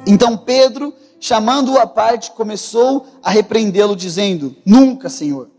Então 0.06 0.36
Pedro, 0.36 0.92
chamando-o 1.20 1.78
à 1.78 1.86
parte, 1.86 2.30
começou 2.32 3.06
a 3.22 3.30
repreendê-lo, 3.30 3.96
dizendo: 3.96 4.54
Nunca, 4.64 5.08
Senhor, 5.08 5.50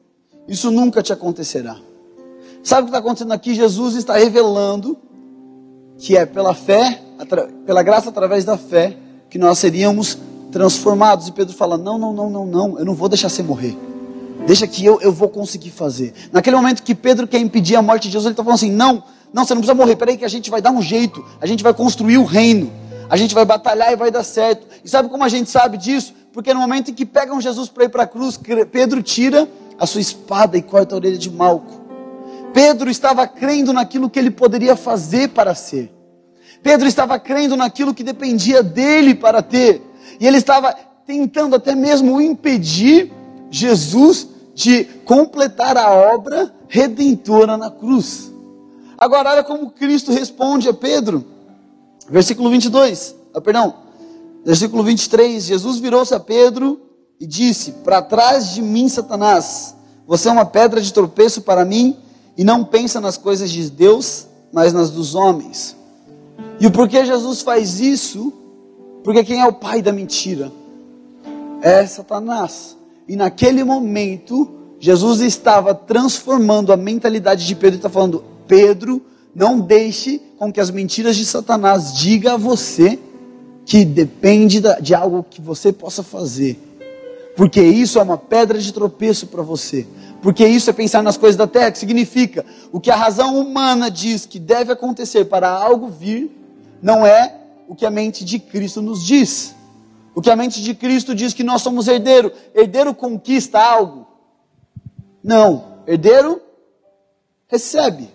isso 0.48 0.72
nunca 0.72 1.02
te 1.02 1.12
acontecerá. 1.12 1.78
Sabe 2.64 2.82
o 2.82 2.86
que 2.86 2.90
está 2.90 3.00
acontecendo 3.00 3.32
aqui? 3.32 3.54
Jesus 3.54 3.96
está 3.96 4.18
revelando 4.18 4.98
que 5.98 6.16
é 6.16 6.26
pela 6.26 6.54
fé, 6.54 7.02
pela 7.66 7.82
graça 7.82 8.10
através 8.10 8.46
da 8.46 8.58
fé, 8.58 8.96
que 9.30 9.38
nós 9.38 9.58
seríamos 9.58 10.18
transformados. 10.52 11.28
E 11.28 11.32
Pedro 11.32 11.56
fala: 11.56 11.78
Não, 11.78 11.98
não, 11.98 12.14
não, 12.14 12.30
não, 12.30 12.46
não, 12.46 12.80
eu 12.80 12.86
não 12.86 12.94
vou 12.94 13.10
deixar 13.10 13.30
você 13.30 13.44
morrer. 13.44 13.78
Deixa 14.46 14.68
que 14.68 14.86
eu, 14.86 15.02
eu 15.02 15.12
vou 15.12 15.28
conseguir 15.28 15.72
fazer. 15.72 16.14
Naquele 16.32 16.56
momento 16.56 16.84
que 16.84 16.96
Pedro 16.96 17.28
quer 17.28 17.40
impedir 17.40 17.76
a 17.76 17.82
morte 17.82 18.04
de 18.04 18.10
Jesus, 18.10 18.26
ele 18.26 18.34
está 18.34 18.44
falando 18.44 18.56
assim: 18.56 18.72
Não, 18.72 19.04
não, 19.34 19.46
você 19.46 19.54
não 19.54 19.62
precisa 19.62 19.76
morrer. 19.76 19.96
Peraí, 19.96 20.18
que 20.18 20.26
a 20.26 20.30
gente 20.30 20.50
vai 20.50 20.62
dar 20.62 20.72
um 20.72 20.82
jeito. 20.82 21.24
A 21.42 21.46
gente 21.46 21.64
vai 21.64 21.74
construir 21.74 22.18
o 22.18 22.24
reino. 22.24 22.72
A 23.10 23.16
gente 23.16 23.34
vai 23.34 23.46
batalhar 23.46 23.92
e 23.92 23.96
vai 23.96 24.12
dar 24.12 24.24
certo. 24.24 24.68
E 24.88 24.90
sabe 24.90 25.10
como 25.10 25.22
a 25.22 25.28
gente 25.28 25.50
sabe 25.50 25.78
disso? 25.78 26.14
Porque 26.32 26.54
no 26.54 26.62
momento 26.62 26.92
em 26.92 26.94
que 26.94 27.06
pegam 27.06 27.42
Jesus 27.42 27.68
para 27.68 27.84
ir 27.84 27.90
para 27.90 28.04
a 28.04 28.08
cruz, 28.08 28.40
Pedro 28.72 29.04
tira 29.04 29.46
a 29.78 29.86
sua 29.86 30.00
espada 30.00 30.58
e 30.58 30.62
corta 30.62 30.96
a 30.96 30.98
orelha 30.98 31.18
de 31.18 31.30
Malco. 31.30 31.82
Pedro 32.54 32.90
estava 32.90 33.28
crendo 33.28 33.74
naquilo 33.74 34.10
que 34.10 34.18
ele 34.18 34.32
poderia 34.32 34.78
fazer 34.78 35.28
para 35.32 35.54
ser. 35.54 35.94
Pedro 36.64 36.88
estava 36.88 37.20
crendo 37.20 37.58
naquilo 37.58 37.94
que 37.94 38.02
dependia 38.02 38.64
dele 38.64 39.14
para 39.14 39.42
ter. 39.42 39.82
E 40.22 40.26
ele 40.26 40.38
estava 40.38 40.74
tentando 41.06 41.58
até 41.58 41.76
mesmo 41.76 42.22
impedir 42.22 43.12
Jesus 43.52 44.30
de 44.56 44.86
completar 45.04 45.76
a 45.76 45.92
obra 45.92 46.56
redentora 46.70 47.58
na 47.58 47.70
cruz. 47.70 48.32
Agora, 48.98 49.32
olha 49.32 49.44
como 49.44 49.70
Cristo 49.70 50.14
responde 50.14 50.70
a 50.70 50.74
Pedro. 50.74 51.26
Versículo 52.10 52.50
22, 52.50 53.16
ah, 53.34 53.42
perdão, 53.42 53.87
versículo 54.48 54.82
23. 54.82 55.44
Jesus 55.44 55.78
virou-se 55.78 56.14
a 56.16 56.20
Pedro 56.22 56.80
e 57.20 57.28
disse: 57.28 57.74
Para 57.84 58.02
trás 58.02 58.54
de 58.54 58.62
mim, 58.62 58.88
Satanás, 58.88 59.76
você 60.08 60.30
é 60.30 60.32
uma 60.32 60.46
pedra 60.46 60.82
de 60.82 60.94
tropeço 60.94 61.42
para 61.42 61.66
mim 61.66 61.98
e 62.38 62.46
não 62.46 62.64
pensa 62.64 63.02
nas 63.02 63.18
coisas 63.18 63.52
de 63.52 63.70
Deus, 63.70 64.26
mas 64.54 64.72
nas 64.72 64.90
dos 64.90 65.16
homens. 65.16 65.76
E 66.62 66.66
o 66.66 66.72
porquê 66.72 67.06
Jesus 67.06 67.42
faz 67.42 67.82
isso? 67.82 68.32
Porque 69.04 69.24
quem 69.26 69.42
é 69.42 69.46
o 69.46 69.54
pai 69.54 69.82
da 69.82 69.92
mentira? 69.92 70.50
É 71.62 71.86
Satanás. 71.86 72.78
E 73.06 73.16
naquele 73.18 73.64
momento, 73.66 74.50
Jesus 74.80 75.20
estava 75.20 75.76
transformando 75.76 76.72
a 76.72 76.78
mentalidade 76.78 77.46
de 77.46 77.54
Pedro 77.54 77.76
e 77.76 77.80
está 77.80 77.90
falando: 77.90 78.24
Pedro, 78.48 79.02
não 79.36 79.60
deixe 79.60 80.22
com 80.38 80.54
que 80.54 80.62
as 80.62 80.72
mentiras 80.72 81.18
de 81.18 81.26
Satanás 81.26 81.94
diga 81.96 82.36
a 82.36 82.38
você 82.38 82.98
que 83.68 83.84
depende 83.84 84.62
de 84.82 84.96
algo 84.96 85.26
que 85.30 85.42
você 85.42 85.74
possa 85.74 86.02
fazer. 86.02 86.58
Porque 87.36 87.62
isso 87.62 88.00
é 88.00 88.02
uma 88.02 88.18
pedra 88.18 88.58
de 88.58 88.72
tropeço 88.72 89.28
para 89.28 89.44
você. 89.44 89.86
Porque 90.22 90.48
isso 90.48 90.70
é 90.70 90.74
pensar 90.74 91.04
nas 91.04 91.18
coisas 91.18 91.36
da 91.36 91.46
terra, 91.46 91.70
que 91.70 91.78
significa 91.78 92.46
o 92.72 92.80
que 92.80 92.90
a 92.90 92.96
razão 92.96 93.38
humana 93.38 93.92
diz 93.92 94.26
que 94.26 94.40
deve 94.40 94.72
acontecer 94.72 95.26
para 95.26 95.50
algo 95.50 95.90
vir, 95.90 96.32
não 96.82 97.06
é 97.06 97.36
o 97.68 97.76
que 97.76 97.86
a 97.86 97.92
mente 97.92 98.24
de 98.24 98.40
Cristo 98.40 98.82
nos 98.82 99.06
diz. 99.06 99.54
O 100.16 100.22
que 100.22 100.32
a 100.32 100.36
mente 100.36 100.62
de 100.64 100.74
Cristo 100.74 101.14
diz 101.14 101.34
que 101.34 101.44
nós 101.44 101.62
somos 101.62 101.90
herdeiro. 101.90 102.32
Herdeiro 102.56 102.96
conquista 102.96 103.60
algo? 103.60 104.08
Não. 105.22 105.80
Herdeiro 105.86 106.42
recebe. 107.48 108.08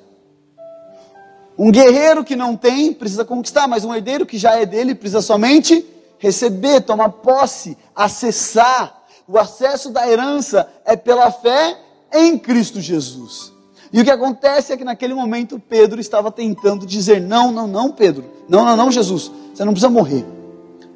Um 1.58 1.70
guerreiro 1.70 2.24
que 2.24 2.34
não 2.34 2.56
tem 2.56 2.92
precisa 2.92 3.24
conquistar, 3.24 3.68
mas 3.68 3.84
um 3.84 3.94
herdeiro 3.94 4.26
que 4.26 4.38
já 4.38 4.56
é 4.56 4.64
dele 4.64 4.94
precisa 4.94 5.20
somente 5.20 5.84
receber, 6.18 6.80
tomar 6.82 7.10
posse, 7.10 7.76
acessar. 7.94 9.02
O 9.26 9.38
acesso 9.38 9.90
da 9.90 10.08
herança 10.08 10.68
é 10.84 10.96
pela 10.96 11.30
fé 11.30 11.78
em 12.12 12.38
Cristo 12.38 12.80
Jesus. 12.80 13.52
E 13.92 14.00
o 14.00 14.04
que 14.04 14.10
acontece 14.10 14.72
é 14.72 14.76
que 14.76 14.84
naquele 14.84 15.12
momento 15.12 15.60
Pedro 15.68 16.00
estava 16.00 16.30
tentando 16.30 16.86
dizer: 16.86 17.20
Não, 17.20 17.52
não, 17.52 17.66
não, 17.66 17.92
Pedro. 17.92 18.24
Não, 18.48 18.64
não, 18.64 18.76
não, 18.76 18.90
Jesus. 18.90 19.30
Você 19.54 19.64
não 19.64 19.72
precisa 19.72 19.90
morrer. 19.90 20.24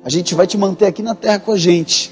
A 0.03 0.09
gente 0.09 0.35
vai 0.35 0.47
te 0.47 0.57
manter 0.57 0.87
aqui 0.87 1.03
na 1.03 1.15
terra 1.15 1.39
com 1.39 1.53
a 1.53 1.59
gente. 1.59 2.11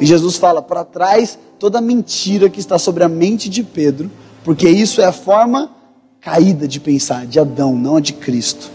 E 0.00 0.06
Jesus 0.06 0.36
fala: 0.36 0.62
para 0.62 0.84
trás 0.84 1.38
toda 1.58 1.80
mentira 1.80 2.48
que 2.48 2.60
está 2.60 2.78
sobre 2.78 3.02
a 3.02 3.08
mente 3.08 3.48
de 3.48 3.62
Pedro, 3.62 4.10
porque 4.44 4.68
isso 4.68 5.00
é 5.00 5.04
a 5.04 5.12
forma 5.12 5.70
caída 6.22 6.68
de 6.68 6.80
pensar, 6.80 7.26
de 7.26 7.38
Adão, 7.38 7.74
não 7.74 7.96
a 7.96 8.00
de 8.00 8.12
Cristo. 8.14 8.70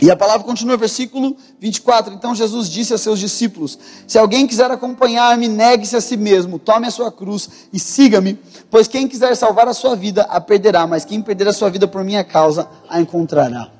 E 0.00 0.10
a 0.10 0.16
palavra 0.16 0.46
continua, 0.46 0.78
versículo 0.78 1.36
24. 1.58 2.14
Então 2.14 2.34
Jesus 2.34 2.70
disse 2.70 2.94
a 2.94 2.98
seus 2.98 3.18
discípulos: 3.18 3.78
Se 4.06 4.18
alguém 4.18 4.46
quiser 4.46 4.70
acompanhar-me, 4.70 5.46
negue-se 5.46 5.94
a 5.94 6.00
si 6.00 6.16
mesmo, 6.16 6.58
tome 6.58 6.86
a 6.86 6.90
sua 6.90 7.12
cruz 7.12 7.68
e 7.70 7.78
siga-me, 7.78 8.38
pois 8.70 8.88
quem 8.88 9.06
quiser 9.06 9.36
salvar 9.36 9.68
a 9.68 9.74
sua 9.74 9.94
vida 9.94 10.22
a 10.22 10.40
perderá, 10.40 10.86
mas 10.86 11.04
quem 11.04 11.20
perder 11.20 11.48
a 11.48 11.52
sua 11.52 11.68
vida 11.68 11.86
por 11.86 12.02
minha 12.02 12.24
causa 12.24 12.66
a 12.88 12.98
encontrará. 12.98 13.70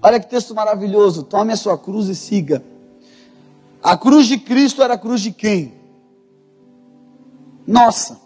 Olha 0.00 0.20
que 0.20 0.30
texto 0.30 0.54
maravilhoso. 0.54 1.24
Tome 1.24 1.52
a 1.52 1.56
sua 1.56 1.76
cruz 1.76 2.06
e 2.08 2.14
siga. 2.14 2.62
A 3.82 3.96
cruz 3.96 4.28
de 4.28 4.38
Cristo 4.38 4.82
era 4.82 4.94
a 4.94 4.98
cruz 4.98 5.20
de 5.20 5.32
quem? 5.32 5.74
Nossa. 7.66 8.20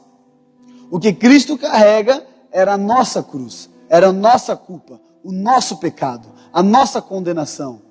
O 0.91 0.99
que 0.99 1.13
Cristo 1.13 1.57
carrega 1.57 2.23
era 2.53 2.75
a 2.75 2.79
nossa 2.79 3.23
cruz, 3.23 3.71
era 3.91 4.09
a 4.09 4.12
nossa 4.12 4.55
culpa, 4.55 5.01
o 5.24 5.32
nosso 5.32 5.78
pecado, 5.78 6.28
a 6.53 6.62
nossa 6.62 7.03
condenação, 7.03 7.82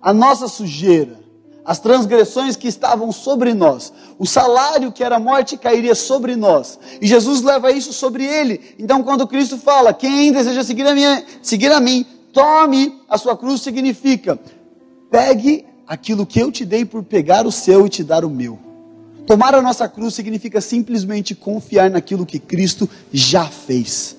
a 0.00 0.12
nossa 0.12 0.48
sujeira, 0.48 1.20
as 1.62 1.78
transgressões 1.78 2.56
que 2.56 2.66
estavam 2.66 3.12
sobre 3.12 3.52
nós, 3.52 3.92
o 4.18 4.26
salário 4.26 4.90
que 4.90 5.04
era 5.04 5.20
morte 5.20 5.58
cairia 5.58 5.94
sobre 5.94 6.34
nós, 6.34 6.78
e 7.00 7.06
Jesus 7.06 7.42
leva 7.42 7.70
isso 7.70 7.92
sobre 7.92 8.24
ele. 8.24 8.74
Então, 8.78 9.02
quando 9.02 9.28
Cristo 9.28 9.58
fala, 9.58 9.92
quem 9.92 10.32
deseja 10.32 10.64
seguir 10.64 10.86
a, 10.86 10.94
minha, 10.94 11.22
seguir 11.42 11.70
a 11.70 11.78
mim, 11.78 12.04
tome 12.32 13.00
a 13.06 13.18
sua 13.18 13.36
cruz, 13.36 13.60
significa, 13.60 14.40
pegue 15.10 15.66
aquilo 15.86 16.24
que 16.24 16.40
eu 16.40 16.50
te 16.50 16.64
dei 16.64 16.86
por 16.86 17.04
pegar 17.04 17.46
o 17.46 17.52
seu 17.52 17.86
e 17.86 17.90
te 17.90 18.02
dar 18.02 18.24
o 18.24 18.30
meu. 18.30 18.58
Tomar 19.26 19.54
a 19.54 19.62
nossa 19.62 19.86
cruz 19.86 20.14
significa 20.14 20.60
simplesmente 20.60 21.34
confiar 21.34 21.90
naquilo 21.90 22.26
que 22.26 22.38
Cristo 22.38 22.88
já 23.12 23.44
fez. 23.44 24.16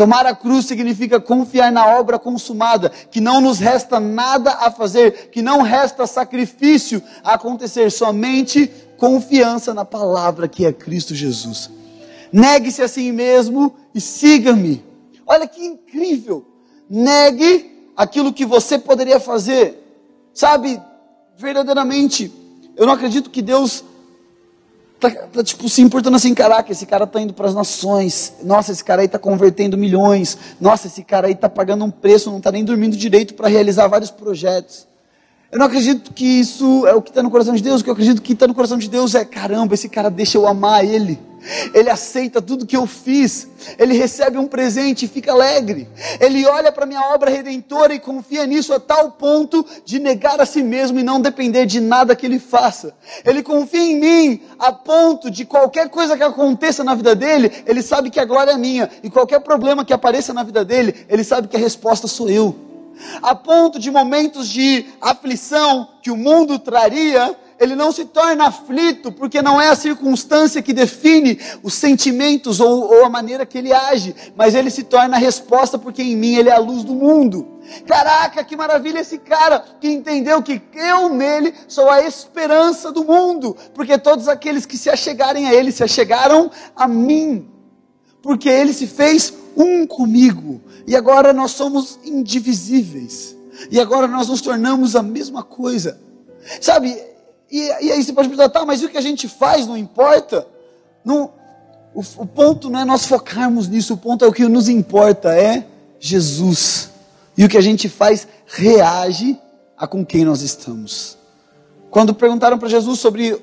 Tomar 0.00 0.24
a 0.24 0.34
cruz 0.34 0.64
significa 0.64 1.20
confiar 1.20 1.70
na 1.70 1.86
obra 1.98 2.18
consumada, 2.18 2.88
que 2.88 3.20
não 3.20 3.38
nos 3.38 3.58
resta 3.58 4.00
nada 4.00 4.50
a 4.50 4.70
fazer, 4.70 5.28
que 5.28 5.42
não 5.42 5.60
resta 5.60 6.06
sacrifício 6.06 7.02
a 7.22 7.34
acontecer, 7.34 7.92
somente 7.92 8.66
confiança 8.96 9.74
na 9.74 9.84
palavra 9.84 10.48
que 10.48 10.64
é 10.64 10.72
Cristo 10.72 11.14
Jesus. 11.14 11.68
Negue-se 12.32 12.80
a 12.80 12.88
si 12.88 13.12
mesmo 13.12 13.74
e 13.94 14.00
siga-me. 14.00 14.82
Olha 15.26 15.46
que 15.46 15.62
incrível! 15.62 16.46
Negue 16.88 17.90
aquilo 17.94 18.32
que 18.32 18.46
você 18.46 18.78
poderia 18.78 19.20
fazer 19.20 19.76
Sabe, 20.32 20.80
verdadeiramente, 21.36 22.32
eu 22.74 22.86
não 22.86 22.94
acredito 22.94 23.28
que 23.28 23.42
Deus 23.42 23.84
tá, 25.00 25.10
tá, 25.10 25.42
tipo 25.42 25.68
se 25.68 25.80
importando 25.80 26.16
assim, 26.16 26.34
caraca, 26.34 26.70
esse 26.70 26.84
cara 26.84 27.06
tá 27.06 27.20
indo 27.20 27.32
para 27.32 27.48
as 27.48 27.54
nações, 27.54 28.34
nossa, 28.42 28.70
esse 28.72 28.84
cara 28.84 29.02
aí 29.02 29.08
tá 29.08 29.18
convertendo 29.18 29.78
milhões, 29.78 30.36
nossa, 30.60 30.86
esse 30.86 31.02
cara 31.02 31.26
aí 31.26 31.34
tá 31.34 31.48
pagando 31.48 31.84
um 31.84 31.90
preço, 31.90 32.30
não 32.30 32.40
tá 32.40 32.52
nem 32.52 32.64
dormindo 32.64 32.96
direito 32.96 33.34
para 33.34 33.48
realizar 33.48 33.88
vários 33.88 34.10
projetos. 34.10 34.89
Eu 35.52 35.58
não 35.58 35.66
acredito 35.66 36.12
que 36.14 36.24
isso 36.24 36.86
é 36.86 36.94
o 36.94 37.02
que 37.02 37.10
está 37.10 37.24
no 37.24 37.30
coração 37.30 37.54
de 37.54 37.62
Deus. 37.62 37.80
O 37.80 37.84
que 37.84 37.90
eu 37.90 37.94
acredito 37.94 38.22
que 38.22 38.34
está 38.34 38.46
no 38.46 38.54
coração 38.54 38.78
de 38.78 38.88
Deus 38.88 39.16
é: 39.16 39.24
caramba, 39.24 39.74
esse 39.74 39.88
cara 39.88 40.08
deixa 40.08 40.38
eu 40.38 40.46
amar 40.46 40.84
ele. 40.84 41.18
Ele 41.74 41.90
aceita 41.90 42.40
tudo 42.40 42.66
que 42.66 42.76
eu 42.76 42.86
fiz. 42.86 43.48
Ele 43.76 43.94
recebe 43.94 44.38
um 44.38 44.46
presente 44.46 45.06
e 45.06 45.08
fica 45.08 45.32
alegre. 45.32 45.88
Ele 46.20 46.46
olha 46.46 46.70
para 46.70 46.86
minha 46.86 47.00
obra 47.00 47.30
redentora 47.30 47.92
e 47.92 47.98
confia 47.98 48.46
nisso 48.46 48.72
a 48.72 48.78
tal 48.78 49.10
ponto 49.10 49.66
de 49.84 49.98
negar 49.98 50.40
a 50.40 50.46
si 50.46 50.62
mesmo 50.62 51.00
e 51.00 51.02
não 51.02 51.20
depender 51.20 51.66
de 51.66 51.80
nada 51.80 52.14
que 52.14 52.26
ele 52.26 52.38
faça. 52.38 52.94
Ele 53.24 53.42
confia 53.42 53.80
em 53.80 53.98
mim 53.98 54.40
a 54.56 54.70
ponto 54.70 55.28
de 55.30 55.44
qualquer 55.44 55.88
coisa 55.88 56.16
que 56.16 56.22
aconteça 56.22 56.84
na 56.84 56.94
vida 56.94 57.16
dele, 57.16 57.50
ele 57.66 57.82
sabe 57.82 58.10
que 58.10 58.20
a 58.20 58.24
glória 58.24 58.52
é 58.52 58.56
minha. 58.56 58.88
E 59.02 59.10
qualquer 59.10 59.40
problema 59.40 59.84
que 59.84 59.92
apareça 59.92 60.32
na 60.32 60.44
vida 60.44 60.64
dele, 60.64 60.94
ele 61.08 61.24
sabe 61.24 61.48
que 61.48 61.56
a 61.56 61.60
resposta 61.60 62.06
sou 62.06 62.28
eu 62.30 62.69
a 63.22 63.34
ponto 63.34 63.78
de 63.78 63.90
momentos 63.90 64.48
de 64.48 64.86
aflição 65.00 65.88
que 66.02 66.10
o 66.10 66.16
mundo 66.16 66.58
traria, 66.58 67.36
ele 67.60 67.76
não 67.76 67.92
se 67.92 68.06
torna 68.06 68.46
aflito, 68.46 69.12
porque 69.12 69.42
não 69.42 69.60
é 69.60 69.68
a 69.68 69.76
circunstância 69.76 70.62
que 70.62 70.72
define 70.72 71.38
os 71.62 71.74
sentimentos 71.74 72.58
ou, 72.58 72.90
ou, 72.90 73.04
a 73.04 73.10
maneira 73.10 73.44
que 73.44 73.58
ele 73.58 73.70
age, 73.70 74.14
mas 74.34 74.54
ele 74.54 74.70
se 74.70 74.82
torna 74.82 75.16
a 75.16 75.20
resposta, 75.20 75.78
porque 75.78 76.02
em 76.02 76.16
mim 76.16 76.36
ele 76.36 76.48
é 76.48 76.52
a 76.52 76.58
luz 76.58 76.82
do 76.82 76.94
mundo. 76.94 77.46
Caraca, 77.86 78.42
que 78.42 78.56
maravilha 78.56 79.00
esse 79.00 79.18
cara 79.18 79.62
que 79.78 79.88
entendeu 79.88 80.42
que 80.42 80.62
eu 80.74 81.10
nele 81.10 81.52
sou 81.68 81.90
a 81.90 82.02
esperança 82.02 82.90
do 82.90 83.04
mundo, 83.04 83.54
porque 83.74 83.98
todos 83.98 84.26
aqueles 84.26 84.64
que 84.64 84.78
se 84.78 84.88
achegarem 84.88 85.46
a 85.46 85.52
ele 85.52 85.70
se 85.70 85.84
achegaram 85.84 86.50
a 86.74 86.88
mim, 86.88 87.46
porque 88.22 88.48
ele 88.48 88.72
se 88.72 88.86
fez 88.86 89.34
um 89.54 89.86
comigo. 89.86 90.62
E 90.86 90.96
agora 90.96 91.32
nós 91.32 91.52
somos 91.52 91.98
indivisíveis. 92.04 93.36
E 93.70 93.78
agora 93.78 94.06
nós 94.06 94.28
nos 94.28 94.40
tornamos 94.40 94.96
a 94.96 95.02
mesma 95.02 95.42
coisa. 95.42 95.98
Sabe? 96.60 96.96
E, 97.50 97.58
e 97.58 97.92
aí 97.92 98.02
você 98.02 98.12
pode 98.12 98.28
perguntar, 98.28 98.48
tá, 98.48 98.64
mas 98.64 98.82
o 98.82 98.88
que 98.88 98.98
a 98.98 99.02
gente 99.02 99.28
faz 99.28 99.66
não 99.66 99.76
importa? 99.76 100.46
Não, 101.04 101.32
o, 101.94 102.00
o 102.00 102.26
ponto 102.26 102.70
não 102.70 102.80
é 102.80 102.84
nós 102.84 103.06
focarmos 103.06 103.68
nisso, 103.68 103.94
o 103.94 103.96
ponto 103.96 104.24
é 104.24 104.28
o 104.28 104.32
que 104.32 104.46
nos 104.46 104.68
importa 104.68 105.34
é 105.34 105.66
Jesus. 105.98 106.90
E 107.36 107.44
o 107.44 107.48
que 107.48 107.58
a 107.58 107.62
gente 107.62 107.88
faz 107.88 108.26
reage 108.46 109.38
a 109.76 109.86
com 109.86 110.04
quem 110.04 110.24
nós 110.24 110.42
estamos. 110.42 111.18
Quando 111.90 112.14
perguntaram 112.14 112.58
para 112.58 112.68
Jesus 112.68 113.00
sobre 113.00 113.36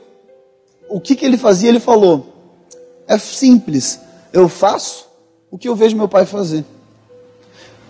o 0.90 1.02
que, 1.02 1.16
que 1.16 1.26
ele 1.26 1.38
fazia, 1.38 1.70
ele 1.70 1.80
falou: 1.80 2.34
é 3.08 3.18
simples, 3.18 4.00
eu 4.32 4.48
faço 4.48 5.08
o 5.52 5.58
que 5.58 5.68
eu 5.68 5.76
vejo 5.76 5.98
meu 5.98 6.08
pai 6.08 6.26
fazer. 6.26 6.64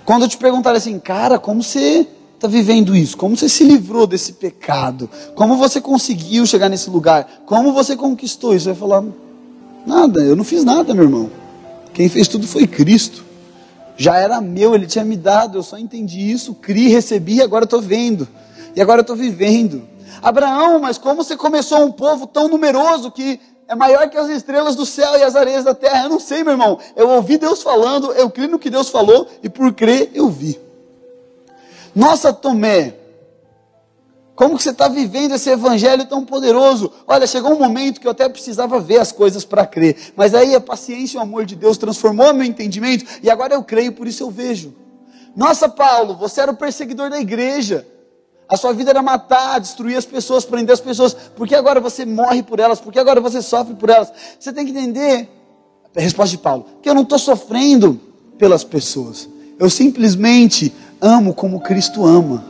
Quando 0.08 0.22
eu 0.22 0.30
te 0.30 0.38
perguntar 0.38 0.74
assim, 0.74 0.98
cara, 1.00 1.38
como 1.38 1.62
você 1.62 2.08
está 2.34 2.48
vivendo 2.48 2.96
isso? 2.96 3.18
Como 3.18 3.36
você 3.36 3.50
se 3.50 3.66
livrou 3.66 4.08
desse 4.08 4.32
pecado? 4.32 5.10
Como 5.36 5.58
você 5.58 5.82
conseguiu 5.82 6.46
chegar 6.46 6.70
nesse 6.70 6.90
lugar? 6.90 7.42
Como 7.46 7.74
você 7.74 7.94
conquistou 7.94 8.56
isso? 8.56 8.64
Você 8.64 8.70
vai 8.70 8.80
falar, 8.80 9.04
nada, 9.86 10.22
eu 10.22 10.34
não 10.34 10.46
fiz 10.46 10.64
nada, 10.64 10.94
meu 10.94 11.04
irmão. 11.04 11.30
Quem 11.94 12.08
fez 12.08 12.30
tudo 12.30 12.48
foi 12.48 12.66
Cristo. 12.66 13.26
Já 13.98 14.16
era 14.16 14.40
meu, 14.40 14.74
ele 14.74 14.88
tinha 14.88 15.04
me 15.04 15.18
dado, 15.18 15.58
eu 15.58 15.64
só 15.64 15.78
entendi 15.78 16.32
isso, 16.32 16.54
criei, 16.54 16.88
recebi 16.88 17.36
e 17.36 17.42
agora 17.42 17.66
estou 17.66 17.82
vendo. 17.82 18.26
E 18.78 18.82
agora 18.82 19.02
estou 19.02 19.18
vivendo. 19.18 19.84
Abraão, 20.22 20.80
mas 20.80 20.98
como 20.98 21.22
você 21.22 21.36
começou 21.36 21.84
um 21.84 21.92
povo 21.92 22.26
tão 22.26 22.48
numeroso 22.48 23.12
que 23.12 23.42
é 23.68 23.76
maior 23.76 24.10
que 24.10 24.18
as 24.18 24.30
estrelas 24.30 24.76
do 24.76 24.86
céu 24.86 25.18
e 25.18 25.24
as 25.24 25.36
areias 25.36 25.66
da 25.66 25.76
terra. 25.76 26.04
Eu 26.04 26.10
não 26.10 26.20
sei, 26.20 26.44
meu 26.44 26.54
irmão. 26.54 26.80
Eu 26.96 27.10
ouvi 27.10 27.38
Deus 27.38 27.62
falando, 27.62 28.14
eu 28.14 28.30
criei 28.30 28.50
no 28.50 28.58
que 28.58 28.70
Deus 28.70 28.90
falou 28.90 29.28
e 29.44 29.50
por 29.50 29.74
crer 29.74 30.12
eu 30.14 30.30
vi. 30.30 30.60
Nossa, 31.94 32.32
Tomé, 32.32 32.94
como 34.36 34.56
que 34.56 34.64
você 34.64 34.70
está 34.70 34.88
vivendo 34.88 35.34
esse 35.34 35.50
evangelho 35.50 36.06
tão 36.06 36.24
poderoso? 36.24 36.94
Olha, 37.08 37.26
chegou 37.26 37.52
um 37.52 37.60
momento 37.60 38.00
que 38.00 38.08
eu 38.08 38.12
até 38.12 38.30
precisava 38.30 38.80
ver 38.80 39.00
as 39.00 39.12
coisas 39.12 39.44
para 39.44 39.66
crer, 39.66 40.14
mas 40.16 40.36
aí 40.36 40.54
a 40.54 40.62
paciência 40.62 41.18
e 41.18 41.20
o 41.20 41.24
amor 41.24 41.44
de 41.44 41.56
Deus 41.56 41.78
transformou 41.78 42.34
meu 42.34 42.46
entendimento 42.46 43.04
e 43.24 43.30
agora 43.30 43.56
eu 43.56 43.64
creio, 43.64 43.92
por 43.92 44.08
isso 44.08 44.24
eu 44.24 44.30
vejo. 44.30 44.76
Nossa, 45.36 45.68
Paulo, 45.68 46.16
você 46.16 46.40
era 46.40 46.52
o 46.52 46.56
perseguidor 46.56 47.10
da 47.10 47.20
igreja. 47.20 47.86
A 48.50 48.56
sua 48.56 48.74
vida 48.74 48.92
era 48.92 49.02
matar, 49.02 49.60
destruir 49.60 49.98
as 49.98 50.06
pessoas, 50.06 50.46
prender 50.46 50.74
as 50.74 50.80
pessoas. 50.80 51.14
Por 51.14 51.48
que 51.48 51.54
agora 51.54 51.82
você 51.82 52.06
morre 52.06 52.42
por 52.42 52.60
elas? 52.60 52.80
Por 52.80 52.94
que 52.94 53.00
agora 53.00 53.20
você 53.20 53.42
sofre 53.42 53.76
por 53.76 53.90
elas? 53.90 54.12
Você 54.40 54.54
tem 54.54 54.66
que 54.66 54.72
entender, 54.72 55.30
a 55.96 56.00
resposta 56.00 56.38
de 56.38 56.42
Paulo, 56.42 56.66
que 56.82 56.90
eu 56.90 56.96
não 56.96 57.02
estou 57.02 57.20
sofrendo 57.20 58.00
pelas 58.38 58.64
pessoas. 58.64 59.28
Eu 59.60 59.70
simplesmente 59.70 60.74
amo 61.02 61.34
como 61.34 61.60
Cristo 61.60 62.06
ama. 62.06 62.46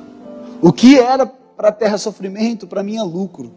O 0.62 0.72
que 0.72 1.00
era 1.00 1.26
para 1.26 1.70
a 1.70 1.72
terra 1.72 1.98
sofrimento, 1.98 2.68
para 2.68 2.84
mim 2.84 2.98
é 2.98 3.04
lucro. 3.04 3.52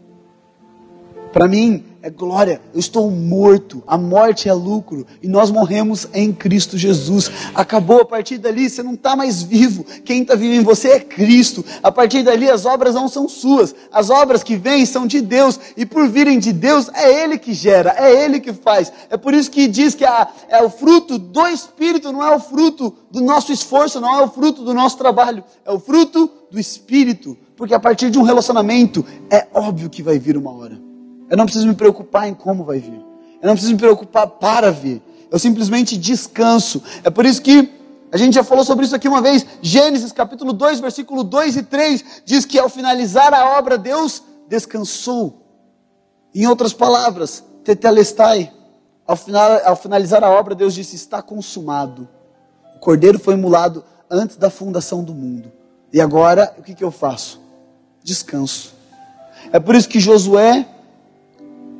Para 1.31 1.47
mim 1.47 1.83
é 2.01 2.09
glória. 2.09 2.61
Eu 2.73 2.79
estou 2.79 3.09
morto. 3.11 3.83
A 3.85 3.97
morte 3.97 4.49
é 4.49 4.53
lucro. 4.53 5.05
E 5.21 5.27
nós 5.27 5.51
morremos 5.51 6.07
em 6.13 6.33
Cristo 6.33 6.77
Jesus. 6.77 7.29
Acabou 7.53 8.01
a 8.01 8.05
partir 8.05 8.37
dali, 8.37 8.69
você 8.69 8.81
não 8.81 8.95
está 8.95 9.15
mais 9.15 9.43
vivo. 9.43 9.83
Quem 10.03 10.23
está 10.23 10.35
vivo 10.35 10.53
em 10.53 10.63
você 10.63 10.89
é 10.89 10.99
Cristo. 10.99 11.63
A 11.83 11.91
partir 11.91 12.23
dali, 12.23 12.49
as 12.49 12.65
obras 12.65 12.95
não 12.95 13.07
são 13.07 13.29
suas. 13.29 13.75
As 13.91 14.09
obras 14.09 14.43
que 14.43 14.55
vêm 14.55 14.85
são 14.85 15.05
de 15.05 15.21
Deus. 15.21 15.59
E 15.77 15.85
por 15.85 16.07
virem 16.07 16.39
de 16.39 16.51
Deus, 16.51 16.89
é 16.93 17.23
Ele 17.23 17.37
que 17.37 17.53
gera, 17.53 17.93
é 17.97 18.25
Ele 18.25 18.39
que 18.39 18.53
faz. 18.53 18.91
É 19.09 19.17
por 19.17 19.33
isso 19.33 19.51
que 19.51 19.67
diz 19.67 19.93
que 19.93 20.05
é 20.05 20.63
o 20.63 20.69
fruto 20.69 21.19
do 21.19 21.47
Espírito, 21.47 22.11
não 22.11 22.23
é 22.23 22.35
o 22.35 22.39
fruto 22.39 22.95
do 23.11 23.21
nosso 23.21 23.51
esforço, 23.51 23.99
não 23.99 24.19
é 24.19 24.23
o 24.23 24.29
fruto 24.29 24.63
do 24.63 24.73
nosso 24.73 24.97
trabalho. 24.97 25.43
É 25.63 25.71
o 25.71 25.79
fruto 25.79 26.29
do 26.49 26.59
Espírito. 26.59 27.37
Porque 27.55 27.75
a 27.75 27.79
partir 27.79 28.09
de 28.09 28.17
um 28.17 28.23
relacionamento, 28.23 29.05
é 29.29 29.47
óbvio 29.53 29.89
que 29.89 30.01
vai 30.01 30.17
vir 30.17 30.35
uma 30.35 30.51
hora. 30.51 30.90
Eu 31.31 31.37
não 31.37 31.45
preciso 31.45 31.65
me 31.65 31.73
preocupar 31.73 32.27
em 32.27 32.33
como 32.33 32.65
vai 32.65 32.77
vir. 32.77 33.01
Eu 33.41 33.47
não 33.47 33.53
preciso 33.53 33.71
me 33.71 33.79
preocupar 33.79 34.27
para 34.27 34.69
vir. 34.69 35.01
Eu 35.31 35.39
simplesmente 35.39 35.97
descanso. 35.97 36.83
É 37.05 37.09
por 37.09 37.25
isso 37.25 37.41
que 37.41 37.71
a 38.11 38.17
gente 38.17 38.33
já 38.33 38.43
falou 38.43 38.65
sobre 38.65 38.83
isso 38.83 38.93
aqui 38.93 39.07
uma 39.07 39.21
vez. 39.21 39.45
Gênesis 39.61 40.11
capítulo 40.11 40.51
2, 40.51 40.81
versículo 40.81 41.23
2 41.23 41.55
e 41.55 41.63
3 41.63 42.03
diz 42.25 42.43
que 42.43 42.59
ao 42.59 42.67
finalizar 42.67 43.33
a 43.33 43.57
obra, 43.57 43.77
Deus 43.77 44.21
descansou. 44.49 45.41
Em 46.35 46.45
outras 46.47 46.73
palavras, 46.73 47.41
tetelestai. 47.63 48.51
Ao, 49.07 49.15
final, 49.15 49.61
ao 49.63 49.77
finalizar 49.77 50.25
a 50.25 50.29
obra, 50.29 50.53
Deus 50.53 50.73
disse: 50.73 50.97
está 50.97 51.21
consumado. 51.21 52.09
O 52.75 52.79
cordeiro 52.79 53.17
foi 53.17 53.35
imolado 53.35 53.85
antes 54.09 54.35
da 54.35 54.49
fundação 54.49 55.01
do 55.01 55.13
mundo. 55.13 55.49
E 55.93 56.01
agora, 56.01 56.53
o 56.57 56.61
que, 56.61 56.75
que 56.75 56.83
eu 56.83 56.91
faço? 56.91 57.39
Descanso. 58.03 58.73
É 59.53 59.61
por 59.61 59.75
isso 59.75 59.87
que 59.87 59.99
Josué 59.99 60.67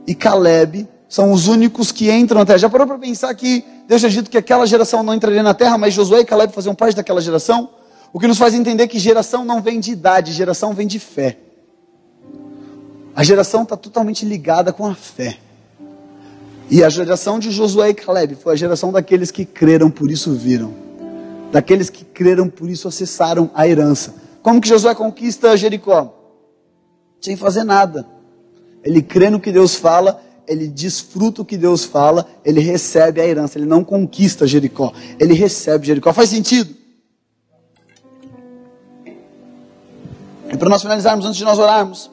e 0.07 0.15
Caleb 0.15 0.87
são 1.07 1.31
os 1.31 1.47
únicos 1.47 1.91
que 1.91 2.11
entram 2.11 2.39
na 2.39 2.45
terra. 2.45 2.59
Já 2.59 2.69
parou 2.69 2.87
para 2.87 2.97
pensar 2.97 3.33
que 3.35 3.63
Deus 3.87 4.01
tinha 4.01 4.09
dito 4.09 4.29
que 4.29 4.37
aquela 4.37 4.65
geração 4.65 5.03
não 5.03 5.13
entraria 5.13 5.43
na 5.43 5.53
terra, 5.53 5.77
mas 5.77 5.93
Josué 5.93 6.21
e 6.21 6.25
Caleb 6.25 6.53
faziam 6.53 6.73
parte 6.73 6.95
daquela 6.95 7.19
geração? 7.21 7.69
O 8.13 8.19
que 8.19 8.27
nos 8.27 8.37
faz 8.37 8.53
entender 8.53 8.87
que 8.87 8.99
geração 8.99 9.43
não 9.43 9.61
vem 9.61 9.79
de 9.79 9.91
idade, 9.91 10.31
geração 10.31 10.73
vem 10.73 10.87
de 10.87 10.99
fé. 10.99 11.37
A 13.15 13.23
geração 13.23 13.63
está 13.63 13.75
totalmente 13.75 14.25
ligada 14.25 14.71
com 14.71 14.85
a 14.85 14.95
fé. 14.95 15.37
E 16.69 16.83
a 16.83 16.89
geração 16.89 17.37
de 17.37 17.51
Josué 17.51 17.89
e 17.89 17.93
Caleb 17.93 18.35
foi 18.35 18.53
a 18.53 18.55
geração 18.55 18.91
daqueles 18.91 19.29
que 19.29 19.43
creram, 19.43 19.91
por 19.91 20.09
isso 20.09 20.33
viram. 20.33 20.73
Daqueles 21.51 21.89
que 21.89 22.05
creram, 22.05 22.47
por 22.47 22.69
isso 22.69 22.87
acessaram 22.87 23.51
a 23.53 23.67
herança. 23.67 24.15
Como 24.41 24.61
que 24.61 24.69
Josué 24.69 24.95
conquista 24.95 25.57
Jericó? 25.57 26.13
Sem 27.19 27.35
fazer 27.35 27.65
nada. 27.65 28.07
Ele 28.83 29.01
crê 29.01 29.29
no 29.29 29.39
que 29.39 29.51
Deus 29.51 29.75
fala, 29.75 30.21
ele 30.47 30.67
desfruta 30.67 31.41
o 31.41 31.45
que 31.45 31.57
Deus 31.57 31.83
fala, 31.83 32.27
ele 32.43 32.59
recebe 32.59 33.21
a 33.21 33.27
herança, 33.27 33.57
ele 33.57 33.65
não 33.65 33.83
conquista 33.83 34.47
Jericó, 34.47 34.91
ele 35.19 35.33
recebe 35.33 35.87
Jericó. 35.87 36.11
Faz 36.11 36.29
sentido? 36.29 36.75
E 40.51 40.57
para 40.57 40.69
nós 40.69 40.81
finalizarmos, 40.81 41.25
antes 41.25 41.37
de 41.37 41.45
nós 41.45 41.57
orarmos, 41.57 42.11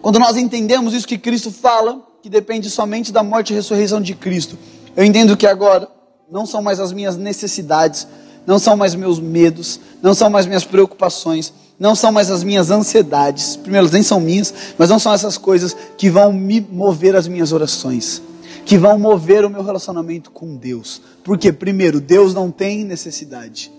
quando 0.00 0.18
nós 0.18 0.36
entendemos 0.36 0.94
isso 0.94 1.06
que 1.06 1.18
Cristo 1.18 1.50
fala, 1.50 2.00
que 2.22 2.30
depende 2.30 2.70
somente 2.70 3.12
da 3.12 3.22
morte 3.22 3.52
e 3.52 3.56
ressurreição 3.56 4.00
de 4.00 4.14
Cristo, 4.14 4.56
eu 4.96 5.04
entendo 5.04 5.36
que 5.36 5.46
agora 5.46 5.88
não 6.30 6.46
são 6.46 6.62
mais 6.62 6.80
as 6.80 6.92
minhas 6.92 7.16
necessidades, 7.16 8.06
não 8.46 8.58
são 8.58 8.76
mais 8.76 8.94
meus 8.94 9.20
medos, 9.20 9.78
não 10.00 10.14
são 10.14 10.30
mais 10.30 10.46
minhas 10.46 10.64
preocupações, 10.64 11.52
não 11.78 11.94
são 11.94 12.10
mais 12.10 12.30
as 12.30 12.42
minhas 12.42 12.70
ansiedades, 12.70 13.56
primeiro, 13.56 13.88
nem 13.90 14.02
são 14.02 14.18
minhas, 14.18 14.52
mas 14.76 14.90
não 14.90 14.98
são 14.98 15.12
essas 15.12 15.38
coisas 15.38 15.76
que 15.96 16.10
vão 16.10 16.32
me 16.32 16.60
mover 16.60 17.14
as 17.14 17.28
minhas 17.28 17.52
orações, 17.52 18.20
que 18.64 18.76
vão 18.76 18.98
mover 18.98 19.44
o 19.44 19.50
meu 19.50 19.62
relacionamento 19.62 20.30
com 20.30 20.56
Deus. 20.56 21.00
Porque, 21.22 21.52
primeiro, 21.52 22.00
Deus 22.00 22.34
não 22.34 22.50
tem 22.50 22.84
necessidade, 22.84 23.70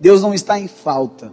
Deus 0.00 0.22
não 0.22 0.32
está 0.32 0.58
em 0.58 0.66
falta. 0.66 1.32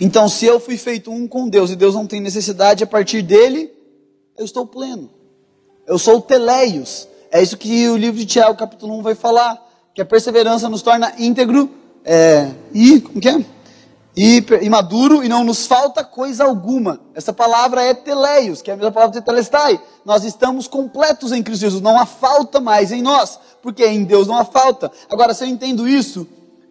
Então, 0.00 0.28
se 0.28 0.46
eu 0.46 0.58
fui 0.58 0.76
feito 0.76 1.10
um 1.10 1.28
com 1.28 1.48
Deus 1.48 1.70
e 1.70 1.76
Deus 1.76 1.94
não 1.94 2.06
tem 2.06 2.20
necessidade, 2.20 2.82
a 2.82 2.86
partir 2.86 3.22
dele, 3.22 3.70
eu 4.36 4.44
estou 4.44 4.66
pleno. 4.66 5.10
Eu 5.86 5.98
sou 5.98 6.20
teleios. 6.20 7.08
É 7.30 7.42
isso 7.42 7.56
que 7.56 7.88
o 7.88 7.96
livro 7.96 8.18
de 8.18 8.26
Tiago, 8.26 8.58
capítulo 8.58 8.98
1, 8.98 9.02
vai 9.02 9.14
falar. 9.14 9.66
Que 9.94 10.02
a 10.02 10.04
perseverança 10.04 10.68
nos 10.68 10.82
torna 10.82 11.12
íntegro 11.18 11.70
é, 12.04 12.50
e, 12.72 13.00
como 13.00 13.20
que 13.20 13.28
é? 13.28 13.44
E 14.20 14.44
imaduro 14.62 15.22
e 15.22 15.28
não 15.28 15.44
nos 15.44 15.64
falta 15.64 16.02
coisa 16.02 16.42
alguma. 16.42 16.98
Essa 17.14 17.32
palavra 17.32 17.84
é 17.84 17.94
teleios, 17.94 18.60
que 18.60 18.68
é 18.68 18.74
a 18.74 18.76
mesma 18.76 18.90
palavra 18.90 19.20
de 19.20 19.24
telestai. 19.24 19.80
Nós 20.04 20.24
estamos 20.24 20.66
completos 20.66 21.30
em 21.30 21.40
Cristo 21.40 21.60
Jesus, 21.60 21.80
não 21.80 21.96
há 21.96 22.04
falta 22.04 22.58
mais 22.58 22.90
em 22.90 23.00
nós, 23.00 23.38
porque 23.62 23.86
em 23.86 24.02
Deus 24.02 24.26
não 24.26 24.36
há 24.36 24.44
falta. 24.44 24.90
Agora, 25.08 25.32
se 25.32 25.44
eu 25.44 25.48
entendo 25.48 25.86
isso, 25.86 26.26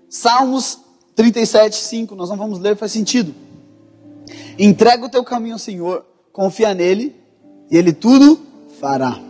Salmos 0.09 0.79
37, 1.15 1.77
5, 1.77 2.15
nós 2.15 2.29
não 2.29 2.35
vamos 2.35 2.59
ler, 2.59 2.75
faz 2.75 2.91
sentido. 2.91 3.33
Entrega 4.59 5.05
o 5.05 5.09
teu 5.09 5.23
caminho 5.23 5.53
ao 5.53 5.59
Senhor, 5.59 6.05
confia 6.33 6.73
nele, 6.73 7.15
e 7.71 7.77
ele 7.77 7.93
tudo 7.93 8.41
fará. 8.77 9.21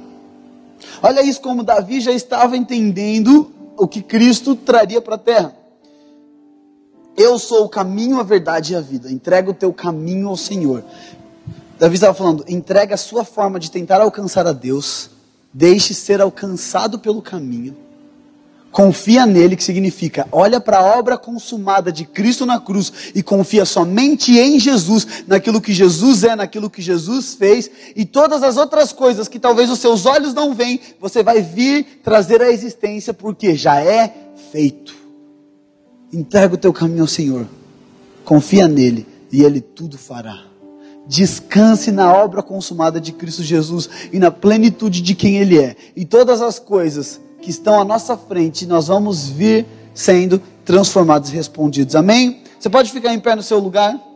Olha 1.03 1.22
isso 1.22 1.39
como 1.39 1.61
Davi 1.61 2.01
já 2.01 2.11
estava 2.11 2.57
entendendo 2.57 3.51
o 3.78 3.88
que 3.88 4.01
Cristo 4.01 4.55
traria 4.55 4.99
para 4.99 5.13
a 5.13 5.20
terra. 5.20 5.57
Eu 7.18 7.39
sou 7.39 7.65
o 7.65 7.70
caminho, 7.70 8.20
a 8.20 8.24
verdade 8.24 8.74
e 8.74 8.76
a 8.76 8.80
vida. 8.80 9.11
Entrega 9.11 9.49
o 9.49 9.53
teu 9.53 9.74
caminho 9.74 10.28
ao 10.28 10.38
Senhor. 10.38 10.84
Davi 11.80 11.95
estava 11.95 12.13
falando: 12.13 12.45
entrega 12.47 12.93
a 12.93 12.97
sua 12.97 13.26
forma 13.26 13.59
de 13.59 13.72
tentar 13.72 13.99
alcançar 13.99 14.45
a 14.45 14.53
Deus. 14.53 15.09
Deixe 15.51 15.95
ser 15.95 16.22
alcançado 16.22 16.99
pelo 16.99 17.20
caminho. 17.20 17.76
Confia 18.70 19.26
nele, 19.26 19.55
que 19.55 19.63
significa 19.63 20.28
olha 20.32 20.61
para 20.61 20.78
a 20.78 20.99
obra 20.99 21.18
consumada 21.18 21.91
de 21.91 22.05
Cristo 22.05 22.45
na 22.45 22.59
cruz 22.59 23.11
e 23.15 23.24
confia 23.24 23.65
somente 23.65 24.38
em 24.38 24.59
Jesus, 24.59 25.07
naquilo 25.26 25.59
que 25.59 25.74
Jesus 25.74 26.24
é, 26.24 26.36
naquilo 26.36 26.70
que 26.70 26.82
Jesus 26.84 27.34
fez, 27.34 27.72
e 27.95 28.05
todas 28.05 28.43
as 28.43 28.57
outras 28.57 28.91
coisas 28.91 29.28
que 29.28 29.39
talvez 29.39 29.72
os 29.72 29.80
seus 29.80 30.05
olhos 30.05 30.36
não 30.36 30.53
veem, 30.53 30.80
você 30.99 31.24
vai 31.24 31.41
vir 31.41 32.01
trazer 32.03 32.39
à 32.43 32.51
existência, 32.51 33.11
porque 33.11 33.55
já 33.55 33.82
é 33.82 34.13
feito. 34.51 35.07
Entrega 36.12 36.55
o 36.55 36.58
teu 36.58 36.72
caminho 36.72 37.01
ao 37.01 37.08
Senhor. 37.08 37.47
Confia 38.24 38.68
nele 38.68 39.05
e 39.32 39.43
ele 39.43 39.62
tudo 39.62 39.97
fará. 39.97 40.43
Descanse 41.08 41.91
na 41.91 42.14
obra 42.14 42.41
consumada 42.41 42.99
de 42.99 43.12
Cristo 43.12 43.43
Jesus 43.43 43.89
e 44.12 44.20
na 44.20 44.32
plenitude 44.32 45.01
de 45.01 45.16
quem 45.16 45.38
ele 45.38 45.58
é. 45.58 45.76
E 45.95 46.05
todas 46.05 46.41
as 46.41 46.60
coisas 46.60 47.20
que 47.41 47.49
estão 47.49 47.80
à 47.80 47.86
nossa 47.86 48.18
frente, 48.18 48.66
nós 48.66 48.88
vamos 48.88 49.30
vir 49.30 49.66
sendo 49.93 50.41
transformados 50.66 51.30
e 51.30 51.34
respondidos. 51.34 51.95
Amém? 51.95 52.41
Você 52.60 52.70
pode 52.70 52.91
ficar 52.91 53.14
em 53.14 53.20
pé 53.20 53.36
no 53.36 53.43
seu 53.43 53.60
lugar? 53.60 54.07